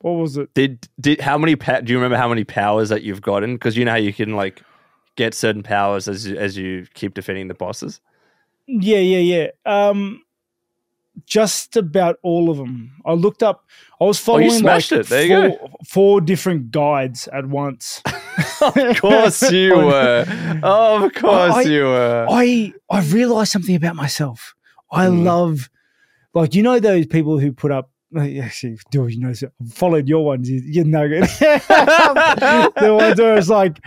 what 0.00 0.12
was 0.12 0.36
it? 0.36 0.52
Did 0.54 0.88
did 1.00 1.20
how 1.20 1.38
many 1.38 1.56
pa- 1.56 1.80
do 1.80 1.92
you 1.92 1.98
remember 1.98 2.16
how 2.16 2.28
many 2.28 2.44
powers 2.44 2.88
that 2.90 3.02
you've 3.02 3.22
gotten? 3.22 3.54
Because 3.54 3.76
you 3.76 3.84
know 3.84 3.92
how 3.92 3.96
you 3.96 4.12
can 4.12 4.34
like 4.34 4.62
get 5.16 5.34
certain 5.34 5.62
powers 5.62 6.08
as 6.08 6.26
you, 6.26 6.36
as 6.36 6.56
you 6.56 6.86
keep 6.94 7.14
defeating 7.14 7.48
the 7.48 7.54
bosses. 7.54 8.00
Yeah, 8.66 8.98
yeah, 8.98 9.18
yeah. 9.18 9.88
Um, 9.88 10.22
just 11.26 11.76
about 11.76 12.16
all 12.22 12.50
of 12.50 12.56
them. 12.56 12.92
I 13.06 13.12
looked 13.12 13.42
up. 13.42 13.66
I 14.00 14.04
was 14.04 14.18
Oh, 14.20 14.24
following 14.24 14.50
smashed 14.50 14.90
like 14.92 15.00
it. 15.00 15.06
There 15.08 15.24
you 15.24 15.56
four, 15.58 15.70
four 15.86 16.20
different 16.20 16.70
guides 16.70 17.28
at 17.28 17.46
once. 17.46 18.02
Of 18.62 19.00
course 19.00 19.42
you 19.52 19.74
were. 19.76 20.24
Of 20.62 21.12
course 21.14 21.54
I- 21.54 21.62
you 21.62 21.82
were. 21.84 22.26
I 22.30 22.72
I 22.88 23.02
realized 23.02 23.52
something 23.52 23.74
about 23.74 23.94
myself. 23.96 24.54
I 24.90 25.06
Mm. 25.06 25.24
love, 25.24 25.68
like 26.32 26.54
you 26.54 26.62
know, 26.62 26.80
those 26.80 27.06
people 27.06 27.38
who 27.38 27.52
put 27.52 27.70
up. 27.72 27.90
Actually, 28.42 28.78
do 28.90 29.06
you 29.06 29.18
know? 29.20 29.32
Followed 29.70 30.08
your 30.08 30.24
ones. 30.24 30.48
You, 30.50 30.60
you 30.64 30.84
nugget. 30.84 31.22
the 31.38 32.94
ones 32.98 33.18
where 33.18 33.36
it's 33.36 33.48
like, 33.48 33.78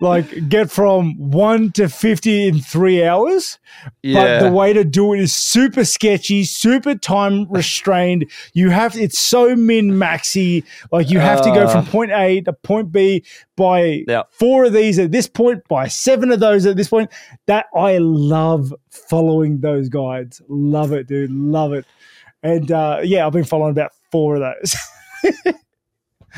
like 0.00 0.48
get 0.48 0.70
from 0.70 1.16
one 1.18 1.70
to 1.72 1.88
fifty 1.88 2.46
in 2.48 2.60
three 2.60 3.04
hours. 3.04 3.58
yeah. 4.02 4.40
But 4.40 4.48
the 4.48 4.52
way 4.54 4.72
to 4.72 4.84
do 4.84 5.12
it 5.14 5.20
is 5.20 5.34
super 5.34 5.84
sketchy, 5.84 6.44
super 6.44 6.94
time 6.94 7.46
restrained. 7.50 8.30
You 8.54 8.70
have 8.70 8.96
it's 8.96 9.18
so 9.18 9.54
min 9.56 9.98
maxy. 9.98 10.64
Like 10.90 11.10
you 11.10 11.18
have 11.18 11.42
to 11.42 11.50
go 11.50 11.68
from 11.68 11.84
Uh. 11.86 11.90
point 11.90 12.10
A 12.12 12.40
to 12.42 12.52
point 12.52 12.90
B 12.92 13.24
by 13.56 14.04
Yeah. 14.08 14.22
four 14.30 14.64
of 14.64 14.72
these 14.72 14.98
at 14.98 15.12
this 15.12 15.26
point, 15.28 15.66
by 15.68 15.88
seven 15.88 16.30
of 16.32 16.40
those 16.40 16.66
at 16.66 16.76
this 16.76 16.88
point. 16.88 17.10
That 17.46 17.66
I 17.76 17.98
love 17.98 18.72
following 18.90 19.60
those 19.60 19.88
guides. 19.88 20.40
Love 20.48 20.92
it, 20.92 21.06
dude. 21.06 21.30
Love 21.30 21.72
it. 21.72 21.84
And 22.44 22.70
uh, 22.70 23.00
yeah, 23.02 23.26
I've 23.26 23.32
been 23.32 23.44
following 23.44 23.72
about 23.72 23.90
four 24.12 24.36
of 24.36 24.42
those. 24.42 24.76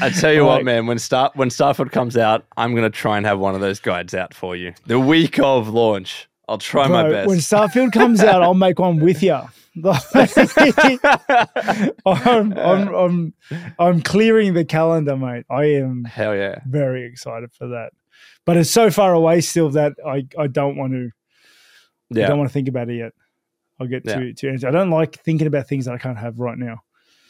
I 0.01 0.11
tell 0.11 0.33
you 0.33 0.45
what, 0.45 0.65
man. 0.65 0.87
When 0.87 0.99
Star 0.99 1.33
when 1.35 1.49
Starfield 1.49 1.91
comes 1.91 2.17
out, 2.17 2.47
I'm 2.57 2.75
gonna 2.75 2.91
try 2.91 3.17
and 3.17 3.27
have 3.27 3.41
one 3.41 3.55
of 3.55 3.61
those 3.61 3.81
guides 3.81 4.15
out 4.15 4.33
for 4.33 4.55
you. 4.55 4.73
The 4.87 5.01
week 5.01 5.41
of 5.41 5.69
launch, 5.69 6.29
I'll 6.49 6.59
try 6.59 6.87
my 6.87 7.09
best. 7.09 7.29
When 7.29 7.39
Starfield 7.39 7.93
comes 7.93 8.23
out, 8.23 8.43
I'll 8.43 8.55
make 8.55 8.79
one 8.79 9.01
with 9.01 9.23
you. 9.23 9.35
I'm, 9.85 11.01
I'm, 12.07 12.95
I'm, 12.95 13.35
I'm 13.79 14.01
clearing 14.03 14.55
the 14.55 14.65
calendar, 14.65 15.17
mate. 15.17 15.45
I 15.51 15.65
am 15.65 16.05
Hell 16.05 16.35
yeah. 16.35 16.61
very 16.67 17.05
excited 17.05 17.53
for 17.53 17.69
that. 17.69 17.91
But 18.47 18.57
it's 18.57 18.71
so 18.71 18.91
far 18.91 19.13
away 19.13 19.41
still 19.43 19.69
that 19.71 19.93
I, 20.07 20.27
I 20.39 20.47
don't 20.47 20.77
want 20.77 20.93
to 20.93 21.11
I 22.15 22.21
Yeah. 22.21 22.29
don't 22.29 22.39
want 22.39 22.49
to 22.49 22.55
think 22.55 22.69
about 22.69 22.89
it 22.89 22.97
yet. 22.97 23.13
I'll 23.79 23.87
get 23.87 24.05
to 24.05 24.33
to 24.33 24.49
answer. 24.49 24.69
I 24.69 24.71
don't 24.71 24.91
like 24.91 25.23
thinking 25.23 25.47
about 25.47 25.69
things 25.69 25.85
that 25.85 25.95
I 25.95 25.99
can't 25.99 26.19
have 26.19 26.39
right 26.39 26.59
now. 26.59 26.83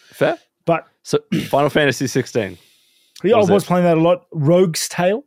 Fair. 0.08 0.38
But 0.64 0.86
So 1.02 1.18
Final 1.48 1.70
Fantasy 1.70 2.06
16. 2.06 2.56
yeah, 3.24 3.34
I 3.34 3.38
was 3.38 3.50
was 3.50 3.64
it? 3.64 3.66
playing 3.66 3.84
that 3.84 3.96
a 3.98 4.00
lot. 4.00 4.26
Rogue's 4.32 4.88
Tale. 4.88 5.24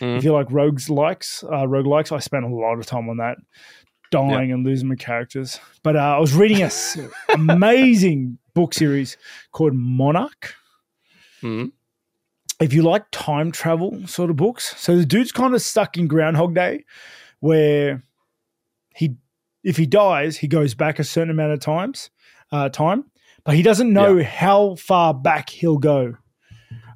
Mhm. 0.00 0.18
If 0.18 0.24
you 0.24 0.32
like 0.32 0.46
rogues 0.50 0.88
likes, 0.88 1.42
uh, 1.50 1.66
rogue 1.66 1.86
likes, 1.86 2.12
I 2.12 2.18
spent 2.20 2.44
a 2.44 2.48
lot 2.48 2.78
of 2.78 2.86
time 2.86 3.08
on 3.08 3.16
that, 3.16 3.36
dying 4.10 4.52
and 4.52 4.64
losing 4.64 4.88
my 4.88 4.94
characters. 4.94 5.58
But 5.82 5.96
uh, 5.96 6.16
I 6.16 6.18
was 6.18 6.34
reading 6.34 6.62
a 6.62 6.70
amazing 7.34 8.38
book 8.54 8.74
series 8.74 9.16
called 9.52 9.74
Monarch. 9.74 10.54
Mhm. 11.42 11.72
If 12.60 12.72
you 12.72 12.82
like 12.82 13.04
time 13.12 13.52
travel 13.52 14.06
sort 14.06 14.30
of 14.30 14.36
books, 14.36 14.74
so 14.76 14.96
the 14.96 15.04
dude's 15.06 15.32
kind 15.32 15.54
of 15.54 15.62
stuck 15.62 15.96
in 15.96 16.06
Groundhog 16.08 16.54
Day, 16.54 16.84
where 17.40 18.02
he, 18.94 19.14
if 19.64 19.76
he 19.76 19.86
dies, 19.86 20.38
he 20.38 20.48
goes 20.48 20.74
back 20.74 20.98
a 20.98 21.04
certain 21.04 21.30
amount 21.30 21.52
of 21.52 21.60
times, 21.60 22.10
uh, 22.52 22.68
time, 22.68 23.04
but 23.44 23.54
he 23.54 23.62
doesn't 23.62 23.92
know 23.92 24.22
how 24.22 24.74
far 24.76 25.12
back 25.14 25.50
he'll 25.50 25.78
go. 25.78 26.14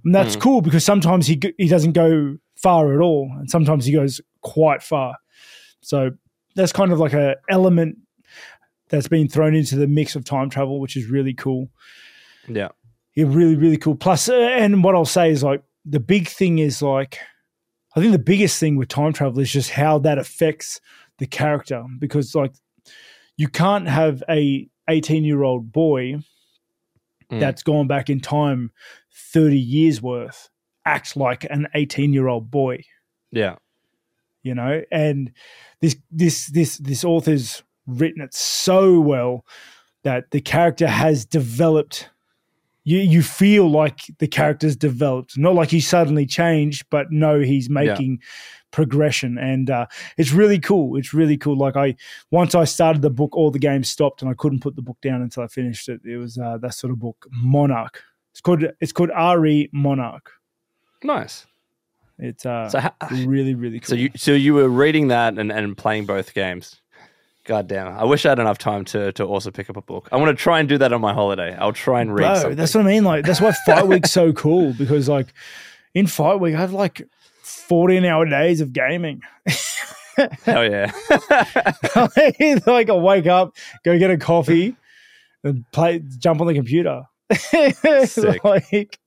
And 0.05 0.15
that's 0.15 0.35
Hmm. 0.35 0.41
cool 0.41 0.61
because 0.63 0.85
sometimes 0.85 1.27
he 1.27 1.41
he 1.59 1.69
doesn't 1.69 1.93
go 1.93 2.37
far 2.57 2.93
at 2.95 3.01
all, 3.01 3.31
and 3.39 3.49
sometimes 3.51 3.85
he 3.87 3.93
goes 3.93 4.21
quite 4.43 4.83
far. 4.83 5.17
So 5.81 6.11
that's 6.55 6.73
kind 6.73 6.93
of 6.93 6.99
like 6.99 7.13
a 7.13 7.37
element 7.49 7.97
that's 8.89 9.09
been 9.09 9.29
thrown 9.29 9.55
into 9.55 9.77
the 9.77 9.87
mix 9.87 10.15
of 10.17 10.25
time 10.25 10.51
travel, 10.51 10.81
which 10.81 10.97
is 10.97 11.07
really 11.07 11.33
cool. 11.35 11.69
Yeah. 12.49 12.69
Yeah, 13.15 13.27
really, 13.29 13.57
really 13.57 13.77
cool. 13.77 13.95
Plus, 13.95 14.29
uh, 14.29 14.35
and 14.35 14.83
what 14.85 14.95
I'll 14.95 15.05
say 15.05 15.31
is 15.31 15.43
like 15.43 15.63
the 15.85 16.01
big 16.01 16.29
thing 16.29 16.59
is 16.59 16.83
like, 16.83 17.19
I 17.97 18.01
think 18.01 18.13
the 18.13 18.19
biggest 18.19 18.59
thing 18.59 18.77
with 18.77 18.89
time 18.89 19.13
travel 19.13 19.39
is 19.41 19.51
just 19.51 19.71
how 19.71 19.99
that 20.01 20.19
affects 20.19 20.81
the 21.23 21.27
character 21.29 21.85
because 22.01 22.35
like 22.35 22.53
you 23.37 23.47
can't 23.49 23.87
have 23.89 24.23
a 24.29 24.68
18 24.89 25.25
year 25.25 25.43
old 25.45 25.70
boy 25.73 26.16
Mm. 27.31 27.41
that's 27.41 27.62
gone 27.62 27.87
back 27.87 28.11
in 28.11 28.20
time 28.20 28.73
30 29.33 29.57
years 29.59 30.03
worth 30.03 30.51
act 30.85 31.16
like 31.16 31.47
an 31.49 31.66
18 31.75 32.12
year 32.12 32.27
old 32.29 32.51
boy 32.51 32.83
Yeah. 33.31 33.57
you 34.43 34.55
know 34.55 34.83
and 34.91 35.33
this 35.81 35.97
this 36.11 36.47
this 36.49 36.77
this 36.79 37.05
author's 37.05 37.62
written 37.87 38.20
it 38.20 38.35
so 38.35 39.01
well 39.01 39.47
that 40.05 40.31
the 40.33 40.41
character 40.43 40.89
has 40.89 41.25
developed 41.25 42.11
you 42.85 42.99
you 42.99 43.22
feel 43.22 43.70
like 43.70 44.01
the 44.18 44.26
character's 44.26 44.76
developed. 44.76 45.39
Not 45.39 45.55
like 45.55 45.70
he 45.70 45.80
suddenly 45.80 46.26
changed 46.26 46.85
but 46.91 47.11
no 47.11 47.41
he's 47.41 47.70
making 47.70 48.20
progression. 48.70 49.39
And 49.39 49.70
uh, 49.70 49.87
it's 50.16 50.33
really 50.33 50.59
cool. 50.59 50.97
It's 50.97 51.12
really 51.14 51.37
cool. 51.37 51.57
Like 51.57 51.76
i 51.76 51.95
once 52.30 52.55
i 52.55 52.64
started 52.64 53.03
the 53.03 53.11
book 53.11 53.37
all 53.37 53.51
the 53.51 53.59
games 53.59 53.89
stopped 53.89 54.22
and 54.22 54.30
i 54.30 54.35
couldn't 54.35 54.61
put 54.61 54.74
the 54.76 54.83
book 54.83 54.99
down 55.03 55.22
until 55.22 55.43
i 55.43 55.47
finished 55.47 55.89
it. 55.89 56.01
It 56.05 56.16
was 56.16 56.39
uh, 56.39 56.59
that 56.59 56.74
sort 56.74 56.93
of 56.93 56.99
book 56.99 57.26
monarch. 57.30 58.03
It's 58.33 58.41
called 58.41 58.64
it's 58.80 58.93
called 58.93 59.11
re 59.39 59.68
monarch. 59.72 60.30
Nice. 61.05 61.47
it's 62.18 62.47
uh, 62.47 62.68
So, 62.68 62.80
ha- 62.80 62.95
really 63.11 63.55
really 63.55 63.80
cool. 63.80 63.89
so 63.89 63.95
you 63.95 64.11
so 64.16 64.33
you 64.33 64.55
were 64.55 64.68
reading 64.68 65.09
that 65.09 65.39
and, 65.39 65.53
and 65.53 65.76
playing 65.76 66.07
both 66.07 66.33
games. 66.35 66.80
God 67.45 67.66
damn! 67.66 67.88
It. 67.88 67.90
I 67.99 68.05
wish 68.05 68.24
I 68.24 68.30
had 68.30 68.38
enough 68.38 68.59
time 68.59 68.84
to 68.86 69.12
to 69.12 69.24
also 69.24 69.51
pick 69.51 69.68
up 69.68 69.76
a 69.76 69.82
book. 69.82 70.09
I 70.12 70.16
want 70.16 70.36
to 70.36 70.40
try 70.40 70.61
and 70.61 70.68
do 70.68 70.78
that 70.78 70.93
on 70.93 71.01
my 71.01 71.12
holiday. 71.12 71.57
I'll 71.57 71.72
try 71.72 72.01
and 72.01 72.14
read 72.14 72.26
Bro, 72.26 72.34
something. 72.36 72.57
that's 72.57 72.74
what 72.74 72.82
I 72.82 72.88
mean. 72.88 73.05
Like 73.05 73.24
that's 73.24 73.40
why 73.40 73.53
Fight 73.66 73.86
Week's 73.86 74.12
so 74.12 74.32
cool 74.32 74.72
because 74.74 75.09
like 75.09 75.34
in 75.95 76.07
Fight 76.07 76.40
Week 76.40 76.55
I 76.55 76.61
have 76.61 76.72
like 76.72 77.03
fourteen 77.43 78.05
hour 78.05 78.26
days 78.26 78.61
of 78.61 78.72
gaming. 78.72 79.22
Hell 80.45 80.64
yeah! 80.70 80.93
like 82.66 82.90
I 82.90 82.93
wake 82.93 83.26
up, 83.26 83.57
go 83.84 83.99
get 83.99 84.11
a 84.11 84.18
coffee, 84.18 84.76
and 85.43 85.64
play, 85.72 86.03
jump 86.18 86.40
on 86.40 86.47
the 86.47 86.55
computer. 86.55 87.03
Like, 88.45 88.99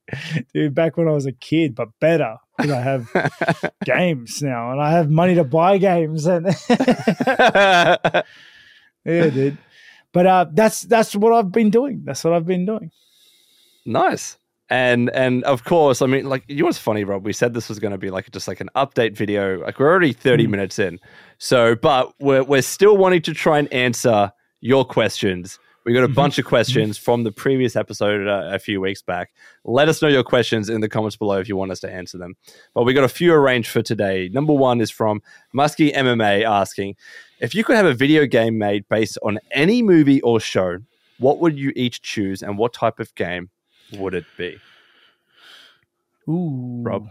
dude, 0.54 0.74
back 0.74 0.96
when 0.96 1.08
I 1.08 1.12
was 1.12 1.26
a 1.26 1.32
kid, 1.32 1.74
but 1.74 1.88
better 2.00 2.36
because 2.56 2.72
I 2.72 2.80
have 2.80 3.70
games 3.84 4.42
now 4.42 4.72
and 4.72 4.80
I 4.80 4.92
have 4.92 5.10
money 5.10 5.34
to 5.34 5.44
buy 5.44 5.78
games 5.78 6.26
and 6.26 6.46
yeah, 6.68 8.22
dude. 9.04 9.58
But 10.12 10.26
uh, 10.26 10.46
that's 10.52 10.82
that's 10.82 11.14
what 11.14 11.32
I've 11.32 11.52
been 11.52 11.70
doing. 11.70 12.02
That's 12.04 12.24
what 12.24 12.32
I've 12.32 12.46
been 12.46 12.66
doing. 12.66 12.90
nice. 13.84 14.36
And 14.68 15.10
and 15.10 15.44
of 15.44 15.62
course, 15.62 16.02
I 16.02 16.06
mean, 16.06 16.24
like 16.28 16.42
you 16.48 16.56
know 16.56 16.64
what's 16.64 16.78
funny, 16.78 17.04
Rob? 17.04 17.24
We 17.24 17.32
said 17.32 17.54
this 17.54 17.68
was 17.68 17.78
going 17.78 17.92
to 17.92 17.98
be 17.98 18.10
like 18.10 18.28
just 18.32 18.48
like 18.48 18.60
an 18.60 18.68
update 18.74 19.16
video. 19.16 19.60
Like 19.60 19.78
we're 19.78 19.88
already 19.88 20.12
thirty 20.12 20.46
Mm. 20.48 20.50
minutes 20.50 20.80
in, 20.80 20.98
so 21.38 21.76
but 21.76 22.12
we're 22.18 22.42
we're 22.42 22.62
still 22.62 22.96
wanting 22.96 23.22
to 23.22 23.32
try 23.32 23.60
and 23.60 23.72
answer 23.72 24.32
your 24.60 24.84
questions. 24.84 25.60
We 25.86 25.92
got 25.92 26.02
a 26.02 26.08
Mhm. 26.08 26.14
bunch 26.16 26.38
of 26.40 26.44
questions 26.44 26.98
from 26.98 27.22
the 27.22 27.30
previous 27.30 27.76
episode 27.76 28.26
uh, 28.26 28.50
a 28.52 28.58
few 28.58 28.80
weeks 28.80 29.02
back. 29.02 29.30
Let 29.64 29.88
us 29.88 30.02
know 30.02 30.08
your 30.08 30.24
questions 30.24 30.68
in 30.68 30.80
the 30.80 30.88
comments 30.88 31.14
below 31.16 31.38
if 31.38 31.48
you 31.48 31.56
want 31.56 31.70
us 31.70 31.78
to 31.80 31.90
answer 31.90 32.18
them. 32.18 32.34
But 32.74 32.82
we 32.82 32.92
got 32.92 33.04
a 33.04 33.08
few 33.08 33.32
arranged 33.32 33.70
for 33.70 33.82
today. 33.82 34.28
Number 34.32 34.52
one 34.52 34.80
is 34.80 34.90
from 34.90 35.22
Muskie 35.54 35.94
MMA 35.94 36.42
asking 36.42 36.96
if 37.38 37.54
you 37.54 37.62
could 37.62 37.76
have 37.76 37.86
a 37.86 37.94
video 37.94 38.26
game 38.26 38.58
made 38.58 38.88
based 38.88 39.16
on 39.22 39.38
any 39.52 39.80
movie 39.80 40.20
or 40.22 40.40
show, 40.40 40.78
what 41.18 41.38
would 41.38 41.56
you 41.56 41.72
each 41.76 42.02
choose, 42.02 42.42
and 42.42 42.58
what 42.58 42.72
type 42.72 42.98
of 42.98 43.14
game 43.14 43.50
would 43.92 44.12
it 44.14 44.24
be? 44.36 44.58
Ooh, 46.28 46.82
Rob? 46.82 47.08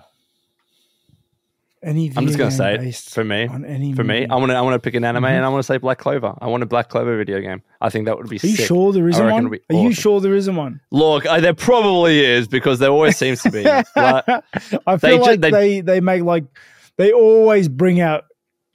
Any 1.85 2.11
I'm 2.17 2.25
just 2.25 2.37
gonna 2.39 2.49
say 2.49 2.73
it 2.75 2.95
for 2.95 3.23
me. 3.23 3.47
For 3.93 4.03
me. 4.03 4.25
I 4.27 4.35
want 4.37 4.49
to 4.49 4.55
I 4.55 4.61
want 4.61 4.73
to 4.73 4.79
pick 4.79 4.95
an 4.95 5.03
anime, 5.05 5.23
Mhm. 5.23 5.29
and 5.29 5.45
I 5.45 5.49
want 5.49 5.59
to 5.59 5.67
say 5.67 5.77
Black 5.77 5.99
Clover. 5.99 6.33
I 6.41 6.47
want 6.47 6.63
a 6.63 6.65
Black 6.65 6.89
Clover 6.89 7.15
video 7.15 7.39
game. 7.39 7.61
I 7.79 7.89
think 7.89 8.05
that 8.07 8.17
would 8.17 8.27
be 8.27 8.37
Are 8.41 8.47
you 8.47 8.55
sick. 8.55 8.65
sure 8.65 8.91
there 8.91 9.07
isn't 9.07 9.23
one? 9.29 9.45
it'd 9.53 9.61
Are 9.69 9.83
you 9.83 9.93
sure 9.93 10.19
there 10.19 10.33
isn't 10.33 10.55
one? 10.55 10.81
Look, 10.91 11.27
I, 11.27 11.39
there 11.39 11.53
probably 11.53 12.25
is 12.25 12.47
because 12.47 12.79
there 12.79 12.89
always 12.89 13.17
seems 13.17 13.41
to 13.43 13.51
be. 13.51 13.63
But 13.95 14.43
I 14.87 14.95
They 14.97 15.09
feel 15.09 15.17
ju- 15.19 15.23
like 15.31 15.41
they- 15.41 15.51
they, 15.51 15.81
they 15.81 15.99
make 16.01 16.23
like 16.23 16.45
they 16.97 17.11
always 17.11 17.67
bring 17.69 18.01
out 18.01 18.23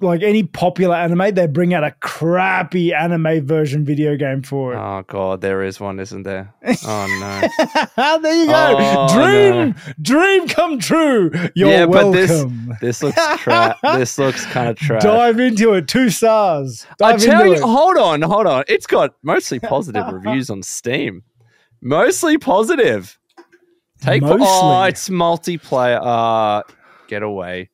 like 0.01 0.23
any 0.23 0.43
popular 0.43 0.95
anime, 0.97 1.35
they 1.35 1.47
bring 1.47 1.75
out 1.75 1.85
a 1.85 1.91
crappy 2.01 2.93
anime 2.95 3.45
version 3.47 3.85
video 3.85 4.17
game 4.17 4.43
for 4.43 4.73
it. 4.73 4.77
oh 4.79 5.05
god, 5.07 5.41
there 5.41 5.63
is 5.63 5.79
one, 5.81 6.01
isn't 6.01 6.23
there? 6.23 6.55
Oh 6.87 7.07
no. 7.21 8.19
there 8.23 8.35
you 8.35 8.47
go. 8.47 8.77
Oh, 8.79 9.09
dream, 9.15 9.75
dream 10.01 10.49
come 10.49 10.79
true. 10.79 11.31
You're 11.55 11.69
Yeah, 11.71 11.87
but 11.87 12.11
this- 12.13 12.31
welcome. 12.31 12.73
This 12.81 13.03
looks 13.03 13.17
tra- 13.39 13.77
This 13.83 14.19
looks 14.19 14.47
kind 14.47 14.69
of 14.71 14.77
trash. 14.77 15.03
Dive 15.03 15.39
into 15.41 15.75
it. 15.75 15.89
Two 15.89 16.11
stars. 16.11 16.87
I 17.03 17.17
tell 17.17 17.47
you, 17.47 17.55
it. 17.55 17.61
hold 17.61 17.97
on, 17.99 18.23
hold 18.23 18.47
on. 18.47 18.65
It's 18.69 18.87
got 18.87 19.15
mostly 19.23 19.61
positive 19.61 20.05
reviews 20.13 20.49
on 20.51 20.63
Steam. 20.63 21.23
Mostly 21.83 22.39
positive. 22.39 23.19
Take 24.01 24.23
part. 24.23 24.41
Oh, 24.43 24.83
it's 24.85 25.09
multiplayer. 25.11 26.01
Uh, 26.03 26.63
get 27.09 27.23
away. 27.23 27.69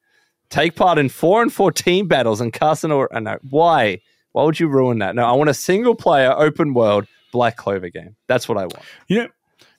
Take 0.48 0.76
part 0.76 0.98
in 0.98 1.08
four 1.08 1.42
and 1.42 1.52
four 1.52 1.72
team 1.72 2.06
battles 2.08 2.40
and 2.40 2.52
cast 2.52 2.84
an 2.84 2.92
or 2.92 3.14
uh, 3.14 3.20
no. 3.20 3.38
Why? 3.50 4.00
Why 4.32 4.44
would 4.44 4.60
you 4.60 4.68
ruin 4.68 4.98
that? 4.98 5.14
No, 5.14 5.24
I 5.24 5.32
want 5.32 5.50
a 5.50 5.54
single 5.54 5.94
player 5.94 6.32
open 6.32 6.74
world 6.74 7.06
Black 7.32 7.56
Clover 7.56 7.88
game. 7.88 8.16
That's 8.28 8.48
what 8.48 8.58
I 8.58 8.62
want. 8.62 8.82
You 9.08 9.18
know, 9.22 9.28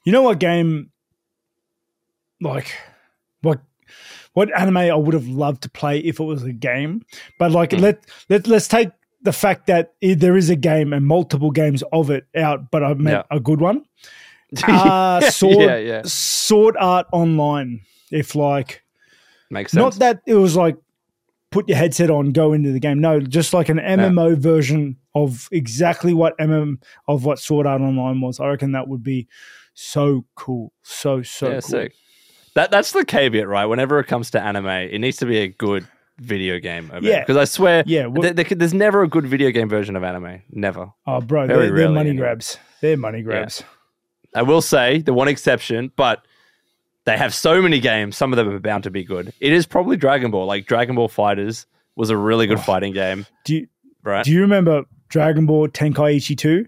you 0.03 0.11
know 0.11 0.23
what 0.23 0.39
game? 0.39 0.91
Like, 2.41 2.73
what 3.41 3.61
what 4.33 4.55
anime 4.59 4.77
I 4.77 4.93
would 4.95 5.13
have 5.13 5.27
loved 5.27 5.63
to 5.63 5.69
play 5.69 5.99
if 5.99 6.19
it 6.19 6.23
was 6.23 6.43
a 6.43 6.53
game. 6.53 7.03
But 7.39 7.51
like, 7.51 7.71
Hmm. 7.71 7.79
let 7.79 8.05
let 8.29 8.47
let's 8.47 8.67
take 8.67 8.89
the 9.21 9.33
fact 9.33 9.67
that 9.67 9.93
there 10.01 10.37
is 10.37 10.49
a 10.49 10.55
game 10.55 10.93
and 10.93 11.05
multiple 11.05 11.49
games 11.51 11.83
of 11.91 12.09
it 12.11 12.27
out, 12.35 12.69
but 12.71 12.83
I 12.83 12.93
meant 12.93 13.25
a 13.31 13.39
good 13.39 13.61
one. 13.61 13.83
Uh, 14.65 15.19
sword, 15.29 15.57
yeah, 15.57 15.75
yeah. 15.75 16.01
sword 16.05 16.77
art 16.79 17.05
online. 17.11 17.81
If 18.11 18.33
like, 18.33 18.81
Makes 19.49 19.71
sense. 19.71 19.81
not 19.81 19.93
that 19.95 20.21
it 20.25 20.35
was 20.35 20.55
like 20.55 20.75
put 21.51 21.67
your 21.69 21.77
headset 21.77 22.09
on, 22.09 22.31
go 22.31 22.53
into 22.53 22.71
the 22.71 22.79
game. 22.79 22.99
No, 22.99 23.19
just 23.19 23.53
like 23.53 23.69
an 23.69 23.77
MMO 23.77 24.37
version 24.37 24.97
of 25.15 25.47
exactly 25.51 26.13
what 26.13 26.37
MM 26.37 26.81
of 27.07 27.23
what 27.25 27.39
Sword 27.39 27.65
Art 27.65 27.81
Online 27.81 28.19
was. 28.21 28.39
I 28.39 28.47
reckon 28.47 28.73
that 28.73 28.87
would 28.87 29.03
be 29.03 29.27
so 29.73 30.25
cool, 30.35 30.73
so 30.83 31.21
so 31.23 31.47
yeah, 31.47 31.53
cool. 31.53 31.61
sick. 31.61 31.93
That 32.55 32.71
that's 32.71 32.91
the 32.91 33.05
caveat, 33.05 33.47
right? 33.47 33.65
Whenever 33.65 33.99
it 33.99 34.07
comes 34.07 34.31
to 34.31 34.41
anime, 34.41 34.65
it 34.67 34.99
needs 34.99 35.17
to 35.17 35.25
be 35.25 35.37
a 35.37 35.47
good 35.47 35.87
video 36.19 36.59
game. 36.59 36.91
Yeah. 37.01 37.19
because 37.19 37.37
I 37.37 37.45
swear, 37.45 37.83
Yeah, 37.85 38.07
well- 38.07 38.23
there, 38.23 38.33
there 38.33 38.45
there's 38.45 38.73
never 38.73 39.03
a 39.03 39.07
good 39.07 39.27
video 39.27 39.51
game 39.51 39.69
version 39.69 39.95
of 39.95 40.03
anime. 40.03 40.41
Never. 40.49 40.91
Oh, 41.05 41.21
bro, 41.21 41.45
Very 41.45 41.67
they're, 41.67 41.75
they're 41.77 41.89
money 41.89 42.09
anyway. 42.09 42.23
grabs. 42.25 42.57
They're 42.81 42.97
money 42.97 43.21
grabs. 43.21 43.63
I 44.35 44.41
will 44.41 44.61
say 44.61 44.99
the 45.01 45.13
one 45.13 45.27
exception, 45.27 45.91
but 45.95 46.25
they 47.07 47.17
have 47.17 47.33
so 47.33 47.61
many 47.61 47.79
games. 47.79 48.15
Some 48.15 48.31
of 48.33 48.37
them 48.37 48.49
are 48.49 48.59
bound 48.59 48.83
to 48.83 48.91
be 48.91 49.03
good. 49.03 49.33
It 49.39 49.53
is 49.53 49.65
probably 49.65 49.97
Dragon 49.97 50.29
Ball. 50.29 50.45
Like 50.45 50.67
Dragon 50.67 50.93
Ball 50.95 51.09
FighterZ 51.09 51.65
was 51.95 52.09
a 52.11 52.17
really 52.17 52.45
good 52.45 52.59
Oh. 52.59 52.61
fighting 52.61 52.93
game, 52.93 53.25
Do 53.45 53.55
you 53.55 53.67
right? 54.03 54.23
do 54.23 54.31
you 54.31 54.41
remember 54.41 54.83
Dragon 55.09 55.45
Ball 55.47 55.67
Tenkaichi 55.69 56.37
2? 56.37 56.65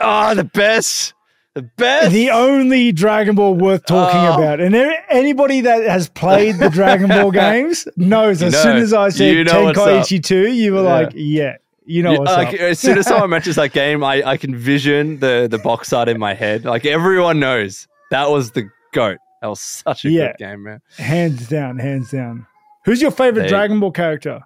oh, 0.00 0.04
ah, 0.06 0.32
the 0.34 0.44
best, 0.44 1.12
the 1.54 1.62
best. 1.76 2.12
The 2.12 2.30
only 2.30 2.92
Dragon 2.92 3.34
Ball 3.34 3.54
worth 3.54 3.84
talking 3.84 4.20
Oh. 4.20 4.34
about. 4.38 4.60
And 4.60 4.74
anybody 5.10 5.60
that 5.62 5.82
has 5.86 6.08
played 6.08 6.56
the 6.58 6.70
Dragon 6.70 7.08
Ball 7.08 7.30
games 7.44 7.86
knows 7.96 8.42
as 8.42 8.56
soon 8.62 8.76
as 8.78 8.94
I 8.94 9.08
said 9.10 9.34
You 9.36 9.44
know. 9.44 9.72
Tenkaichi 9.72 10.22
2, 10.22 10.48
you 10.52 10.72
were 10.72 10.82
Yeah. 10.84 10.92
like, 10.94 11.10
yeah, 11.14 11.56
you 11.84 12.02
know 12.04 12.12
like, 12.12 12.54
as 12.54 12.78
soon 12.78 12.96
as 12.96 13.06
someone 13.08 13.28
mentions 13.30 13.56
that 13.56 13.72
game, 13.72 14.04
I, 14.04 14.22
I 14.24 14.36
can 14.36 14.54
vision 14.54 15.18
the 15.18 15.48
the 15.50 15.58
box 15.58 15.92
art 15.92 16.08
in 16.08 16.18
my 16.20 16.32
head. 16.34 16.64
Like 16.64 16.86
everyone 16.86 17.40
knows 17.40 17.88
that 18.12 18.30
was 18.30 18.52
the 18.52 18.70
goat. 18.92 19.18
That 19.40 19.48
was 19.48 19.60
such 19.60 20.04
a 20.04 20.10
Yeah. 20.10 20.26
good 20.28 20.38
game, 20.38 20.62
man. 20.64 20.80
Hands 20.98 21.48
down, 21.48 21.78
hands 21.78 22.10
down. 22.10 22.46
Who's 22.84 23.00
your 23.02 23.10
favorite 23.10 23.42
They- 23.44 23.48
Dragon 23.48 23.80
Ball 23.80 23.90
character? 23.92 24.40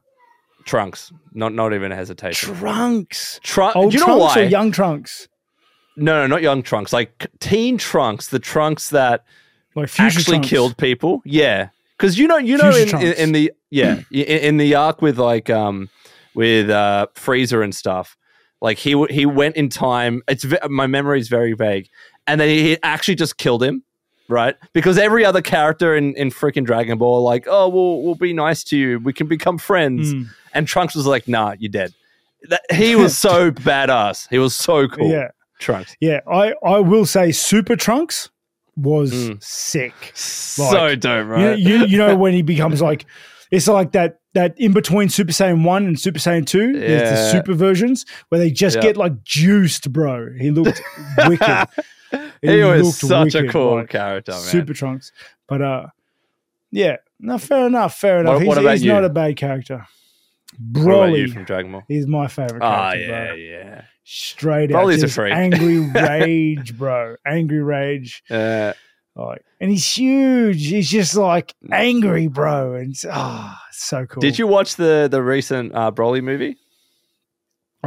Trunks, 0.65 1.13
not 1.35 1.53
not 1.53 1.75
even 1.75 1.93
a 1.93 1.97
hesitation. 1.97 2.55
Trunks. 2.55 3.39
Trunks. 3.43 3.77
Old 3.77 3.93
Do 3.93 3.99
you 3.99 4.07
know 4.07 4.17
Trunks 4.19 4.37
why? 4.37 4.43
or 4.43 4.45
young 4.47 4.71
Trunks? 4.73 5.29
no, 5.97 6.23
no, 6.23 6.27
not 6.27 6.43
young 6.43 6.63
Trunks. 6.63 6.93
Like 6.93 7.27
teen 7.41 7.77
Trunks, 7.77 8.29
the 8.29 8.39
Trunks 8.39 8.89
that 8.91 9.25
Like 9.75 9.91
actually 10.01 10.25
Trunks. 10.25 10.49
killed 10.49 10.77
people. 10.79 11.21
Yeah, 11.27 11.69
because 11.99 12.19
you 12.19 12.27
know, 12.27 12.39
you 12.39 12.57
know, 12.57 12.71
in, 12.75 12.89
in, 12.97 13.13
in 13.13 13.33
the 13.33 13.53
yeah, 13.71 14.01
in, 14.11 14.25
in 14.25 14.57
the 14.57 14.75
arc 14.75 15.03
with 15.03 15.19
like 15.19 15.51
um 15.51 15.91
with 16.35 16.71
uh 16.71 17.09
Frieza 17.15 17.63
and 17.63 17.75
stuff, 17.75 18.17
like 18.63 18.79
he 18.79 18.93
he 19.11 19.27
went 19.27 19.57
in 19.57 19.69
time. 19.69 20.23
It's 20.29 20.45
ve- 20.45 20.57
my 20.71 20.87
memory 20.87 21.21
is 21.21 21.29
very 21.29 21.53
vague, 21.53 21.89
and 22.27 22.41
then 22.41 22.49
he 22.49 22.79
actually 22.83 23.17
just 23.17 23.37
killed 23.37 23.63
him. 23.63 23.83
Right? 24.29 24.57
Because 24.73 24.99
every 24.99 25.25
other 25.25 25.43
character 25.43 25.97
in, 25.97 26.15
in 26.17 26.31
freaking 26.31 26.65
Dragon 26.65 26.99
Ball, 26.99 27.23
like, 27.23 27.47
oh, 27.49 27.69
we'll 27.69 28.03
we'll 28.03 28.15
be 28.15 28.33
nice 28.33 28.65
to 28.65 28.77
you, 28.77 28.99
we 29.01 29.13
can 29.13 29.27
become 29.27 29.59
friends, 29.59 30.13
Mm. 30.15 30.29
and 30.55 30.67
Trunks 30.69 30.95
was 30.95 31.07
like, 31.07 31.29
nah, 31.29 31.55
you're 31.59 31.71
dead. 31.71 31.93
That, 32.49 32.63
he 32.73 32.95
was 32.97 33.17
so 33.17 33.51
badass. 33.71 34.29
He 34.31 34.39
was 34.39 34.55
so 34.57 34.87
cool. 34.89 35.11
Yeah, 35.11 35.29
Trunks, 35.59 35.97
yeah. 36.01 36.21
I 36.31 36.55
I 36.65 36.79
will 36.81 37.07
say 37.07 37.33
Super 37.33 37.77
Trunks 37.77 38.31
was 38.77 39.13
Mm. 39.13 39.43
sick. 39.43 39.95
so 40.15 40.95
dope, 40.97 41.27
You, 41.27 41.33
right? 41.33 41.59
you 41.59 41.85
you 41.87 41.97
know 41.99 42.17
when 42.23 42.33
he 42.35 42.43
becomes 42.43 42.83
like 42.83 43.07
it's 43.51 43.69
like 43.69 43.93
that 43.93 44.19
that 44.35 44.59
in 44.59 44.73
between 44.73 45.09
Super 45.09 45.31
Saiyan 45.31 45.63
one 45.65 45.87
and 45.87 45.99
Super 46.01 46.19
Saiyan 46.19 46.45
two. 46.45 46.73
There's 46.73 47.09
the 47.09 47.31
super 47.31 47.55
versions 47.55 48.05
where 48.31 48.41
they 48.41 48.51
just 48.51 48.77
Yeah. 48.77 48.83
get 48.83 48.97
like 48.97 49.23
juiced, 49.23 49.93
bro. 49.93 50.31
He 50.41 50.51
looked 50.51 50.83
wicked. 51.29 51.69
He 52.53 52.63
was 52.63 52.99
such 52.99 53.35
a 53.35 53.49
cool 53.49 53.77
like, 53.77 53.89
character, 53.91 54.33
man. 54.33 54.41
Super 54.41 54.75
Trunks, 54.75 55.13
but 55.49 55.63
uh, 55.63 55.87
yeah. 56.71 56.97
No, 57.21 57.39
fair 57.39 57.67
enough. 57.67 57.97
Fair 57.99 58.21
enough. 58.21 58.35
What- 58.45 58.57
he's 58.59 58.65
what 58.65 58.73
he's 58.73 58.85
not 58.85 59.05
a 59.05 59.09
bad 59.09 59.37
character. 59.37 59.87
what 60.73 60.83
about 60.83 61.05
you 61.17 61.27
Broly 61.27 61.33
from 61.33 61.45
Dragon 61.45 61.73
Ball? 61.73 61.83
He's 61.89 62.07
my 62.07 62.27
favorite 62.29 62.63
Ah, 62.63 62.93
character. 62.93 63.07
yeah, 63.11 63.27
bro. 63.29 63.35
yeah. 63.37 63.83
Straight 64.05 64.71
Broly's 64.71 65.03
out, 65.03 65.11
a 65.11 65.13
freak. 65.13 65.33
angry 65.35 65.79
rage, 65.95 66.77
bro. 66.77 67.17
Angry 67.27 67.63
rage. 67.63 68.23
Uh, 68.31 68.73
Like, 69.17 69.43
and 69.61 69.71
he's 69.71 69.97
huge. 69.97 70.67
He's 70.67 70.91
just 70.91 71.15
like 71.15 71.55
angry, 71.71 72.27
bro. 72.27 72.75
And 72.75 72.95
ah, 73.11 73.63
so 73.71 74.05
cool. 74.07 74.21
Did 74.21 74.39
you 74.39 74.47
watch 74.47 74.75
the 74.77 75.09
the 75.11 75.23
recent 75.23 75.73
uh, 75.75 75.91
Broly 75.93 76.23
movie? 76.23 76.57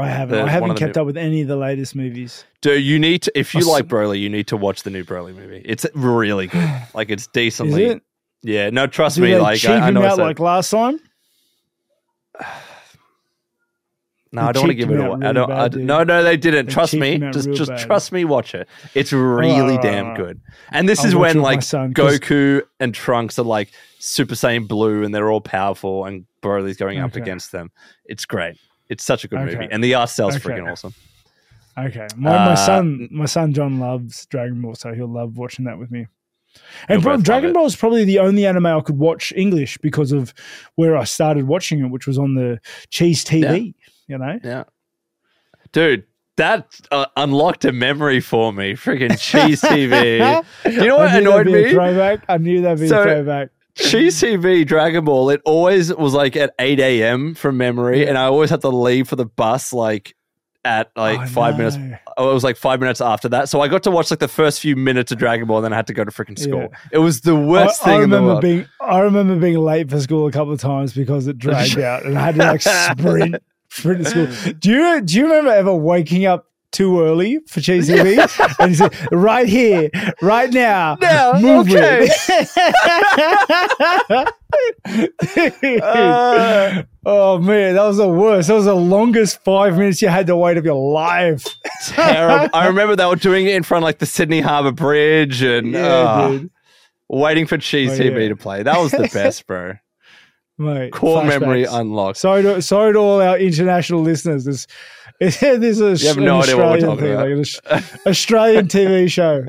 I 0.02 0.08
haven't. 0.10 0.38
the- 0.38 0.44
I 0.44 0.50
haven't 0.50 0.76
kept 0.76 0.96
new- 0.96 1.02
up 1.02 1.06
with 1.06 1.18
any 1.18 1.42
of 1.42 1.48
the 1.48 1.56
latest 1.58 1.96
movies. 1.96 2.46
Dude, 2.62 2.84
you 2.84 3.00
need 3.00 3.22
to 3.24 3.32
if 3.38 3.54
you 3.54 3.62
s- 3.62 3.68
like 3.68 3.86
Broly, 3.88 4.20
you 4.20 4.30
need 4.30 4.48
to 4.48 4.58
watch 4.58 4.84
the 4.84 4.90
new 4.90 5.04
Broly 5.04 5.36
movie. 5.36 5.62
It's 5.66 5.86
really 5.94 6.48
good. 6.48 6.70
Like 6.94 7.10
it's 7.10 7.28
decently. 7.28 7.86
It? 7.86 8.02
Yeah, 8.44 8.70
no, 8.70 8.88
trust 8.88 9.16
Do 9.18 9.24
me. 9.24 9.38
Like 9.38 9.60
cheap 9.60 9.72
I, 9.72 9.88
I 9.88 9.90
know. 9.92 10.02
I 10.02 10.08
out 10.08 10.16
said- 10.18 10.24
like 10.24 10.40
last 10.40 10.70
time? 10.72 11.00
no, 14.32 14.42
they 14.42 14.48
I 14.48 14.52
don't 14.52 14.64
want 14.64 14.70
to 14.72 14.76
give 14.76 14.92
it 14.92 15.00
away. 15.00 15.26
I 15.28 15.32
don't. 15.32 15.48
bad, 15.50 15.76
I, 15.76 15.80
no, 15.80 16.04
no, 16.04 16.24
they 16.24 16.38
didn't. 16.38 16.66
They 16.68 16.74
trust 16.74 16.94
me. 16.94 17.18
Just, 17.18 17.52
just 17.54 17.70
bad. 17.72 17.80
trust 17.86 18.12
me. 18.12 18.26
Watch 18.26 18.54
it. 18.54 18.68
It's 18.94 19.14
really 19.14 19.52
alright, 19.52 19.82
damn 19.82 20.16
good. 20.16 20.42
And 20.72 20.88
this 20.88 21.00
I'll 21.00 21.08
is 21.08 21.16
when 21.16 21.32
it 21.32 21.36
with 21.36 21.44
my 21.44 21.50
like 21.50 21.62
son, 21.64 21.94
Goku 21.94 22.62
and 22.80 22.94
Trunks 22.94 23.40
are 23.40 23.44
like 23.44 23.72
Super 24.00 24.36
Saiyan 24.36 24.68
Blue, 24.68 25.04
and 25.04 25.16
they're 25.16 25.32
all 25.32 25.42
powerful, 25.42 26.06
and 26.06 26.26
Broly's 26.42 26.78
going 26.78 27.00
up 27.00 27.16
against 27.16 27.52
them. 27.52 27.72
It's 28.06 28.26
great. 28.26 28.58
It's 28.90 29.04
such 29.04 29.24
a 29.24 29.28
good 29.28 29.40
Okay. 29.40 29.56
movie, 29.56 29.68
and 29.72 29.84
the 29.84 29.94
art 29.96 30.10
style's 30.10 30.36
Okay. 30.36 30.50
freaking 30.50 30.72
awesome. 30.72 30.94
Okay. 31.78 32.08
My, 32.16 32.32
my 32.32 32.52
Uh, 32.54 32.56
son 32.56 33.08
my 33.12 33.26
son 33.26 33.54
John 33.54 33.80
loves 33.80 34.26
Dragon 34.28 34.62
Ball, 34.62 34.76
so 34.76 34.94
he'll 34.94 35.12
love 35.12 35.38
watching 35.38 35.66
that 35.66 35.78
with 35.78 35.92
me. 35.92 36.08
And 36.90 37.04
bro, 37.04 37.18
Dragon. 37.18 37.54
Ball 37.54 37.68
is 37.68 37.76
probably 37.76 38.04
the 38.04 38.18
only 38.20 38.48
anime 38.48 38.66
I 38.66 38.80
could 38.82 38.98
watch 38.98 39.32
English 39.36 39.78
because 39.78 40.12
of 40.12 40.34
where 40.76 40.98
I 40.98 41.04
started 41.04 41.46
watching 41.48 41.82
it, 41.82 41.92
which 41.92 42.08
was 42.08 42.18
on 42.18 42.34
the 42.34 42.60
Cheez 42.90 43.24
TV. 43.24 43.76
You 44.08 44.18
know? 44.18 44.40
Yeah. 44.44 44.64
Dude, 45.72 46.06
that 46.38 46.68
uh, 46.92 47.06
unlocked 47.16 47.66
a 47.66 47.72
memory 47.72 48.22
for 48.22 48.52
me. 48.54 48.74
Freaking 48.74 49.12
Cheez 49.12 49.62
TV. 49.64 50.44
You 50.66 50.88
know 50.88 50.98
what 50.98 51.14
annoyed 51.16 51.46
that'd 51.48 51.54
be 51.54 51.60
a 51.60 51.64
me? 51.66 51.72
throwback. 51.72 52.24
I 52.28 52.38
knew 52.38 52.62
that'd 52.62 52.80
be 52.80 52.88
So- 52.88 53.02
a 53.02 53.04
throwback. 53.04 53.50
Cheez 53.78 54.22
TV 54.24 54.66
Dragon 54.66 55.06
Ball, 55.06 55.30
it 55.30 55.42
always 55.46 55.94
was 55.94 56.14
like 56.14 56.36
at 56.36 56.54
8 56.60 56.80
a.m. 56.80 57.36
from 57.36 57.58
memory, 57.58 58.02
Yeah. 58.04 58.10
and 58.10 58.18
I 58.18 58.26
always 58.26 58.50
had 58.50 58.62
to 58.62 58.70
leave 58.70 59.08
for 59.08 59.16
the 59.16 59.26
bus 59.26 59.72
like 59.74 60.16
at 60.66 60.92
like 60.98 61.20
Oh, 61.22 61.26
five 61.28 61.58
minutes. 61.58 61.78
Oh, 62.18 62.32
it 62.32 62.34
was 62.34 62.44
like 62.44 62.58
five 62.58 62.80
minutes 62.82 63.00
after 63.00 63.30
that. 63.30 63.48
So 63.48 63.62
I 63.62 63.68
got 63.70 63.84
to 63.84 63.92
watch 63.92 64.10
like 64.12 64.20
the 64.20 64.28
first 64.28 64.60
few 64.60 64.76
minutes 64.76 65.12
of 65.12 65.18
Dragon 65.20 65.48
Ball, 65.48 65.58
and 65.58 65.66
then 65.66 65.74
I 65.74 65.76
had 65.78 65.88
to 65.88 65.94
go 65.94 66.04
to 66.04 66.12
freaking 66.12 66.38
school. 66.38 66.62
Yeah. 66.72 66.78
It 66.94 66.98
was 66.98 67.22
the 67.22 67.36
worst 67.36 67.82
I, 67.84 67.86
thing 67.86 68.00
I 68.00 68.04
in 68.04 68.10
the 68.10 68.20
remember 68.20 68.42
being 68.42 68.66
I 68.82 69.00
remember 69.00 69.36
being 69.38 69.60
late 69.60 69.90
for 69.90 70.00
school 70.02 70.28
a 70.28 70.32
couple 70.32 70.52
of 70.54 70.60
times 70.60 70.94
because 70.94 71.28
it 71.28 71.38
dragged 71.38 71.78
out 71.80 72.06
and 72.06 72.18
I 72.18 72.22
had 72.32 72.36
to 72.36 72.42
like 72.44 72.62
sprint 72.62 73.36
sprint 73.70 74.04
to 74.06 74.10
school. 74.10 74.54
Do 74.60 74.72
you 74.72 75.02
do 75.02 75.18
you 75.18 75.24
remember 75.26 75.52
ever 75.52 75.74
waking 75.74 76.26
up 76.26 76.48
too 76.72 77.02
early 77.02 77.40
for 77.48 77.60
Cheez 77.60 77.90
TV? 77.90 78.18
and 78.60 78.70
you 78.72 78.76
said, 78.76 78.94
right 79.12 79.48
here, 79.48 79.90
right 80.22 80.52
now, 80.52 80.98
Now, 81.02 81.34
move 81.40 81.68
okay. 81.70 82.08
it. 82.10 84.34
Uh. 85.84 86.84
oh 87.06 87.40
man, 87.40 87.76
that 87.76 87.84
was 87.84 87.98
the 87.98 88.08
worst. 88.08 88.48
That 88.48 88.54
was 88.56 88.66
the 88.66 88.76
longest 88.76 89.44
five 89.44 89.78
minutes 89.78 90.02
you 90.02 90.08
had 90.08 90.28
to 90.28 90.36
wait 90.38 90.58
of 90.58 90.66
your 90.66 90.92
life. 90.94 91.46
Terrible. 91.88 92.50
I 92.54 92.68
remember 92.68 92.96
they 92.96 93.06
were 93.06 93.16
doing 93.16 93.46
it 93.48 93.56
in 93.56 93.64
front 93.64 93.84
of 93.84 93.88
like 93.88 94.00
the 94.00 94.06
Sydney 94.06 94.42
Harbour 94.42 94.72
Bridge 94.72 95.42
and 95.42 95.72
Yeah, 95.74 95.80
uh, 95.82 96.40
waiting 97.10 97.46
for 97.46 97.58
Cheez 97.58 97.90
Oh, 97.90 98.00
TV 98.00 98.24
yeah. 98.24 98.30
to 98.30 98.36
play. 98.36 98.64
That 98.64 98.80
was 98.80 98.92
the 98.92 99.10
best, 99.14 99.46
bro. 99.48 99.74
Mate, 100.60 100.92
Core 100.92 101.24
memory 101.24 101.66
unlocked. 101.66 102.18
Sorry 102.18 102.42
to 102.42 102.62
sorry 102.62 102.94
to 102.94 103.00
all 103.00 103.22
our 103.22 103.38
international 103.38 104.02
listeners. 104.02 104.44
This 104.46 104.68
this 105.20 105.42
is 105.42 105.82
a, 105.82 105.96
You 106.04 106.08
have 106.08 106.18
no 106.18 106.42
idea 106.42 106.58
what 106.58 106.66
we're 106.66 106.74
Australian 106.74 106.86
talking 106.86 107.04
thing, 107.06 107.14
about. 107.14 107.72
like 107.72 108.06
Australian 108.08 108.68
TV 108.68 109.10
show, 109.10 109.46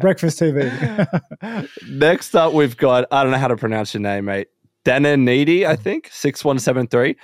breakfast 0.00 0.40
TV. 0.40 1.68
Next 1.90 2.34
up, 2.36 2.52
we've 2.52 2.76
got, 2.76 3.06
I 3.12 3.22
don't 3.22 3.32
know 3.32 3.38
how 3.38 3.48
to 3.48 3.56
pronounce 3.56 3.94
your 3.94 4.00
name, 4.00 4.24
mate. 4.26 4.48
Dana 4.84 5.16
Needy, 5.16 5.64
I 5.66 5.76
think, 5.76 6.08
6173. 6.12 7.16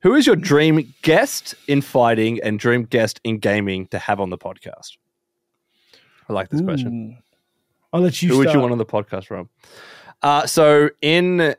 Who 0.00 0.14
is 0.14 0.26
your 0.26 0.36
dream 0.36 0.94
guest 1.02 1.54
in 1.68 1.80
fighting 1.82 2.40
and 2.42 2.58
dream 2.58 2.84
guest 2.84 3.20
in 3.22 3.38
gaming 3.38 3.86
to 3.88 3.98
have 3.98 4.18
on 4.18 4.30
the 4.30 4.38
podcast? 4.38 4.96
I 6.28 6.32
like 6.32 6.48
this 6.48 6.60
question. 6.62 7.18
I'll 7.92 8.00
let 8.00 8.22
you 8.22 8.28
Who 8.30 8.34
start. 8.36 8.46
would 8.46 8.54
you 8.54 8.60
want 8.60 8.72
on 8.72 8.78
the 8.78 8.86
podcast, 8.86 9.30
Rob? 9.30 9.48
Uh, 10.22 10.46
so 10.46 10.88
in 11.02 11.54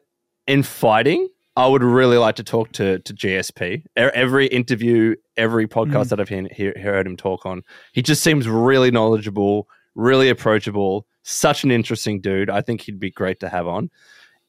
in 0.48 0.64
fighting, 0.64 1.28
I 1.56 1.68
would 1.68 1.84
really 1.84 2.18
like 2.18 2.36
to 2.38 2.44
talk 2.44 2.72
to 2.74 3.00
to 3.00 3.14
GSP. 3.14 3.84
Every 3.96 4.48
interview, 4.48 5.16
every 5.38 5.68
podcast 5.68 6.06
Mm. 6.06 6.10
that 6.10 6.20
I've 6.20 6.30
he- 6.30 6.50
he- 6.56 6.80
heard 6.82 7.06
him 7.06 7.16
talk 7.18 7.46
on, 7.46 7.64
he 7.94 8.02
just 8.02 8.24
seems 8.24 8.48
really 8.48 8.92
knowledgeable, 8.92 9.68
really 9.96 10.30
approachable, 10.30 11.06
such 11.24 11.64
an 11.64 11.72
interesting 11.72 12.20
dude. 12.22 12.50
I 12.50 12.62
think 12.62 12.82
he'd 12.82 13.00
be 13.00 13.12
great 13.12 13.40
to 13.42 13.50
have 13.50 13.68
on. 13.68 13.90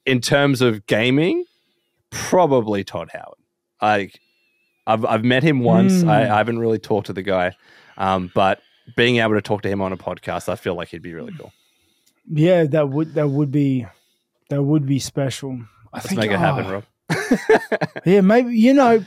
In 0.06 0.20
terms 0.20 0.60
of 0.60 0.86
gaming, 0.86 1.44
probably 2.10 2.84
Todd 2.84 3.10
Howard. 3.12 3.38
I, 3.80 4.10
I've 4.86 5.04
I've 5.04 5.24
met 5.24 5.42
him 5.42 5.60
once. 5.60 6.02
Mm. 6.04 6.08
I, 6.08 6.22
I 6.22 6.36
haven't 6.38 6.58
really 6.58 6.78
talked 6.78 7.06
to 7.08 7.12
the 7.12 7.22
guy, 7.22 7.54
um, 7.98 8.30
but 8.34 8.60
being 8.96 9.16
able 9.16 9.34
to 9.34 9.42
talk 9.42 9.62
to 9.62 9.68
him 9.68 9.80
on 9.80 9.92
a 9.92 9.96
podcast, 9.96 10.48
I 10.48 10.56
feel 10.56 10.74
like 10.74 10.88
he'd 10.88 11.02
be 11.02 11.14
really 11.14 11.32
cool. 11.38 11.52
Yeah, 12.30 12.64
that 12.64 12.88
would 12.90 13.14
that 13.14 13.28
would 13.28 13.50
be 13.50 13.86
that 14.50 14.62
would 14.62 14.86
be 14.86 14.98
special. 14.98 15.60
I 15.94 15.98
Let's 15.98 16.08
think, 16.08 16.20
make 16.20 16.30
it 16.32 16.38
happen, 16.40 16.66
oh, 16.66 16.72
Rob. 16.72 16.84
Yeah, 18.04 18.20
maybe 18.20 18.56
you 18.58 18.74
know, 18.74 19.04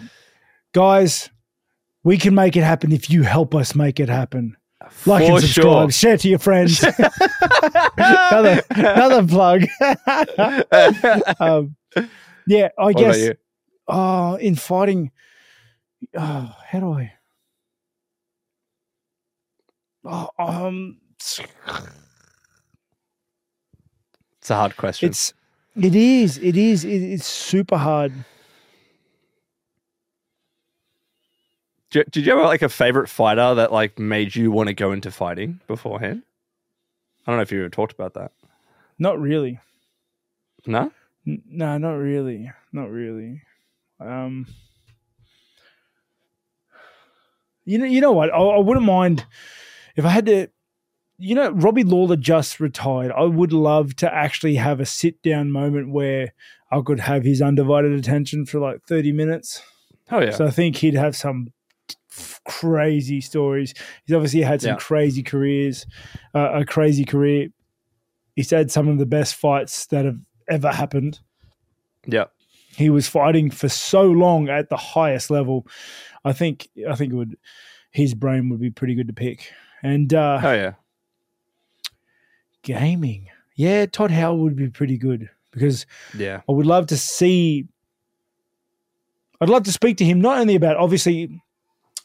guys, 0.74 1.30
we 2.06 2.18
can 2.18 2.34
make 2.34 2.56
it 2.56 2.64
happen 2.64 2.94
if 2.94 3.10
you 3.10 3.24
help 3.24 3.54
us 3.54 3.76
make 3.76 4.00
it 4.00 4.08
happen. 4.08 4.56
Like 5.06 5.26
For 5.26 5.34
and 5.34 5.42
subscribe, 5.42 5.92
share 5.92 6.18
to 6.18 6.30
your 6.30 6.40
friends. 6.40 6.82
another 7.98 8.62
another 8.70 9.28
plug. 9.28 9.64
um, 11.42 11.76
yeah, 12.48 12.70
I 12.80 12.84
What 12.86 12.96
guess. 12.96 13.32
Oh, 13.90 14.36
in 14.36 14.56
fighting, 14.56 15.12
oh, 16.18 16.56
how 16.68 16.80
do 16.80 16.94
I? 16.94 17.14
Oh, 20.06 20.30
um, 20.40 21.00
It's 21.18 21.42
a 24.50 24.56
hard 24.56 24.78
question. 24.78 25.10
it's 25.10 25.34
it 25.78 25.96
is 25.96 26.38
it 26.40 26.58
is 26.58 26.84
it, 26.86 27.02
it's 27.02 27.26
super 27.28 27.78
hard. 27.78 28.14
Did, 31.90 32.12
did 32.12 32.26
you 32.26 32.36
have 32.36 32.46
like 32.46 32.62
a 32.62 32.70
favorite 32.70 33.08
fighter 33.08 33.56
that 33.56 33.72
like 33.72 33.98
made 33.98 34.36
you 34.36 34.52
want 34.52 34.68
to 34.68 34.74
go 34.74 34.92
into 34.92 35.10
fighting 35.12 35.62
beforehand? 35.68 36.24
I 37.26 37.32
don't 37.32 37.38
know 37.38 37.44
if 37.44 37.52
you 37.52 37.60
ever 37.60 37.70
talked 37.70 37.94
about 37.94 38.14
that. 38.16 38.32
Not 39.00 39.20
really. 39.20 39.60
No. 40.66 40.92
N- 41.26 41.44
No, 41.50 41.78
not 41.78 41.94
really. 41.94 42.52
Not 42.74 42.90
really. 42.90 43.42
Um, 44.00 44.48
you 47.66 47.78
know, 47.78 47.86
you 47.86 48.02
know 48.02 48.12
what? 48.12 48.34
I, 48.34 48.38
I 48.38 48.60
wouldn't 48.60 48.86
mind 48.86 49.26
if 49.96 50.06
I 50.06 50.10
had 50.10 50.26
to. 50.28 50.48
You 51.20 51.34
know, 51.36 51.50
Robbie 51.52 51.84
Lawler 51.84 52.16
just 52.16 52.60
retired. 52.60 53.12
I 53.12 53.24
would 53.24 53.52
love 53.54 53.96
to 53.98 54.14
actually 54.14 54.56
have 54.56 54.80
a 54.80 54.86
sit 54.86 55.22
down 55.24 55.52
moment 55.52 55.92
where 55.92 56.34
I 56.72 56.82
could 56.82 57.00
have 57.00 57.24
his 57.24 57.42
undivided 57.42 57.92
attention 57.94 58.46
for 58.46 58.60
like 58.60 58.84
thirty 58.84 59.12
minutes. 59.12 59.62
Oh 60.12 60.20
yeah. 60.22 60.32
So 60.32 60.46
I 60.46 60.52
think 60.52 60.76
he'd 60.78 60.94
have 60.94 61.16
some 61.16 61.52
crazy 62.46 63.22
stories. 63.22 63.74
He's 64.06 64.16
obviously 64.16 64.42
had 64.42 64.62
some 64.62 64.72
Yeah. 64.72 64.78
crazy 64.78 65.24
careers, 65.24 65.86
uh, 66.34 66.52
a 66.62 66.66
crazy 66.66 67.06
career. 67.06 67.50
He's 68.36 68.50
had 68.50 68.72
some 68.72 68.88
of 68.88 68.98
the 69.00 69.06
best 69.06 69.36
fights 69.36 69.88
that 69.88 70.06
have 70.06 70.20
ever 70.50 70.72
happened. 70.72 71.20
yeah. 72.06 72.26
He 72.76 72.92
was 72.92 73.08
fighting 73.08 73.50
for 73.50 73.70
so 73.70 74.04
long 74.04 74.50
at 74.50 74.70
the 74.70 74.78
highest 74.78 75.32
level. 75.32 75.66
I 76.24 76.32
think 76.32 76.68
I 76.88 76.94
think 76.96 77.12
it 77.12 77.16
would 77.16 77.36
his 77.92 78.14
brain 78.14 78.50
would 78.50 78.60
be 78.60 78.70
pretty 78.70 78.94
good 78.94 79.08
to 79.08 79.14
pick. 79.14 79.52
And 79.82 80.14
uh, 80.14 80.40
Oh 80.44 80.54
yeah. 80.54 80.74
Gaming, 82.76 83.28
yeah, 83.56 83.86
Todd 83.86 84.12
Howard 84.12 84.40
would 84.42 84.56
be 84.56 84.70
pretty 84.70 84.98
good 84.98 85.30
because 85.52 85.86
Yeah. 86.18 86.42
I 86.48 86.52
would 86.52 86.66
love 86.66 86.88
to 86.88 86.98
see. 86.98 87.66
I'd 89.40 89.50
love 89.50 89.64
to 89.64 89.72
speak 89.72 89.98
to 89.98 90.06
him 90.06 90.20
not 90.22 90.38
only 90.40 90.56
about 90.56 90.78
obviously. 90.78 91.42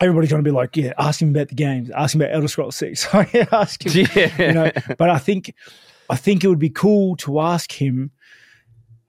Everybody's 0.01 0.31
going 0.31 0.43
to 0.43 0.49
be 0.51 0.55
like, 0.55 0.77
yeah, 0.77 0.93
ask 0.99 1.23
him 1.23 1.29
about 1.29 1.47
the 1.49 1.55
games, 1.55 1.89
ask 1.91 2.13
him 2.15 2.21
about 2.23 2.35
Elder 2.35 2.49
Scrolls 2.49 2.75
Six, 2.75 3.07
ask 3.53 3.87
him, 3.87 4.09
Yeah. 4.17 4.47
you 4.49 4.53
know. 4.53 4.71
But 4.99 5.11
I 5.11 5.19
think, 5.19 5.55
I 6.11 6.17
think 6.17 6.43
it 6.43 6.49
would 6.49 6.59
be 6.59 6.71
cool 6.71 7.15
to 7.19 7.39
ask 7.39 7.71
him, 7.71 8.11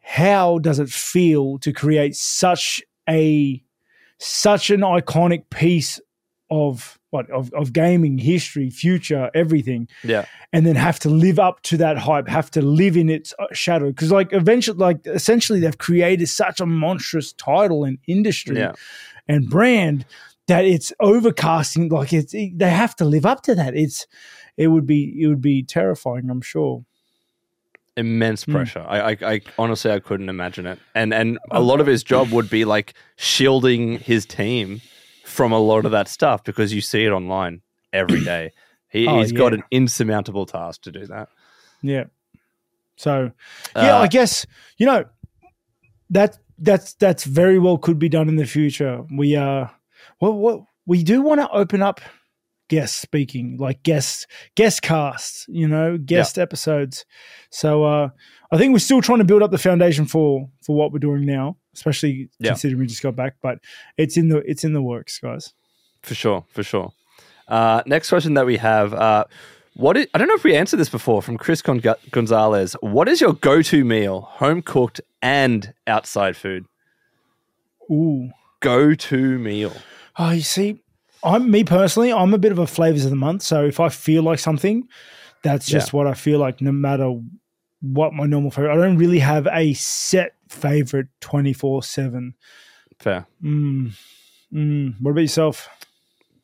how 0.02 0.60
does 0.60 0.78
it 0.78 0.90
feel 0.90 1.58
to 1.60 1.74
create 1.74 2.16
such 2.16 2.80
a, 3.10 3.64
such 4.20 4.70
an 4.70 4.82
iconic 4.82 5.50
piece 5.50 6.00
of 6.52 7.00
what 7.14 7.30
of, 7.30 7.54
of 7.54 7.72
gaming 7.72 8.18
history, 8.18 8.70
future, 8.70 9.30
everything, 9.36 9.88
yeah. 10.04 10.26
and 10.52 10.66
then 10.66 10.76
have 10.76 11.00
to 11.00 11.10
live 11.10 11.38
up 11.40 11.62
to 11.70 11.78
that 11.78 11.98
hype, 11.98 12.28
have 12.28 12.50
to 12.52 12.62
live 12.62 12.98
in 12.98 13.08
its 13.10 13.34
uh, 13.40 13.46
shadow. 13.54 13.88
Because 13.90 14.12
like 14.12 14.34
eventually, 14.34 14.78
like 14.78 15.06
essentially, 15.06 15.60
they've 15.60 15.78
created 15.78 16.28
such 16.28 16.60
a 16.60 16.66
monstrous 16.66 17.32
title 17.34 17.84
and 17.84 17.98
industry 18.08 18.58
Yeah. 18.58 18.74
and 19.28 19.50
brand 19.50 20.06
that 20.48 20.66
it's 20.66 20.92
overcasting. 21.02 21.92
Like 21.92 22.12
it's 22.12 22.34
they 22.34 22.70
have 22.70 22.96
to 22.98 23.06
live 23.06 23.26
up 23.26 23.44
to 23.44 23.56
that. 23.56 23.76
It's 23.76 24.08
it 24.58 24.68
would 24.68 24.86
be 24.86 25.14
it 25.22 25.28
would 25.28 25.42
be 25.42 25.64
terrifying. 25.64 26.30
I'm 26.30 26.42
sure. 26.42 26.84
immense 27.96 28.44
Hmm. 28.46 28.54
pressure. 28.54 28.84
I, 28.88 29.12
I, 29.12 29.18
I 29.34 29.42
honestly 29.60 29.92
I 29.92 30.00
couldn't 30.00 30.30
imagine 30.30 30.66
it. 30.66 30.80
And 30.96 31.14
and 31.14 31.38
a 31.52 31.62
lot 31.62 31.80
of 31.80 31.86
his 31.88 32.04
job 32.04 32.32
would 32.32 32.50
be 32.50 32.66
like 32.66 32.94
shielding 33.18 34.00
his 34.00 34.26
team 34.26 34.82
from 35.24 35.52
a 35.52 35.60
lot 35.60 35.86
of 35.86 35.92
that 35.92 36.08
stuff 36.08 36.44
because 36.44 36.74
you 36.74 36.82
see 36.82 37.06
it 37.06 37.12
online 37.12 37.62
every 37.92 38.24
day. 38.26 38.52
He, 38.90 39.08
Oh, 39.08 39.20
he's 39.20 39.32
got 39.32 39.54
an 39.54 39.64
insurmountable 39.72 40.46
task 40.46 40.84
to 40.84 40.92
do 40.92 41.06
that. 41.08 41.30
Yeah. 41.82 42.06
So 42.96 43.32
yeah, 43.76 43.98
Uh, 43.98 44.02
I 44.02 44.08
guess 44.08 44.46
you 44.78 44.86
know 44.86 45.06
that 46.12 46.38
that's 46.60 46.94
that's 46.96 47.24
very 47.24 47.58
well 47.60 47.78
could 47.78 47.98
be 48.00 48.10
done 48.10 48.30
in 48.30 48.36
the 48.36 48.46
future. 48.46 49.04
We 49.16 49.36
uh, 49.36 49.68
well, 50.22 50.34
what 50.34 50.62
we 50.86 51.04
do 51.04 51.22
want 51.22 51.42
to 51.42 51.50
open 51.50 51.82
up 51.82 52.02
guest 52.70 53.02
speaking, 53.02 53.58
like 53.60 53.82
guest 53.84 54.28
guest 54.56 54.82
casts, 54.84 55.46
you 55.50 55.68
know, 55.68 55.98
guest 55.98 56.38
episodes. 56.38 57.06
So 57.50 57.84
uh, 57.84 58.10
I 58.52 58.58
think 58.58 58.74
we're 58.74 58.80
still 58.80 59.02
trying 59.02 59.20
to 59.20 59.26
build 59.26 59.42
up 59.42 59.52
the 59.52 59.58
foundation 59.58 60.06
for 60.06 60.50
for 60.62 60.76
what 60.76 60.92
we're 60.92 61.00
doing 61.00 61.26
now, 61.26 61.58
especially 61.74 62.30
Yeah. 62.40 62.52
considering 62.52 62.80
we 62.80 62.88
just 62.88 63.04
got 63.04 63.16
back. 63.16 63.36
But 63.42 63.60
it's 63.98 64.18
in 64.18 64.30
the 64.30 64.38
it's 64.40 64.64
in 64.64 64.74
the 64.74 64.82
works, 64.82 65.20
guys. 65.20 65.54
For 66.02 66.16
sure, 66.16 66.46
for 66.50 66.64
sure. 66.64 66.92
Uh, 67.48 67.82
next 67.86 68.10
question 68.10 68.34
that 68.36 68.46
we 68.46 68.58
have. 68.58 68.94
Uh, 68.94 69.26
what 69.76 69.98
is, 69.98 70.08
I 70.14 70.18
don't 70.18 70.28
know 70.28 70.36
if 70.36 70.44
we 70.44 70.56
answered 70.56 70.78
this 70.78 70.90
before 70.90 71.22
from 71.22 71.38
Chris 71.38 71.62
Gon- 71.62 71.82
Gonzalez. 72.12 72.74
What 72.82 73.10
is 73.10 73.20
your 73.22 73.34
go-to 73.34 73.84
meal, 73.84 74.22
home 74.22 74.62
cooked 74.62 75.02
and 75.22 75.74
outside 75.88 76.38
food? 76.38 76.66
Ooh. 77.92 78.30
Go-to 78.62 79.40
meal. 79.40 79.74
Oh, 80.18 80.30
you 80.32 80.42
see, 80.42 80.82
I'm 81.24 81.50
me 81.52 81.64
personally. 81.64 82.14
I'm 82.14 82.34
a 82.34 82.38
bit 82.38 82.52
of 82.52 82.60
a 82.60 82.68
flavors 82.68 83.04
of 83.04 83.10
the 83.10 83.16
month. 83.18 83.42
So 83.42 83.66
if 83.66 83.80
I 83.80 83.90
feel 83.90 84.24
like 84.24 84.40
something, 84.40 84.88
that's 85.44 85.66
just 85.66 85.92
what 85.92 86.08
I 86.08 86.14
feel 86.14 86.40
like. 86.40 86.62
No 86.62 86.72
matter 86.72 87.12
what 87.84 88.14
my 88.14 88.26
normal 88.26 88.50
favorite, 88.50 88.72
I 88.72 88.76
don't 88.76 88.98
really 88.98 89.20
have 89.20 89.48
a 89.52 89.74
set 89.74 90.34
favorite 90.50 91.08
twenty 91.20 91.54
four 91.54 91.84
seven. 91.84 92.34
Fair. 92.98 93.28
Mm. 93.44 93.92
Mm. 94.54 94.96
What 95.02 95.12
about 95.12 95.22
yourself? 95.22 95.68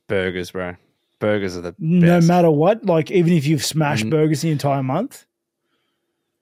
Burgers, 0.08 0.52
bro. 0.52 0.76
Burgers 1.20 1.56
are 1.58 1.62
the 1.62 1.72
best. 1.72 1.80
No 1.82 2.22
matter 2.22 2.52
what, 2.52 2.86
like 2.86 3.10
even 3.12 3.34
if 3.34 3.46
you've 3.48 3.64
smashed 3.66 4.06
Mm. 4.06 4.10
burgers 4.12 4.42
the 4.42 4.52
entire 4.52 4.84
month. 4.84 5.26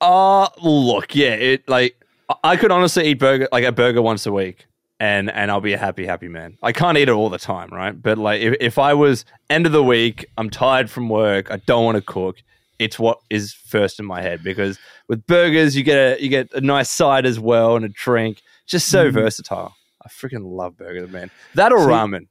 Uh 0.00 0.48
look, 0.62 1.14
yeah, 1.14 1.34
it 1.34 1.68
like 1.68 1.96
I 2.44 2.56
could 2.56 2.70
honestly 2.70 3.08
eat 3.08 3.18
burger 3.18 3.48
like 3.50 3.64
a 3.64 3.72
burger 3.72 4.00
once 4.02 4.26
a 4.26 4.32
week 4.32 4.66
and 5.00 5.30
and 5.30 5.50
I'll 5.50 5.60
be 5.60 5.72
a 5.72 5.78
happy, 5.78 6.06
happy 6.06 6.28
man. 6.28 6.56
I 6.62 6.72
can't 6.72 6.96
eat 6.98 7.08
it 7.08 7.12
all 7.12 7.30
the 7.30 7.38
time, 7.38 7.70
right? 7.70 8.00
But 8.00 8.18
like 8.18 8.40
if, 8.40 8.56
if 8.60 8.78
I 8.78 8.94
was 8.94 9.24
end 9.50 9.66
of 9.66 9.72
the 9.72 9.82
week, 9.82 10.26
I'm 10.36 10.50
tired 10.50 10.90
from 10.90 11.08
work, 11.08 11.50
I 11.50 11.56
don't 11.58 11.84
want 11.84 11.96
to 11.96 12.02
cook, 12.02 12.42
it's 12.78 12.98
what 12.98 13.18
is 13.30 13.52
first 13.52 13.98
in 13.98 14.06
my 14.06 14.22
head 14.22 14.42
because 14.42 14.78
with 15.08 15.26
burgers 15.26 15.74
you 15.76 15.82
get 15.82 15.96
a 16.18 16.22
you 16.22 16.28
get 16.28 16.52
a 16.54 16.60
nice 16.60 16.90
side 16.90 17.26
as 17.26 17.38
well 17.40 17.76
and 17.76 17.84
a 17.84 17.88
drink. 17.88 18.40
Just 18.66 18.88
so 18.88 19.10
Mm. 19.10 19.14
versatile. 19.14 19.74
I 20.04 20.08
freaking 20.08 20.44
love 20.44 20.76
burgers, 20.76 21.10
man. 21.10 21.30
That 21.54 21.72
or 21.72 21.78
See, 21.80 21.86
ramen. 21.86 22.28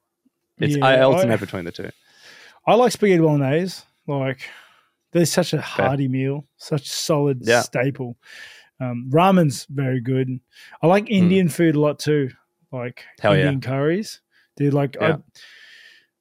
It's 0.58 0.76
yeah, 0.76 0.84
I 0.86 0.94
I- 0.94 1.00
alternate 1.02 1.40
between 1.40 1.64
the 1.64 1.72
two. 1.72 1.90
I 2.66 2.74
like 2.74 2.92
spaghetti 2.92 3.20
bolognese. 3.20 3.82
Like 4.06 4.48
they're 5.12 5.26
such 5.26 5.52
a 5.52 5.60
hearty 5.60 6.06
meal, 6.08 6.46
such 6.56 6.88
solid 6.88 7.40
Yeah. 7.42 7.62
staple. 7.62 8.16
Um, 8.80 9.10
ramen's 9.12 9.66
very 9.68 10.00
good. 10.00 10.38
I 10.82 10.86
like 10.86 11.10
Indian 11.10 11.48
food 11.48 11.74
a 11.74 11.80
lot 11.80 11.98
too, 11.98 12.30
like 12.72 13.04
Hmm. 13.18 13.22
Hell 13.22 13.36
yeah. 13.36 13.42
Indian 13.42 13.60
curries. 13.60 14.20
Dude, 14.56 14.72
like 14.74 14.96
Yeah. 15.00 15.16
I, 15.16 15.40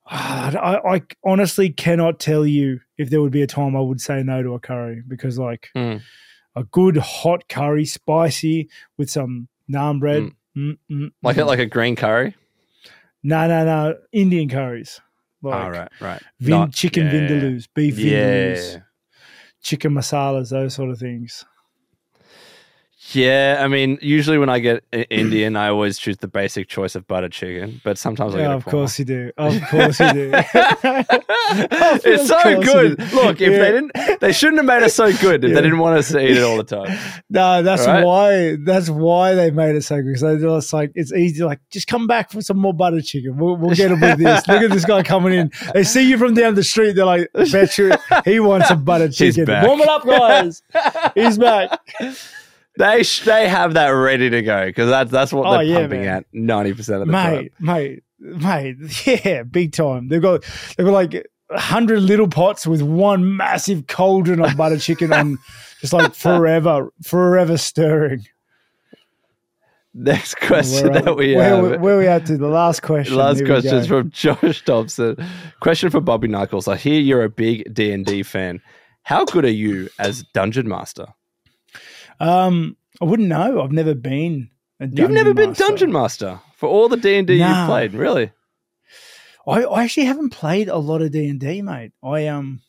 I, 0.10 0.80
I 0.95 1.01
honestly 1.24 1.70
cannot 1.70 2.20
tell 2.20 2.45
you 2.45 2.80
if 2.97 3.10
there 3.10 3.22
would 3.22 3.32
be 3.32 3.41
a 3.41 3.47
time 3.47 3.76
I 3.76 3.82
would 3.82 3.99
say 4.01 4.24
no 4.24 4.41
to 4.41 4.53
a 4.53 4.60
curry 4.60 5.03
because 5.08 5.38
like 5.38 5.70
Mm. 5.76 6.01
a 6.55 6.64
good 6.64 6.97
hot 6.97 7.47
curry, 7.49 7.86
spicy 7.86 8.70
with 8.97 9.10
some 9.10 9.47
naan 9.72 9.99
bread. 9.99 10.32
Mm. 10.55 10.78
Mm, 10.89 11.12
Like 11.22 11.36
mm. 11.36 11.39
it 11.39 11.45
like 11.45 11.60
a 11.60 11.66
green 11.66 11.95
curry. 11.95 12.36
no, 13.24 13.47
no, 13.47 13.66
no, 13.66 13.95
Indian 14.12 14.49
curries. 14.49 14.99
Like 15.43 15.53
All 15.64 15.70
right, 15.72 15.91
right. 16.01 16.22
vin- 16.39 16.49
Not- 16.51 16.74
chicken 16.74 17.05
yeah. 17.05 17.12
vindaloos, 17.12 17.68
beef 17.76 17.95
vindaloos. 17.95 18.82
Chicken 19.62 19.91
masalas, 19.91 20.49
those 20.49 20.74
sort 20.74 20.89
of 20.89 20.97
things. 20.99 21.45
Yeah, 23.14 23.60
I 23.62 23.68
mean, 23.70 23.99
usually 24.01 24.38
when 24.38 24.49
I 24.49 24.60
get 24.60 24.84
Indian, 25.10 25.55
I 25.55 25.70
always 25.70 25.97
choose 25.97 26.18
the 26.18 26.28
basic 26.28 26.68
choice 26.68 26.93
of 26.95 27.08
butter 27.08 27.30
chicken, 27.30 27.80
but 27.84 27.97
sometimes 27.97 28.36
I 28.36 28.39
get 28.39 28.51
a 28.51 28.55
of 28.55 28.66
course 28.66 28.99
you 28.99 29.05
do. 29.05 29.32
Of 29.38 29.62
course 29.70 29.99
you 30.01 30.12
do. 30.14 30.32
it's 32.03 32.28
so 32.28 32.62
good. 32.62 32.99
Look, 33.14 33.39
if 33.39 33.51
Yeah. 33.51 33.58
they 33.60 33.72
didn't, 33.72 34.20
they 34.20 34.34
shouldn't 34.34 34.58
have 34.58 34.66
made 34.66 34.84
it 34.86 34.91
so 34.91 35.12
good 35.18 35.43
if 35.45 35.49
Yeah. 35.49 35.55
they 35.55 35.62
didn't 35.62 35.80
want 35.80 35.97
us 35.99 36.10
to 36.10 36.20
eat 36.20 36.36
it 36.38 36.43
all 36.43 36.58
the 36.58 36.64
time. 36.64 36.97
no, 37.30 37.64
that's 37.64 37.88
right. 37.88 38.03
why. 38.03 38.55
That's 38.58 38.89
why 38.89 39.36
they 39.36 39.51
made 39.51 39.76
it 39.76 39.84
so 39.84 39.97
good. 39.97 40.08
Because 40.08 40.22
they're 40.22 40.38
just 40.39 40.74
like 40.74 40.91
it's 40.95 41.14
easy. 41.14 41.43
Like 41.43 41.60
just 41.72 41.88
come 41.88 42.08
back 42.08 42.32
for 42.32 42.41
some 42.41 42.58
more 42.58 42.74
butter 42.74 43.01
chicken. 43.01 43.38
We'll, 43.38 43.55
we'll 43.55 43.76
get 43.76 43.91
him 43.91 44.01
with 44.01 44.18
this. 44.20 44.47
Look 44.47 44.62
at 44.62 44.70
this 44.72 44.86
guy 44.86 45.03
coming 45.03 45.34
in. 45.34 45.51
They 45.74 45.84
see 45.84 46.10
you 46.10 46.18
from 46.18 46.34
down 46.34 46.55
the 46.55 46.64
street. 46.64 46.93
They're 46.93 47.05
like, 47.05 47.30
bet 47.34 47.78
you 47.78 47.93
he 48.26 48.39
wants 48.41 48.68
some 48.68 48.84
butter 48.84 49.08
He's 49.08 49.18
chicken. 49.18 49.45
back. 49.45 49.66
Warm 49.66 49.80
it 49.82 49.88
up, 49.88 50.05
guys. 50.05 50.62
He's 51.16 51.38
back. 51.38 51.80
They 52.78 53.03
they 53.25 53.49
have 53.49 53.73
that 53.73 53.89
ready 53.89 54.30
to 54.30 54.41
go 54.41 54.65
because 54.67 54.89
that's 54.89 55.11
that's 55.11 55.34
what 55.34 55.45
Oh, 55.47 55.51
they're 55.53 55.63
yeah, 55.63 55.80
pumping 55.80 56.01
man. 56.01 56.17
at 56.17 56.25
ninety 56.34 56.73
percent 56.73 57.01
of 57.01 57.07
the 57.07 57.13
time. 57.13 57.49
mate, 57.59 58.03
mate, 58.19 58.78
mate. 58.78 59.21
Yeah, 59.25 59.43
big 59.43 59.71
time. 59.73 60.07
They've 60.09 60.21
got 60.21 60.43
they've 60.78 60.86
got 60.86 60.93
like 60.93 61.28
a 61.49 61.59
hundred 61.59 62.01
little 62.01 62.28
pots 62.28 62.67
with 62.67 62.82
one 62.82 63.36
massive 63.38 63.88
cauldron 63.88 64.41
of 64.43 64.55
butter 64.57 64.78
chicken 64.78 65.11
on, 65.13 65.38
just 65.82 65.93
like 65.93 66.13
forever, 66.13 66.91
forever 67.03 67.57
stirring. 67.57 68.25
Next 69.93 70.36
question 70.39 70.91
Where, 70.91 71.01
that 71.01 71.15
we 71.15 71.36
where, 71.36 71.55
have. 71.71 71.82
where 71.82 71.97
we 71.97 72.05
at 72.07 72.25
to 72.28 72.38
the 72.38 72.47
last 72.47 72.84
question? 72.84 73.15
Last 73.15 73.38
Here 73.38 73.47
question 73.47 73.75
is 73.78 73.88
from 73.88 74.11
Josh 74.11 74.63
Thompson. 74.63 75.15
Question 75.59 75.89
for 75.89 76.01
Bobby 76.01 76.28
Knuckles. 76.28 76.67
I 76.67 76.75
hear 76.75 76.99
you're 76.99 77.23
a 77.23 77.30
big 77.30 77.73
D 77.73 77.91
and 77.91 78.05
D 78.05 78.21
fan. 78.21 78.61
How 79.03 79.25
good 79.25 79.45
are 79.45 79.49
you 79.49 79.89
as 79.97 80.23
dungeon 80.34 80.67
master? 80.67 81.07
Um, 82.20 82.78
I 83.01 83.05
wouldn't 83.05 83.30
know. 83.30 83.61
I've 83.61 83.72
never 83.72 83.93
been. 83.93 84.49
A 84.80 84.86
You've 84.86 84.95
dungeon 84.95 85.13
never 85.15 85.34
been 85.34 85.49
master. 85.49 85.63
dungeon 85.65 85.91
master 85.91 86.39
for 86.55 86.70
all 86.70 86.88
the 86.89 86.97
D 86.97 87.15
and 87.18 87.28
D 87.28 87.36
you've 87.36 87.65
played, 87.68 87.93
really? 87.93 88.32
I, 89.47 89.63
I 89.63 89.84
actually 89.84 90.05
haven't 90.05 90.32
played 90.32 90.68
a 90.68 90.78
lot 90.78 91.01
of 91.01 91.11
D 91.11 91.28
and 91.30 91.39
D, 91.39 91.61
mate. 91.61 91.93
I 92.03 92.28
um, 92.28 92.61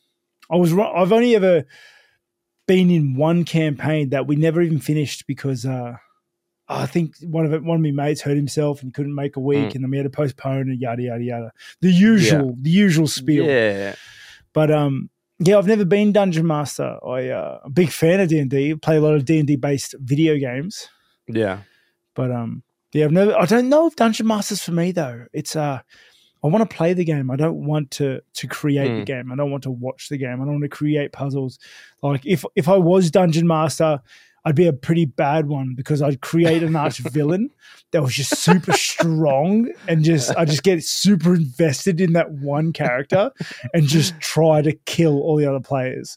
I 0.50 0.56
was 0.56 0.72
I've 0.72 1.12
only 1.12 1.34
ever 1.36 1.64
been 2.66 2.90
in 2.90 3.14
one 3.14 3.44
campaign 3.44 4.10
that 4.10 4.26
we 4.26 4.36
never 4.36 4.60
even 4.62 4.78
finished 4.78 5.26
because 5.26 5.64
uh, 5.66 5.94
I 6.68 6.86
think 6.86 7.14
one 7.22 7.44
of 7.46 7.52
it, 7.52 7.62
one 7.64 7.76
of 7.76 7.82
my 7.82 7.90
mates 7.90 8.20
hurt 8.20 8.36
himself 8.36 8.82
and 8.82 8.92
couldn't 8.94 9.14
make 9.14 9.36
a 9.36 9.40
week, 9.40 9.70
Mm. 9.70 9.74
and 9.76 9.84
then 9.84 9.90
we 9.90 9.96
had 9.96 10.04
to 10.04 10.10
postpone 10.10 10.68
and 10.70 10.80
yada 10.80 11.02
yada 11.02 11.22
yada. 11.24 11.52
The 11.80 11.90
usual, 11.90 12.54
the 12.60 12.70
usual 12.70 13.08
spiel. 13.08 13.44
Yeah. 13.46 13.94
But 14.52 14.70
um, 14.70 15.10
yeah, 15.38 15.58
I've 15.58 15.66
never 15.66 15.84
been 15.84 16.12
dungeon 16.12 16.46
master. 16.46 16.98
I 17.06 17.28
uh, 17.28 17.60
a 17.64 17.70
big 17.70 17.90
fan 17.90 18.20
of 18.20 18.28
D 18.28 18.38
and 18.38 18.50
D. 18.50 18.74
Play 18.74 18.96
a 18.96 19.00
lot 19.00 19.14
of 19.14 19.24
D 19.24 19.38
and 19.38 19.46
D 19.46 19.56
based 19.56 19.94
video 20.00 20.36
games. 20.38 20.88
Yeah. 21.28 21.60
But 22.14 22.30
um, 22.32 22.62
yeah, 22.92 23.04
I've 23.04 23.12
never. 23.12 23.36
I 23.36 23.44
don't 23.46 23.68
know 23.68 23.86
if 23.86 23.94
Dungeon 23.96 24.26
Masters 24.26 24.62
for 24.62 24.72
me 24.72 24.90
though. 24.92 25.26
It's 25.32 25.54
uh, 25.54 25.80
I 26.42 26.46
want 26.46 26.68
to 26.68 26.76
play 26.76 26.92
the 26.94 27.04
game. 27.04 27.30
I 27.30 27.36
don't 27.36 27.64
want 27.66 27.90
to 27.92 28.20
to 28.34 28.46
create 28.48 28.88
the 28.88 28.98
Hmm. 28.98 29.04
game. 29.04 29.32
I 29.32 29.36
don't 29.36 29.50
want 29.50 29.62
to 29.64 29.70
watch 29.70 30.08
the 30.08 30.16
game. 30.16 30.34
I 30.34 30.44
don't 30.44 30.52
want 30.54 30.62
to 30.62 30.68
create 30.68 31.12
puzzles. 31.12 31.58
Like 32.02 32.24
if 32.26 32.44
if 32.56 32.68
I 32.68 32.76
was 32.76 33.10
Dungeon 33.10 33.46
Master, 33.46 34.00
I'd 34.48 34.54
be 34.54 34.66
a 34.66 34.72
pretty 34.72 35.04
bad 35.04 35.46
one 35.46 35.74
because 35.74 36.00
I'd 36.00 36.22
create 36.22 36.62
an 36.62 36.74
arch 36.74 36.98
villain 37.12 37.50
that 37.92 38.02
was 38.02 38.14
just 38.14 38.38
super 38.38 38.72
strong 38.72 39.70
and 39.86 40.02
just 40.02 40.34
I 40.38 40.46
just 40.46 40.62
get 40.62 40.82
super 40.82 41.34
invested 41.34 42.00
in 42.00 42.14
that 42.14 42.30
one 42.30 42.72
character 42.72 43.30
and 43.74 43.86
just 43.86 44.18
try 44.20 44.62
to 44.62 44.72
kill 44.86 45.20
all 45.20 45.36
the 45.36 45.44
other 45.44 45.60
players. 45.60 46.16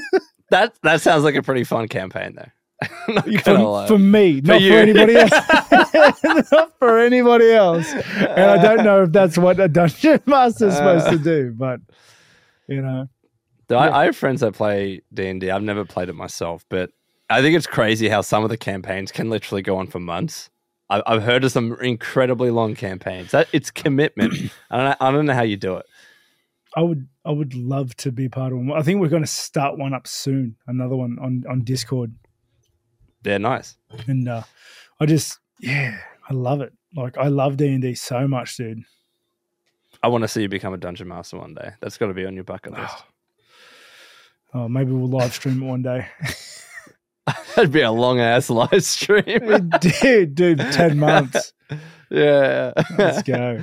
that 0.50 0.74
that 0.82 1.00
sounds 1.00 1.24
like 1.24 1.36
a 1.36 1.42
pretty 1.42 1.64
fun 1.64 1.88
campaign, 1.88 2.34
though. 2.36 2.50
Not 3.14 3.24
for, 3.44 3.86
for 3.88 3.98
me, 3.98 4.42
not 4.42 4.56
for, 4.56 4.62
you. 4.62 4.74
anybody 4.74 5.16
else. 5.16 6.50
not 6.50 6.78
for 6.78 6.98
anybody 6.98 7.52
else. 7.52 7.90
And 7.92 8.40
I 8.40 8.62
don't 8.62 8.84
know 8.84 9.02
if 9.02 9.12
that's 9.12 9.36
what 9.36 9.60
a 9.60 9.68
dungeon 9.68 10.20
master 10.26 10.68
is 10.68 10.76
supposed 10.76 11.08
to 11.08 11.18
do, 11.18 11.50
uh. 11.50 11.58
but 11.58 11.80
you 12.68 12.80
know, 12.80 13.06
I, 13.70 13.90
I 13.90 14.04
have 14.06 14.16
friends 14.16 14.40
that 14.40 14.54
play 14.54 15.02
D 15.12 15.28
and 15.28 15.44
I've 15.44 15.62
never 15.62 15.84
played 15.84 16.08
it 16.08 16.14
myself, 16.14 16.64
but 16.70 16.90
I 17.30 17.40
think 17.42 17.56
it's 17.56 17.66
crazy 17.66 18.08
how 18.08 18.20
some 18.22 18.42
of 18.44 18.50
the 18.50 18.56
campaigns 18.56 19.12
can 19.12 19.30
literally 19.30 19.62
go 19.62 19.76
on 19.76 19.86
for 19.86 20.00
months. 20.00 20.50
I, 20.90 21.02
I've 21.06 21.22
heard 21.22 21.44
of 21.44 21.52
some 21.52 21.76
incredibly 21.80 22.50
long 22.50 22.74
campaigns. 22.74 23.30
That 23.30 23.48
it's 23.52 23.70
commitment. 23.70 24.34
I 24.70 24.76
don't 24.76 24.86
know, 24.86 24.96
I 25.00 25.10
don't 25.12 25.26
know 25.26 25.34
how 25.34 25.42
you 25.42 25.56
do 25.56 25.76
it. 25.76 25.86
I 26.76 26.82
would 26.82 27.08
I 27.24 27.30
would 27.30 27.54
love 27.54 27.96
to 27.98 28.12
be 28.12 28.28
part 28.28 28.52
of 28.52 28.58
one. 28.58 28.72
I 28.72 28.82
think 28.82 29.00
we're 29.00 29.08
going 29.08 29.22
to 29.22 29.28
start 29.28 29.78
one 29.78 29.94
up 29.94 30.06
soon. 30.06 30.56
Another 30.66 30.96
one 30.96 31.18
on 31.20 31.44
on 31.48 31.62
Discord, 31.62 32.14
Yeah, 33.24 33.38
nice. 33.38 33.76
and 34.06 34.28
uh, 34.28 34.42
I 35.00 35.06
just 35.06 35.38
yeah, 35.60 35.98
I 36.28 36.34
love 36.34 36.60
it. 36.60 36.72
Like 36.96 37.16
I 37.18 37.28
love 37.28 37.56
D 37.56 37.68
and 37.68 37.82
D 37.82 37.94
so 37.94 38.26
much, 38.28 38.56
dude. 38.56 38.82
I 40.02 40.08
want 40.08 40.22
to 40.22 40.28
see 40.28 40.42
you 40.42 40.48
become 40.48 40.72
a 40.72 40.78
dungeon 40.78 41.08
master 41.08 41.38
one 41.38 41.54
day. 41.54 41.72
That's 41.80 41.98
got 41.98 42.06
to 42.06 42.14
be 42.14 42.24
on 42.24 42.34
your 42.34 42.44
bucket 42.44 42.72
list. 42.72 42.94
Oh, 44.52 44.68
maybe 44.68 44.90
we'll 44.90 45.08
live 45.08 45.32
stream 45.32 45.62
it 45.62 45.66
one 45.66 45.82
day. 45.82 46.08
That'd 47.60 47.72
be 47.74 47.82
a 47.82 47.90
long 47.92 48.20
ass 48.20 48.48
live 48.50 48.82
stream. 48.82 49.70
dude, 50.00 50.34
dude, 50.34 50.58
ten 50.72 50.98
months. 50.98 51.52
yeah. 52.10 52.72
Let's 52.96 53.22
go. 53.22 53.60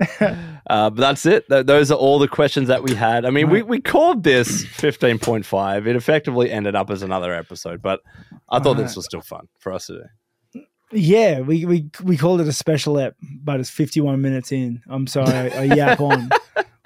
Uh, 0.70 0.88
but 0.88 0.96
that's 1.00 1.26
it. 1.26 1.46
Th- 1.48 1.66
those 1.66 1.90
are 1.90 1.96
all 1.98 2.18
the 2.20 2.28
questions 2.28 2.68
that 2.68 2.82
we 2.82 2.94
had. 2.94 3.24
I 3.26 3.30
mean, 3.30 3.50
we, 3.50 3.60
we 3.60 3.80
called 3.80 4.22
this 4.22 4.64
15.5. 4.64 5.86
It 5.86 5.96
effectively 5.96 6.50
ended 6.50 6.74
up 6.76 6.90
as 6.90 7.02
another 7.02 7.34
episode, 7.34 7.82
but 7.82 8.00
I 8.48 8.60
thought 8.60 8.76
this 8.78 8.94
was 8.96 9.04
still 9.04 9.20
fun 9.20 9.48
for 9.58 9.72
us 9.72 9.88
to 9.88 10.04
do. 10.54 10.62
Yeah, 10.92 11.40
we, 11.40 11.66
we 11.66 11.90
we 12.02 12.16
called 12.16 12.40
it 12.40 12.46
a 12.48 12.52
special 12.52 12.98
ep, 12.98 13.16
but 13.20 13.58
it's 13.60 13.68
51 13.68 14.22
minutes 14.22 14.52
in. 14.52 14.80
I'm 14.88 15.06
sorry, 15.06 15.32
I, 15.52 15.62
I 15.62 15.62
yap 15.64 16.00
on. 16.00 16.30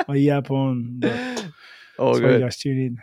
I 0.08 0.14
yap 0.14 0.50
on. 0.50 0.96
But 1.00 1.10
that's 1.12 1.44
why 1.98 2.12
you 2.14 2.20
good. 2.20 2.40
guys 2.40 2.56
tune 2.56 2.78
in. 2.80 2.98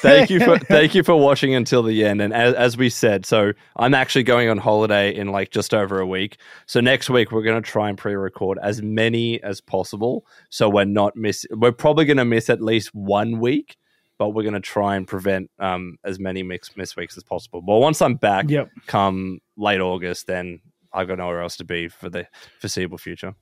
Thank 0.00 0.30
you 0.30 0.40
for 0.40 0.58
thank 0.58 0.94
you 0.94 1.02
for 1.02 1.16
watching 1.16 1.54
until 1.54 1.82
the 1.82 2.04
end. 2.04 2.20
And 2.20 2.32
as, 2.32 2.54
as 2.54 2.76
we 2.76 2.90
said, 2.90 3.26
so 3.26 3.52
I'm 3.76 3.94
actually 3.94 4.22
going 4.22 4.48
on 4.48 4.58
holiday 4.58 5.14
in 5.14 5.28
like 5.28 5.50
just 5.50 5.74
over 5.74 6.00
a 6.00 6.06
week. 6.06 6.36
So 6.66 6.80
next 6.80 7.10
week 7.10 7.32
we're 7.32 7.42
going 7.42 7.62
to 7.62 7.68
try 7.68 7.88
and 7.88 7.98
pre-record 7.98 8.58
as 8.62 8.82
many 8.82 9.42
as 9.42 9.60
possible. 9.60 10.26
So 10.50 10.68
we're 10.68 10.84
not 10.84 11.16
miss. 11.16 11.46
We're 11.50 11.72
probably 11.72 12.04
going 12.04 12.16
to 12.18 12.24
miss 12.24 12.48
at 12.50 12.60
least 12.60 12.94
one 12.94 13.40
week, 13.40 13.76
but 14.18 14.30
we're 14.30 14.42
going 14.42 14.54
to 14.54 14.60
try 14.60 14.96
and 14.96 15.06
prevent 15.06 15.50
um, 15.58 15.98
as 16.04 16.18
many 16.18 16.42
mix 16.42 16.76
miss 16.76 16.96
weeks 16.96 17.16
as 17.16 17.24
possible. 17.24 17.62
Well, 17.66 17.80
once 17.80 18.00
I'm 18.02 18.14
back, 18.14 18.48
Yep. 18.48 18.70
come 18.86 19.40
late 19.56 19.80
August, 19.80 20.26
then 20.26 20.60
I've 20.92 21.08
got 21.08 21.18
nowhere 21.18 21.42
else 21.42 21.56
to 21.56 21.64
be 21.64 21.88
for 21.88 22.08
the 22.10 22.26
foreseeable 22.60 22.98
future. 22.98 23.34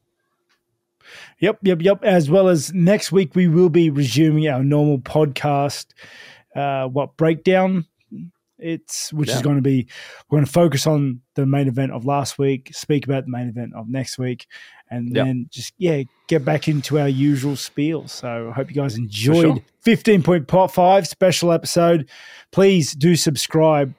Yep, 1.40 1.58
yep, 1.62 1.82
yep. 1.82 2.04
As 2.04 2.30
well 2.30 2.48
as 2.48 2.72
next 2.72 3.12
week, 3.12 3.34
we 3.34 3.48
will 3.48 3.68
be 3.70 3.90
resuming 3.90 4.48
our 4.48 4.62
normal 4.62 4.98
podcast. 4.98 5.86
Uh, 6.54 6.86
what 6.88 7.16
breakdown? 7.16 7.86
It's 8.62 9.10
which 9.12 9.30
is 9.30 9.40
going 9.40 9.56
to 9.56 9.62
be. 9.62 9.86
We're 10.28 10.36
going 10.36 10.44
to 10.44 10.52
focus 10.52 10.86
on 10.86 11.22
the 11.34 11.46
main 11.46 11.66
event 11.66 11.92
of 11.92 12.04
last 12.04 12.38
week, 12.38 12.70
speak 12.74 13.06
about 13.06 13.24
the 13.24 13.30
main 13.30 13.48
event 13.48 13.72
of 13.74 13.88
next 13.88 14.18
week, 14.18 14.46
and 14.90 15.14
Yep. 15.16 15.24
then 15.26 15.46
just 15.50 15.72
yeah, 15.78 16.02
get 16.28 16.44
back 16.44 16.68
into 16.68 16.98
our 16.98 17.08
usual 17.08 17.56
spiel. 17.56 18.06
So 18.06 18.50
I 18.50 18.52
hope 18.52 18.68
you 18.68 18.76
guys 18.76 18.96
enjoyed 18.98 19.44
sure. 19.44 19.58
fifteen 19.80 20.22
point 20.22 20.46
five 20.70 21.08
special 21.08 21.52
episode. 21.52 22.10
Please 22.52 22.92
do 22.92 23.16
subscribe. 23.16 23.94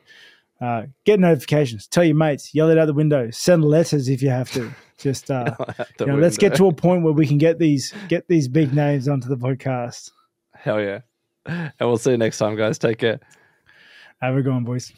Uh, 0.61 0.83
get 1.05 1.19
notifications. 1.19 1.87
Tell 1.87 2.03
your 2.03 2.15
mates. 2.15 2.53
Yell 2.53 2.69
it 2.69 2.77
out 2.77 2.85
the 2.85 2.93
window. 2.93 3.31
Send 3.31 3.65
letters 3.65 4.07
if 4.07 4.21
you 4.21 4.29
have 4.29 4.51
to. 4.51 4.71
Just 4.97 5.31
uh, 5.31 5.55
you 5.99 6.05
know, 6.05 6.15
let's 6.15 6.37
get 6.37 6.53
to 6.55 6.67
a 6.67 6.73
point 6.73 7.01
where 7.03 7.13
we 7.13 7.25
can 7.25 7.39
get 7.39 7.57
these 7.57 7.93
get 8.07 8.27
these 8.27 8.47
big 8.47 8.73
names 8.73 9.07
onto 9.07 9.27
the 9.27 9.37
podcast. 9.37 10.11
hell 10.53 10.79
yeah. 10.79 10.99
And 11.47 11.73
we'll 11.79 11.97
see 11.97 12.11
you 12.11 12.17
next 12.17 12.37
time, 12.37 12.55
guys. 12.55 12.77
Take 12.77 12.99
care. 12.99 13.19
Have 14.21 14.35
a 14.35 14.41
good 14.43 14.53
one, 14.53 14.63
boys. 14.63 14.93